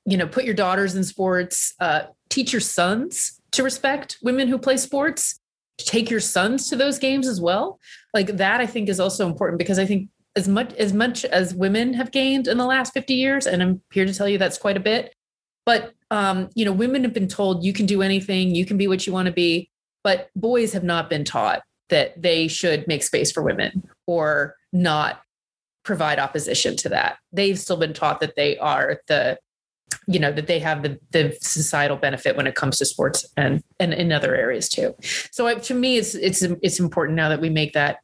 you 0.04 0.16
know, 0.16 0.26
put 0.26 0.44
your 0.44 0.54
daughters 0.54 0.94
in 0.94 1.04
sports, 1.04 1.74
uh, 1.80 2.04
teach 2.28 2.52
your 2.52 2.60
sons 2.60 3.40
to 3.52 3.62
respect 3.62 4.18
women 4.22 4.48
who 4.48 4.58
play 4.58 4.76
sports 4.76 5.38
take 5.78 6.10
your 6.10 6.20
sons 6.20 6.68
to 6.68 6.76
those 6.76 6.98
games 6.98 7.26
as 7.26 7.40
well 7.40 7.78
like 8.14 8.36
that 8.36 8.60
i 8.60 8.66
think 8.66 8.88
is 8.88 9.00
also 9.00 9.26
important 9.26 9.58
because 9.58 9.78
i 9.78 9.86
think 9.86 10.08
as 10.36 10.48
much 10.48 10.72
as 10.74 10.92
much 10.92 11.24
as 11.24 11.54
women 11.54 11.94
have 11.94 12.10
gained 12.10 12.48
in 12.48 12.58
the 12.58 12.64
last 12.64 12.92
50 12.94 13.14
years 13.14 13.46
and 13.46 13.62
i'm 13.62 13.82
here 13.92 14.06
to 14.06 14.14
tell 14.14 14.28
you 14.28 14.38
that's 14.38 14.58
quite 14.58 14.76
a 14.76 14.80
bit. 14.80 15.14
But 15.64 15.92
um, 16.10 16.50
you 16.54 16.64
know 16.64 16.72
women 16.72 17.04
have 17.04 17.14
been 17.14 17.28
told 17.28 17.64
you 17.64 17.72
can 17.72 17.86
do 17.86 18.02
anything 18.02 18.54
you 18.54 18.66
can 18.66 18.76
be 18.76 18.88
what 18.88 19.06
you 19.06 19.12
want 19.12 19.26
to 19.26 19.32
be 19.32 19.70
but 20.02 20.28
boys 20.34 20.72
have 20.72 20.84
not 20.84 21.08
been 21.08 21.24
taught 21.24 21.62
that 21.88 22.20
they 22.20 22.48
should 22.48 22.88
make 22.88 23.02
space 23.02 23.30
for 23.30 23.42
women 23.42 23.88
or 24.06 24.56
not 24.72 25.20
provide 25.84 26.18
opposition 26.18 26.76
to 26.76 26.88
that. 26.88 27.18
They've 27.32 27.58
still 27.58 27.76
been 27.76 27.92
taught 27.92 28.20
that 28.20 28.36
they 28.36 28.56
are 28.58 29.00
the 29.08 29.38
you 30.06 30.18
know 30.18 30.32
that 30.32 30.46
they 30.46 30.58
have 30.58 30.82
the 30.82 30.98
the 31.10 31.36
societal 31.40 31.96
benefit 31.96 32.36
when 32.36 32.46
it 32.46 32.54
comes 32.54 32.78
to 32.78 32.84
sports 32.84 33.26
and 33.36 33.62
and 33.78 33.92
in 33.92 34.12
other 34.12 34.34
areas 34.34 34.68
too. 34.68 34.94
So 35.30 35.46
I, 35.46 35.54
to 35.54 35.74
me, 35.74 35.98
it's 35.98 36.14
it's 36.14 36.42
it's 36.42 36.80
important 36.80 37.16
now 37.16 37.28
that 37.28 37.40
we 37.40 37.50
make 37.50 37.72
that 37.72 37.98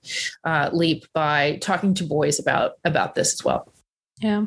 uh, 0.45 0.71
leap 0.73 1.05
by 1.13 1.59
talking 1.61 1.95
to 1.95 2.05
boys 2.05 2.39
about 2.39 2.73
about 2.85 3.15
this 3.15 3.35
as 3.35 3.45
well. 3.45 3.73
Yeah, 4.21 4.45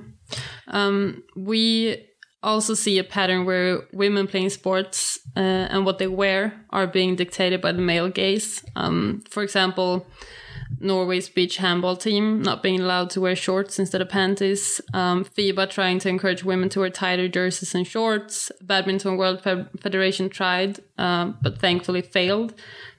um, 0.68 1.24
we 1.36 2.08
also 2.44 2.74
see 2.74 2.98
a 2.98 3.04
pattern 3.04 3.46
where 3.46 3.82
women 3.94 4.28
playing 4.28 4.50
sports 4.50 5.20
uh, 5.38 5.40
and 5.40 5.86
what 5.86 6.00
they 6.00 6.08
wear 6.08 6.66
are 6.72 6.88
being 6.88 7.16
dictated 7.16 7.62
by 7.62 7.72
the 7.72 7.82
male 7.82 8.10
gaze. 8.10 8.64
Um, 8.76 9.24
for 9.30 9.44
example, 9.44 10.08
Norway's 10.80 11.30
beach 11.30 11.58
handball 11.58 11.96
team 11.96 12.42
not 12.42 12.64
being 12.64 12.80
allowed 12.80 13.10
to 13.12 13.22
wear 13.22 13.36
shorts 13.36 13.80
instead 13.80 14.02
of 14.02 14.10
panties. 14.10 14.82
Um, 14.94 15.26
FIBA 15.26 15.70
trying 15.70 16.00
to 16.00 16.10
encourage 16.10 16.44
women 16.44 16.70
to 16.70 16.80
wear 16.80 16.90
tighter 16.90 17.28
jerseys 17.28 17.76
and 17.76 17.86
shorts. 17.86 18.52
Badminton 18.62 19.18
World 19.18 19.42
Federation 19.42 20.30
tried, 20.30 20.80
um, 20.98 21.38
but 21.42 21.60
thankfully 21.60 22.02
failed 22.02 22.54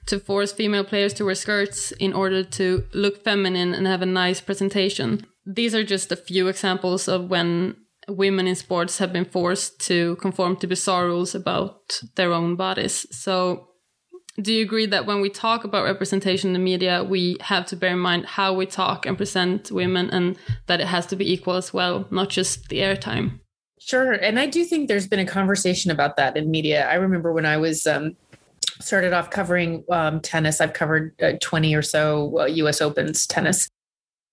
to 0.05 0.19
force 0.19 0.51
female 0.51 0.83
players 0.83 1.13
to 1.15 1.25
wear 1.25 1.35
skirts 1.35 1.91
in 1.93 2.13
order 2.13 2.43
to 2.43 2.83
look 2.93 3.23
feminine 3.23 3.73
and 3.73 3.87
have 3.87 4.01
a 4.01 4.05
nice 4.05 4.41
presentation. 4.41 5.25
These 5.45 5.75
are 5.75 5.83
just 5.83 6.11
a 6.11 6.15
few 6.15 6.47
examples 6.47 7.07
of 7.07 7.29
when 7.29 7.75
women 8.07 8.47
in 8.47 8.55
sports 8.55 8.97
have 8.97 9.13
been 9.13 9.25
forced 9.25 9.79
to 9.79 10.15
conform 10.17 10.57
to 10.57 10.67
bizarre 10.67 11.05
rules 11.05 11.33
about 11.35 12.01
their 12.15 12.33
own 12.33 12.55
bodies. 12.55 13.05
So 13.15 13.69
do 14.41 14.51
you 14.51 14.63
agree 14.63 14.87
that 14.87 15.05
when 15.05 15.21
we 15.21 15.29
talk 15.29 15.63
about 15.63 15.83
representation 15.83 16.49
in 16.49 16.53
the 16.53 16.59
media, 16.59 17.03
we 17.03 17.37
have 17.41 17.67
to 17.67 17.75
bear 17.75 17.91
in 17.91 17.99
mind 17.99 18.25
how 18.25 18.53
we 18.53 18.65
talk 18.65 19.05
and 19.05 19.15
present 19.15 19.71
women 19.71 20.09
and 20.09 20.37
that 20.65 20.81
it 20.81 20.87
has 20.87 21.05
to 21.07 21.15
be 21.15 21.31
equal 21.31 21.55
as 21.55 21.73
well, 21.73 22.07
not 22.09 22.29
just 22.29 22.69
the 22.69 22.79
airtime? 22.79 23.39
Sure. 23.79 24.13
And 24.13 24.39
I 24.39 24.47
do 24.47 24.63
think 24.63 24.87
there's 24.87 25.07
been 25.07 25.19
a 25.19 25.25
conversation 25.25 25.91
about 25.91 26.17
that 26.17 26.35
in 26.35 26.49
media. 26.49 26.87
I 26.89 26.95
remember 26.95 27.31
when 27.31 27.45
I 27.45 27.57
was 27.57 27.85
um, 27.85 28.15
started 28.79 29.13
off 29.13 29.29
covering 29.29 29.83
um, 29.91 30.19
tennis, 30.21 30.61
I've 30.61 30.73
covered 30.73 31.13
uh, 31.21 31.33
20 31.39 31.75
or 31.75 31.81
so 31.81 32.39
uh, 32.39 32.45
US 32.45 32.81
Opens 32.81 33.27
tennis. 33.27 33.67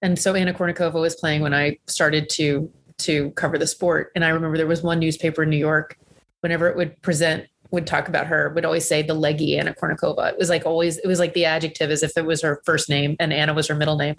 And 0.02 0.18
so 0.18 0.34
Anna 0.34 0.54
Kournikova 0.54 0.94
was 0.94 1.16
playing 1.16 1.42
when 1.42 1.52
I 1.52 1.78
started 1.86 2.30
to 2.30 2.70
to 2.98 3.30
cover 3.32 3.56
the 3.56 3.66
sport. 3.66 4.12
And 4.14 4.24
I 4.24 4.28
remember 4.28 4.58
there 4.58 4.66
was 4.66 4.82
one 4.82 4.98
newspaper 4.98 5.42
in 5.42 5.50
New 5.50 5.56
York, 5.56 5.98
whenever 6.40 6.68
it 6.68 6.76
would 6.76 7.00
present 7.02 7.46
would 7.70 7.86
talk 7.86 8.08
about 8.08 8.26
her 8.26 8.50
would 8.50 8.64
always 8.64 8.86
say 8.86 9.02
the 9.02 9.14
leggy 9.14 9.58
Anna 9.58 9.74
Kournikova. 9.74 10.32
It 10.32 10.38
was 10.38 10.48
like 10.48 10.66
always, 10.66 10.98
it 10.98 11.06
was 11.06 11.18
like 11.18 11.34
the 11.34 11.44
adjective 11.44 11.90
as 11.90 12.02
if 12.02 12.16
it 12.16 12.26
was 12.26 12.42
her 12.42 12.60
first 12.64 12.88
name 12.88 13.16
and 13.20 13.32
Anna 13.32 13.54
was 13.54 13.68
her 13.68 13.74
middle 13.74 13.96
name. 13.96 14.16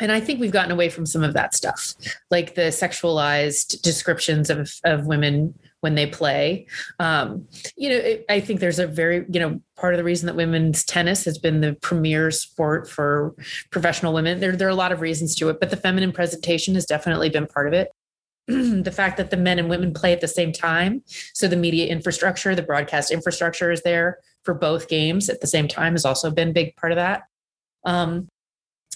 And 0.00 0.10
I 0.10 0.18
think 0.18 0.40
we've 0.40 0.50
gotten 0.50 0.72
away 0.72 0.88
from 0.88 1.06
some 1.06 1.22
of 1.22 1.34
that 1.34 1.54
stuff, 1.54 1.94
like 2.30 2.56
the 2.56 2.62
sexualized 2.62 3.80
descriptions 3.82 4.50
of, 4.50 4.72
of 4.84 5.06
women 5.06 5.54
when 5.80 5.94
they 5.94 6.06
play. 6.06 6.66
Um, 6.98 7.46
you 7.76 7.90
know, 7.90 7.96
it, 7.96 8.24
I 8.28 8.40
think 8.40 8.58
there's 8.58 8.78
a 8.78 8.86
very, 8.86 9.24
you 9.30 9.38
know, 9.38 9.60
part 9.76 9.94
of 9.94 9.98
the 9.98 10.04
reason 10.04 10.26
that 10.26 10.34
women's 10.34 10.84
tennis 10.84 11.24
has 11.26 11.38
been 11.38 11.60
the 11.60 11.74
premier 11.74 12.30
sport 12.30 12.90
for 12.90 13.34
professional 13.70 14.12
women. 14.12 14.40
There, 14.40 14.56
there 14.56 14.66
are 14.66 14.70
a 14.70 14.74
lot 14.74 14.90
of 14.92 15.00
reasons 15.00 15.36
to 15.36 15.48
it, 15.50 15.60
but 15.60 15.70
the 15.70 15.76
feminine 15.76 16.10
presentation 16.10 16.74
has 16.74 16.86
definitely 16.86 17.30
been 17.30 17.46
part 17.46 17.68
of 17.68 17.72
it. 17.72 17.88
the 18.46 18.92
fact 18.94 19.16
that 19.16 19.30
the 19.30 19.36
men 19.36 19.58
and 19.58 19.68
women 19.68 19.92
play 19.94 20.12
at 20.12 20.20
the 20.20 20.28
same 20.28 20.52
time. 20.52 21.02
So 21.32 21.48
the 21.48 21.56
media 21.56 21.86
infrastructure, 21.86 22.54
the 22.54 22.62
broadcast 22.62 23.10
infrastructure 23.10 23.70
is 23.70 23.82
there 23.82 24.18
for 24.42 24.54
both 24.54 24.88
games 24.88 25.28
at 25.28 25.40
the 25.40 25.46
same 25.46 25.68
time 25.68 25.94
has 25.94 26.04
also 26.04 26.30
been 26.30 26.52
big 26.52 26.76
part 26.76 26.92
of 26.92 26.96
that. 26.96 27.22
Um, 27.84 28.28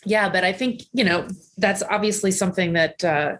yeah, 0.05 0.29
but 0.29 0.45
I 0.45 0.53
think, 0.53 0.83
you 0.93 1.05
know, 1.05 1.27
that's 1.57 1.83
obviously 1.83 2.31
something 2.31 2.75
that 2.75 3.03
uh, 3.05 3.37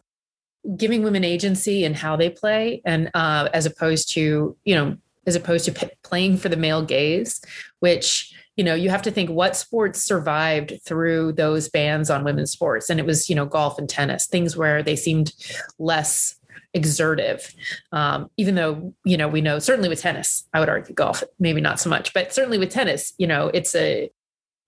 giving 0.77 1.03
women 1.03 1.25
agency 1.25 1.85
in 1.85 1.95
how 1.95 2.17
they 2.17 2.31
play 2.31 2.83
and 2.85 3.11
uh, 3.15 3.49
as 3.53 3.67
opposed 3.67 4.13
to, 4.13 4.57
you 4.65 4.75
know, 4.75 4.97
as 5.27 5.37
opposed 5.37 5.67
to 5.67 5.73
p- 5.73 5.91
playing 6.03 6.39
for 6.39 6.49
the 6.49 6.57
male 6.57 6.83
gaze, 6.83 7.41
which 7.81 8.35
you 8.59 8.65
know 8.65 8.75
you 8.75 8.91
have 8.91 9.03
to 9.03 9.11
think 9.11 9.31
what 9.31 9.57
sports 9.57 10.03
survived 10.05 10.75
through 10.85 11.33
those 11.33 11.71
bans 11.71 12.11
on 12.11 12.25
women's 12.25 12.51
sports. 12.51 12.91
And 12.91 13.01
it 13.01 13.07
was 13.07 13.31
you 13.31 13.35
know 13.35 13.47
golf 13.47 13.79
and 13.79 13.89
tennis 13.89 14.27
things 14.27 14.57
where 14.57 14.83
they 14.83 14.97
seemed 14.97 15.33
less 15.79 16.35
exertive. 16.75 17.55
Um, 17.93 18.31
even 18.37 18.57
though 18.57 18.93
you 19.05 19.17
know 19.17 19.29
we 19.29 19.41
know 19.41 19.59
certainly 19.59 19.89
with 19.89 20.03
tennis 20.03 20.47
i 20.53 20.61
would 20.61 20.69
argue 20.69 20.95
golf 20.95 21.23
maybe 21.39 21.61
not 21.61 21.81
so 21.81 21.89
much 21.89 22.13
but 22.13 22.35
certainly 22.35 22.59
with 22.59 22.71
tennis 22.71 23.15
you 23.17 23.27
know 23.27 23.49
it's 23.55 23.75
a 23.75 24.11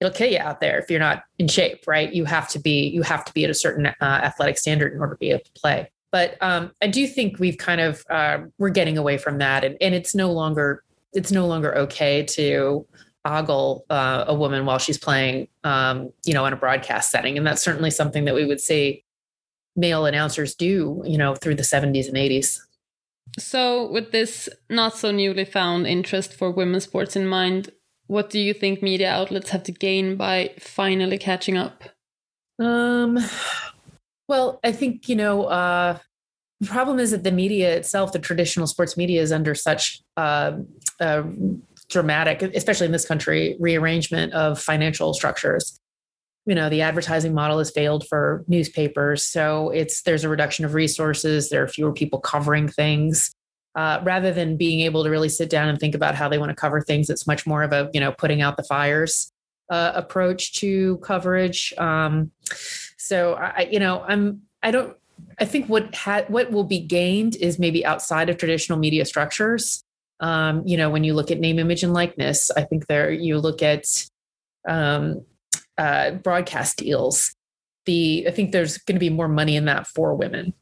it'll 0.00 0.12
kill 0.12 0.30
you 0.30 0.38
out 0.38 0.60
there 0.60 0.78
if 0.78 0.90
you're 0.90 0.98
not 0.98 1.24
in 1.38 1.46
shape 1.46 1.84
right? 1.86 2.12
You 2.12 2.24
have 2.24 2.48
to 2.50 2.58
be 2.58 2.88
you 2.88 3.02
have 3.02 3.24
to 3.26 3.32
be 3.32 3.44
at 3.44 3.50
a 3.50 3.54
certain 3.54 3.86
uh, 3.86 3.94
athletic 4.00 4.56
standard 4.56 4.94
in 4.94 5.00
order 5.00 5.14
to 5.14 5.18
be 5.18 5.30
able 5.30 5.44
to 5.44 5.52
play. 5.52 5.90
But 6.12 6.36
um, 6.40 6.72
i 6.80 6.86
do 6.86 7.06
think 7.06 7.38
we've 7.38 7.58
kind 7.58 7.80
of 7.80 8.04
uh, 8.08 8.38
we're 8.58 8.70
getting 8.70 8.96
away 8.96 9.18
from 9.18 9.38
that. 9.38 9.64
And, 9.64 9.76
and 9.80 9.94
it's 9.94 10.14
no 10.14 10.30
longer 10.32 10.84
it's 11.12 11.32
no 11.32 11.46
longer 11.46 11.76
okay 11.76 12.22
to 12.22 12.86
ogle 13.24 13.84
uh, 13.90 14.24
a 14.26 14.34
woman 14.34 14.66
while 14.66 14.78
she's 14.78 14.98
playing, 14.98 15.48
um, 15.64 16.12
you 16.24 16.34
know, 16.34 16.46
in 16.46 16.52
a 16.52 16.56
broadcast 16.56 17.10
setting. 17.10 17.36
And 17.36 17.46
that's 17.46 17.62
certainly 17.62 17.90
something 17.90 18.24
that 18.24 18.34
we 18.34 18.44
would 18.44 18.60
see 18.60 19.04
male 19.76 20.06
announcers 20.06 20.54
do, 20.54 21.02
you 21.04 21.18
know, 21.18 21.34
through 21.34 21.54
the 21.54 21.62
70s 21.62 22.08
and 22.08 22.16
80s. 22.16 22.58
So, 23.38 23.90
with 23.90 24.10
this 24.10 24.48
not 24.68 24.96
so 24.96 25.12
newly 25.12 25.44
found 25.44 25.86
interest 25.86 26.34
for 26.34 26.50
women's 26.50 26.84
sports 26.84 27.14
in 27.14 27.28
mind, 27.28 27.70
what 28.06 28.28
do 28.28 28.40
you 28.40 28.52
think 28.52 28.82
media 28.82 29.10
outlets 29.10 29.50
have 29.50 29.62
to 29.64 29.72
gain 29.72 30.16
by 30.16 30.52
finally 30.58 31.16
catching 31.16 31.56
up? 31.56 31.84
Um, 32.58 33.18
well, 34.28 34.58
I 34.64 34.72
think, 34.72 35.08
you 35.08 35.14
know, 35.14 35.44
uh, 35.44 35.98
the 36.60 36.66
problem 36.66 36.98
is 36.98 37.12
that 37.12 37.24
the 37.24 37.32
media 37.32 37.74
itself, 37.76 38.12
the 38.12 38.18
traditional 38.18 38.66
sports 38.66 38.96
media, 38.96 39.22
is 39.22 39.32
under 39.32 39.54
such 39.54 40.02
uh, 40.16 40.58
uh, 40.98 41.22
dramatic, 41.90 42.42
especially 42.42 42.86
in 42.86 42.92
this 42.92 43.06
country, 43.06 43.56
rearrangement 43.60 44.32
of 44.32 44.60
financial 44.60 45.12
structures. 45.12 45.78
You 46.46 46.54
know, 46.54 46.70
the 46.70 46.80
advertising 46.82 47.34
model 47.34 47.58
has 47.58 47.70
failed 47.70 48.06
for 48.08 48.44
newspapers. 48.48 49.24
So 49.24 49.70
it's 49.70 50.02
there's 50.02 50.24
a 50.24 50.28
reduction 50.28 50.64
of 50.64 50.74
resources. 50.74 51.50
There 51.50 51.62
are 51.62 51.68
fewer 51.68 51.92
people 51.92 52.18
covering 52.20 52.68
things. 52.68 53.32
Uh, 53.76 54.00
rather 54.02 54.32
than 54.32 54.56
being 54.56 54.80
able 54.80 55.04
to 55.04 55.10
really 55.10 55.28
sit 55.28 55.48
down 55.48 55.68
and 55.68 55.78
think 55.78 55.94
about 55.94 56.16
how 56.16 56.28
they 56.28 56.38
want 56.38 56.50
to 56.50 56.56
cover 56.56 56.80
things, 56.80 57.08
it's 57.08 57.26
much 57.26 57.46
more 57.46 57.62
of 57.62 57.72
a, 57.72 57.88
you 57.92 58.00
know, 58.00 58.10
putting 58.10 58.42
out 58.42 58.56
the 58.56 58.64
fires 58.64 59.30
uh, 59.70 59.92
approach 59.94 60.54
to 60.54 60.96
coverage. 60.98 61.72
Um, 61.78 62.32
so 62.96 63.34
I, 63.34 63.68
you 63.70 63.78
know, 63.78 64.02
I'm, 64.02 64.42
I 64.62 64.72
don't, 64.72 64.96
I 65.38 65.44
think 65.44 65.68
what 65.68 65.94
ha- 65.94 66.24
what 66.26 66.50
will 66.50 66.64
be 66.64 66.80
gained 66.80 67.36
is 67.36 67.60
maybe 67.60 67.86
outside 67.86 68.28
of 68.28 68.38
traditional 68.38 68.78
media 68.78 69.04
structures 69.04 69.84
um, 70.20 70.62
you 70.66 70.76
know, 70.76 70.90
when 70.90 71.04
you 71.04 71.14
look 71.14 71.30
at 71.30 71.40
name, 71.40 71.58
image, 71.58 71.82
and 71.82 71.92
likeness, 71.92 72.50
I 72.50 72.62
think 72.62 72.86
there 72.86 73.10
you 73.10 73.38
look 73.38 73.62
at 73.62 73.84
um, 74.68 75.24
uh, 75.78 76.12
broadcast 76.12 76.78
deals. 76.78 77.34
The 77.86 78.26
I 78.28 78.30
think 78.30 78.52
there's 78.52 78.78
going 78.78 78.96
to 78.96 79.00
be 79.00 79.10
more 79.10 79.28
money 79.28 79.56
in 79.56 79.64
that 79.64 79.86
for 79.86 80.14
women. 80.14 80.52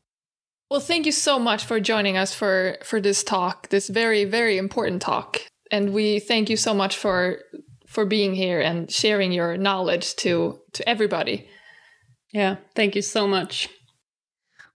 Well, 0.71 0.81
thank 0.81 1.07
you 1.07 1.13
so 1.13 1.39
much 1.39 1.65
for 1.65 1.81
joining 1.81 2.17
us 2.17 2.33
for 2.33 2.79
for 2.85 3.01
this 3.01 3.25
talk, 3.25 3.69
this 3.71 3.89
very 3.89 4.25
very 4.25 4.59
important 4.59 5.03
talk, 5.03 5.41
and 5.73 5.93
we 5.93 6.21
thank 6.21 6.49
you 6.49 6.57
so 6.57 6.73
much 6.73 6.97
for 6.97 7.41
for 7.87 8.05
being 8.05 8.35
here 8.35 8.61
and 8.61 8.91
sharing 8.91 9.33
your 9.33 9.57
knowledge 9.57 10.15
to 10.17 10.61
to 10.75 10.89
everybody. 10.89 11.49
Yeah, 12.33 12.57
thank 12.77 12.95
you 12.95 13.03
so 13.03 13.27
much. 13.27 13.69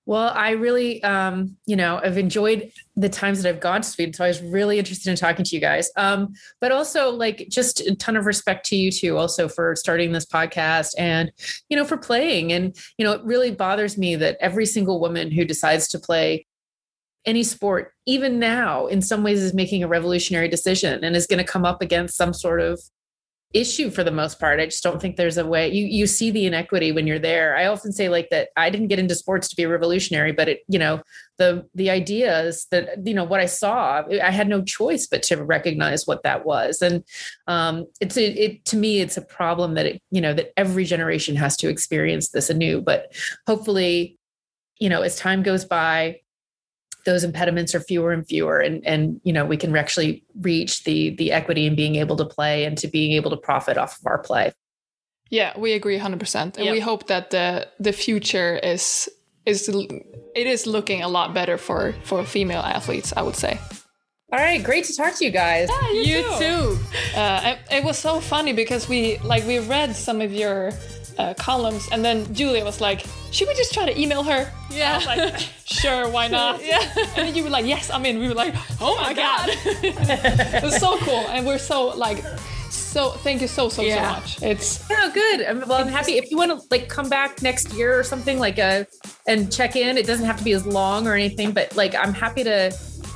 Well, 0.05 0.33
I 0.35 0.51
really, 0.51 1.01
um, 1.03 1.55
you 1.65 1.77
know, 1.77 1.99
I've 2.03 2.17
enjoyed 2.17 2.71
the 2.97 3.07
times 3.07 3.41
that 3.41 3.49
I've 3.49 3.61
gone 3.61 3.81
to 3.81 3.87
Sweden. 3.87 4.13
So 4.13 4.25
I 4.25 4.27
was 4.27 4.41
really 4.41 4.77
interested 4.77 5.09
in 5.09 5.15
talking 5.15 5.45
to 5.45 5.55
you 5.55 5.61
guys. 5.61 5.89
Um, 5.95 6.33
but 6.59 6.73
also, 6.73 7.09
like, 7.09 7.47
just 7.49 7.79
a 7.79 7.95
ton 7.95 8.17
of 8.17 8.25
respect 8.25 8.65
to 8.67 8.75
you 8.75 8.91
too, 8.91 9.17
also 9.17 9.47
for 9.47 9.77
starting 9.77 10.11
this 10.11 10.25
podcast 10.25 10.93
and, 10.97 11.31
you 11.69 11.77
know, 11.77 11.85
for 11.85 11.95
playing. 11.95 12.51
And, 12.51 12.75
you 12.97 13.05
know, 13.05 13.13
it 13.13 13.23
really 13.23 13.51
bothers 13.51 13.97
me 13.97 14.17
that 14.17 14.37
every 14.41 14.65
single 14.65 14.99
woman 14.99 15.31
who 15.31 15.45
decides 15.45 15.87
to 15.89 15.99
play 15.99 16.47
any 17.25 17.43
sport, 17.43 17.93
even 18.05 18.39
now, 18.39 18.87
in 18.87 19.01
some 19.01 19.23
ways, 19.23 19.41
is 19.41 19.53
making 19.53 19.83
a 19.83 19.87
revolutionary 19.87 20.49
decision 20.49 21.01
and 21.05 21.15
is 21.15 21.27
going 21.27 21.37
to 21.37 21.49
come 21.49 21.63
up 21.63 21.81
against 21.81 22.17
some 22.17 22.33
sort 22.33 22.59
of 22.59 22.81
issue 23.53 23.89
for 23.89 24.03
the 24.03 24.11
most 24.11 24.39
part. 24.39 24.59
I 24.59 24.65
just 24.65 24.83
don't 24.83 25.01
think 25.01 25.15
there's 25.15 25.37
a 25.37 25.45
way 25.45 25.69
you 25.69 25.85
you 25.85 26.07
see 26.07 26.31
the 26.31 26.45
inequity 26.45 26.91
when 26.91 27.07
you're 27.07 27.19
there. 27.19 27.55
I 27.55 27.67
often 27.67 27.91
say 27.91 28.09
like 28.09 28.29
that 28.31 28.49
I 28.57 28.69
didn't 28.69 28.87
get 28.87 28.99
into 28.99 29.15
sports 29.15 29.47
to 29.49 29.55
be 29.55 29.65
revolutionary, 29.65 30.31
but 30.31 30.49
it, 30.49 30.61
you 30.67 30.79
know, 30.79 31.01
the 31.37 31.67
the 31.75 31.89
ideas 31.89 32.67
that 32.71 33.05
you 33.05 33.13
know 33.13 33.23
what 33.23 33.39
I 33.39 33.45
saw, 33.45 34.03
I 34.21 34.31
had 34.31 34.47
no 34.47 34.63
choice 34.63 35.07
but 35.07 35.23
to 35.23 35.43
recognize 35.43 36.07
what 36.07 36.23
that 36.23 36.45
was. 36.45 36.81
And 36.81 37.03
um 37.47 37.85
it's 38.01 38.17
a, 38.17 38.25
it 38.25 38.65
to 38.65 38.77
me 38.77 39.01
it's 39.01 39.17
a 39.17 39.21
problem 39.21 39.75
that 39.75 39.85
it, 39.85 40.01
you 40.11 40.21
know, 40.21 40.33
that 40.33 40.51
every 40.57 40.85
generation 40.85 41.35
has 41.35 41.55
to 41.57 41.69
experience 41.69 42.29
this 42.29 42.49
anew, 42.49 42.81
but 42.81 43.13
hopefully 43.47 44.17
you 44.79 44.89
know, 44.89 45.01
as 45.01 45.15
time 45.15 45.43
goes 45.43 45.63
by, 45.63 46.19
those 47.05 47.23
impediments 47.23 47.75
are 47.75 47.79
fewer 47.79 48.11
and 48.11 48.27
fewer 48.27 48.59
and 48.59 48.85
and 48.85 49.19
you 49.23 49.33
know 49.33 49.45
we 49.45 49.57
can 49.57 49.75
actually 49.75 50.23
reach 50.41 50.83
the 50.83 51.15
the 51.15 51.31
equity 51.31 51.65
in 51.65 51.75
being 51.75 51.95
able 51.95 52.15
to 52.15 52.25
play 52.25 52.65
and 52.65 52.77
to 52.77 52.87
being 52.87 53.13
able 53.13 53.29
to 53.29 53.37
profit 53.37 53.77
off 53.77 53.99
of 53.99 54.05
our 54.05 54.19
play 54.19 54.51
yeah 55.29 55.57
we 55.57 55.73
agree 55.73 55.97
100% 55.97 56.35
and 56.35 56.57
yep. 56.57 56.71
we 56.71 56.79
hope 56.79 57.07
that 57.07 57.31
the 57.31 57.67
the 57.79 57.91
future 57.93 58.59
is 58.63 59.09
is 59.45 59.69
it 59.69 60.47
is 60.47 60.65
looking 60.65 61.01
a 61.01 61.07
lot 61.07 61.33
better 61.33 61.57
for 61.57 61.93
for 62.03 62.23
female 62.23 62.61
athletes. 62.61 63.13
I 63.15 63.21
would 63.21 63.35
say. 63.35 63.59
All 64.31 64.39
right, 64.39 64.63
great 64.63 64.85
to 64.85 64.95
talk 64.95 65.13
to 65.15 65.25
you 65.25 65.29
guys. 65.29 65.69
Yeah, 65.69 65.91
you, 65.91 66.01
You 66.01 66.23
too. 66.23 66.39
too. 66.39 66.79
Uh, 67.15 67.53
it, 67.53 67.77
it 67.77 67.83
was 67.83 67.99
so 67.99 68.19
funny 68.19 68.51
because 68.51 68.89
we 68.89 69.17
like 69.19 69.45
we 69.45 69.59
read 69.59 69.95
some 69.95 70.21
of 70.21 70.33
your 70.33 70.71
uh, 71.17 71.33
columns, 71.35 71.87
and 71.91 72.03
then 72.03 72.31
Julia 72.33 72.63
was 72.63 72.81
like, 72.81 73.05
"Should 73.31 73.47
we 73.47 73.53
just 73.55 73.73
try 73.73 73.85
to 73.85 73.99
email 73.99 74.23
her?" 74.23 74.51
Yeah. 74.71 74.99
Like, 75.05 75.35
"Sure, 75.65 76.09
why 76.09 76.27
not?" 76.27 76.63
Yeah. 76.65 76.81
And 77.15 77.27
then 77.27 77.35
you 77.35 77.43
were 77.43 77.49
like, 77.49 77.65
"Yes, 77.65 77.89
I'm 77.89 78.05
in." 78.05 78.19
We 78.19 78.27
were 78.27 78.33
like, 78.33 78.53
"Oh 78.81 78.95
my 79.01 79.13
god!" 79.13 79.49
it 79.83 80.63
was 80.63 80.77
so 80.77 80.97
cool, 80.99 81.25
and 81.29 81.45
we're 81.45 81.57
so 81.57 81.89
like, 81.89 82.23
so 82.69 83.11
thank 83.11 83.41
you 83.41 83.47
so 83.47 83.69
so 83.69 83.81
Yeah. 83.81 83.95
so 84.15 84.19
much. 84.19 84.41
It's 84.43 84.83
Yeah, 84.89 85.09
good. 85.13 85.41
I'm, 85.45 85.59
well, 85.67 85.79
I'm 85.81 85.87
happy. 85.87 86.13
If 86.17 86.29
you 86.31 86.37
want 86.37 86.51
to 86.51 86.61
like 86.71 86.89
come 86.89 87.09
back 87.09 87.41
next 87.41 87.73
year 87.73 87.97
or 87.97 88.03
something 88.03 88.39
like 88.39 88.57
a 88.57 88.85
and 89.27 89.51
check 89.51 89.75
in, 89.75 89.97
it 89.97 90.05
doesn't 90.05 90.25
have 90.25 90.37
to 90.37 90.43
be 90.43 90.53
as 90.53 90.65
long 90.65 91.07
or 91.07 91.13
anything, 91.13 91.51
but 91.51 91.75
like 91.75 91.95
I'm 91.95 92.13
happy 92.13 92.43
to 92.43 92.71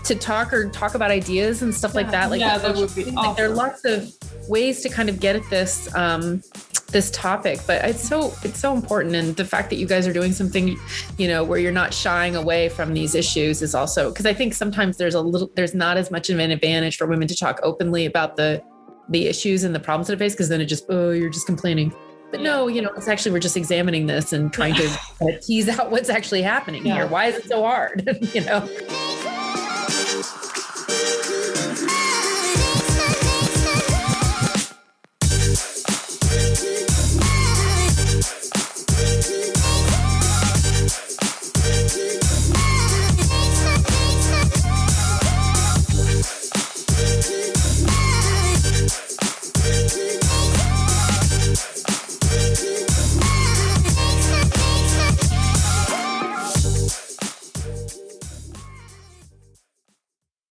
to 0.06 0.16
talk 0.16 0.54
or 0.54 0.70
talk 0.70 0.96
about 0.96 1.12
ideas 1.12 1.62
and 1.62 1.74
stuff 1.76 1.94
like 1.94 2.10
that. 2.12 2.30
Like 2.30 2.40
Yeah, 2.40 2.58
that 2.60 2.76
would 2.76 2.96
be 2.96 3.06
like, 3.06 3.36
there 3.36 3.48
are 3.52 3.54
lots 3.54 3.84
of 3.84 4.10
ways 4.48 4.82
to 4.82 4.90
kind 4.90 5.10
of 5.10 5.20
get 5.20 5.36
at 5.36 5.48
this 5.50 5.94
um 5.96 6.42
this 6.88 7.12
topic, 7.12 7.60
but 7.68 7.84
it's 7.84 8.08
so 8.08 8.34
it's 8.44 8.60
so 8.60 8.74
important. 8.74 9.16
And 9.16 9.36
the 9.36 9.46
fact 9.46 9.70
that 9.70 9.76
you 9.76 9.86
guys 9.86 10.08
are 10.08 10.14
doing 10.14 10.32
something, 10.32 10.78
you 11.18 11.28
know, 11.28 11.44
where 11.44 11.60
you're 11.60 11.72
not 11.72 11.94
shying 11.94 12.36
away 12.36 12.70
from 12.70 12.94
these 12.94 13.14
issues 13.14 13.62
is 13.62 13.76
also 13.76 14.10
because 14.10 14.26
I 14.26 14.34
think 14.34 14.54
sometimes 14.54 14.98
there's 14.98 15.16
a 15.16 15.22
little 15.22 15.52
there's 15.56 15.74
not 15.74 15.98
as 15.98 16.12
much 16.12 16.30
of 16.30 16.40
an 16.40 16.52
advantage 16.52 16.98
for 16.98 17.06
women 17.06 17.28
to 17.28 17.36
talk 17.36 17.60
openly 17.64 18.06
about 18.06 18.36
the 18.38 18.64
the 19.10 19.28
issues 19.28 19.64
and 19.64 19.74
the 19.76 19.80
problems 19.80 20.08
that 20.08 20.18
they 20.18 20.26
face 20.26 20.34
because 20.34 20.50
then 20.50 20.62
it 20.62 20.66
just 20.66 20.86
oh 20.90 21.12
you're 21.12 21.30
just 21.30 21.46
complaining. 21.46 21.94
But 22.32 22.42
no 22.42 22.68
you 22.68 22.82
know 22.82 22.90
it's 22.98 23.08
actually 23.08 23.32
we're 23.32 23.40
just 23.40 23.58
examining 23.58 24.08
this 24.08 24.34
and 24.34 24.52
trying 24.52 24.74
to 24.76 25.40
tease 25.42 25.70
out 25.70 25.92
what's 25.92 26.10
actually 26.10 26.42
happening 26.42 26.86
Yeah. 26.86 26.96
here 26.96 27.08
why 27.08 27.28
is 27.28 27.36
it 27.38 27.48
so 27.48 27.62
hard? 27.64 28.08
You 28.34 28.42
know 28.42 28.68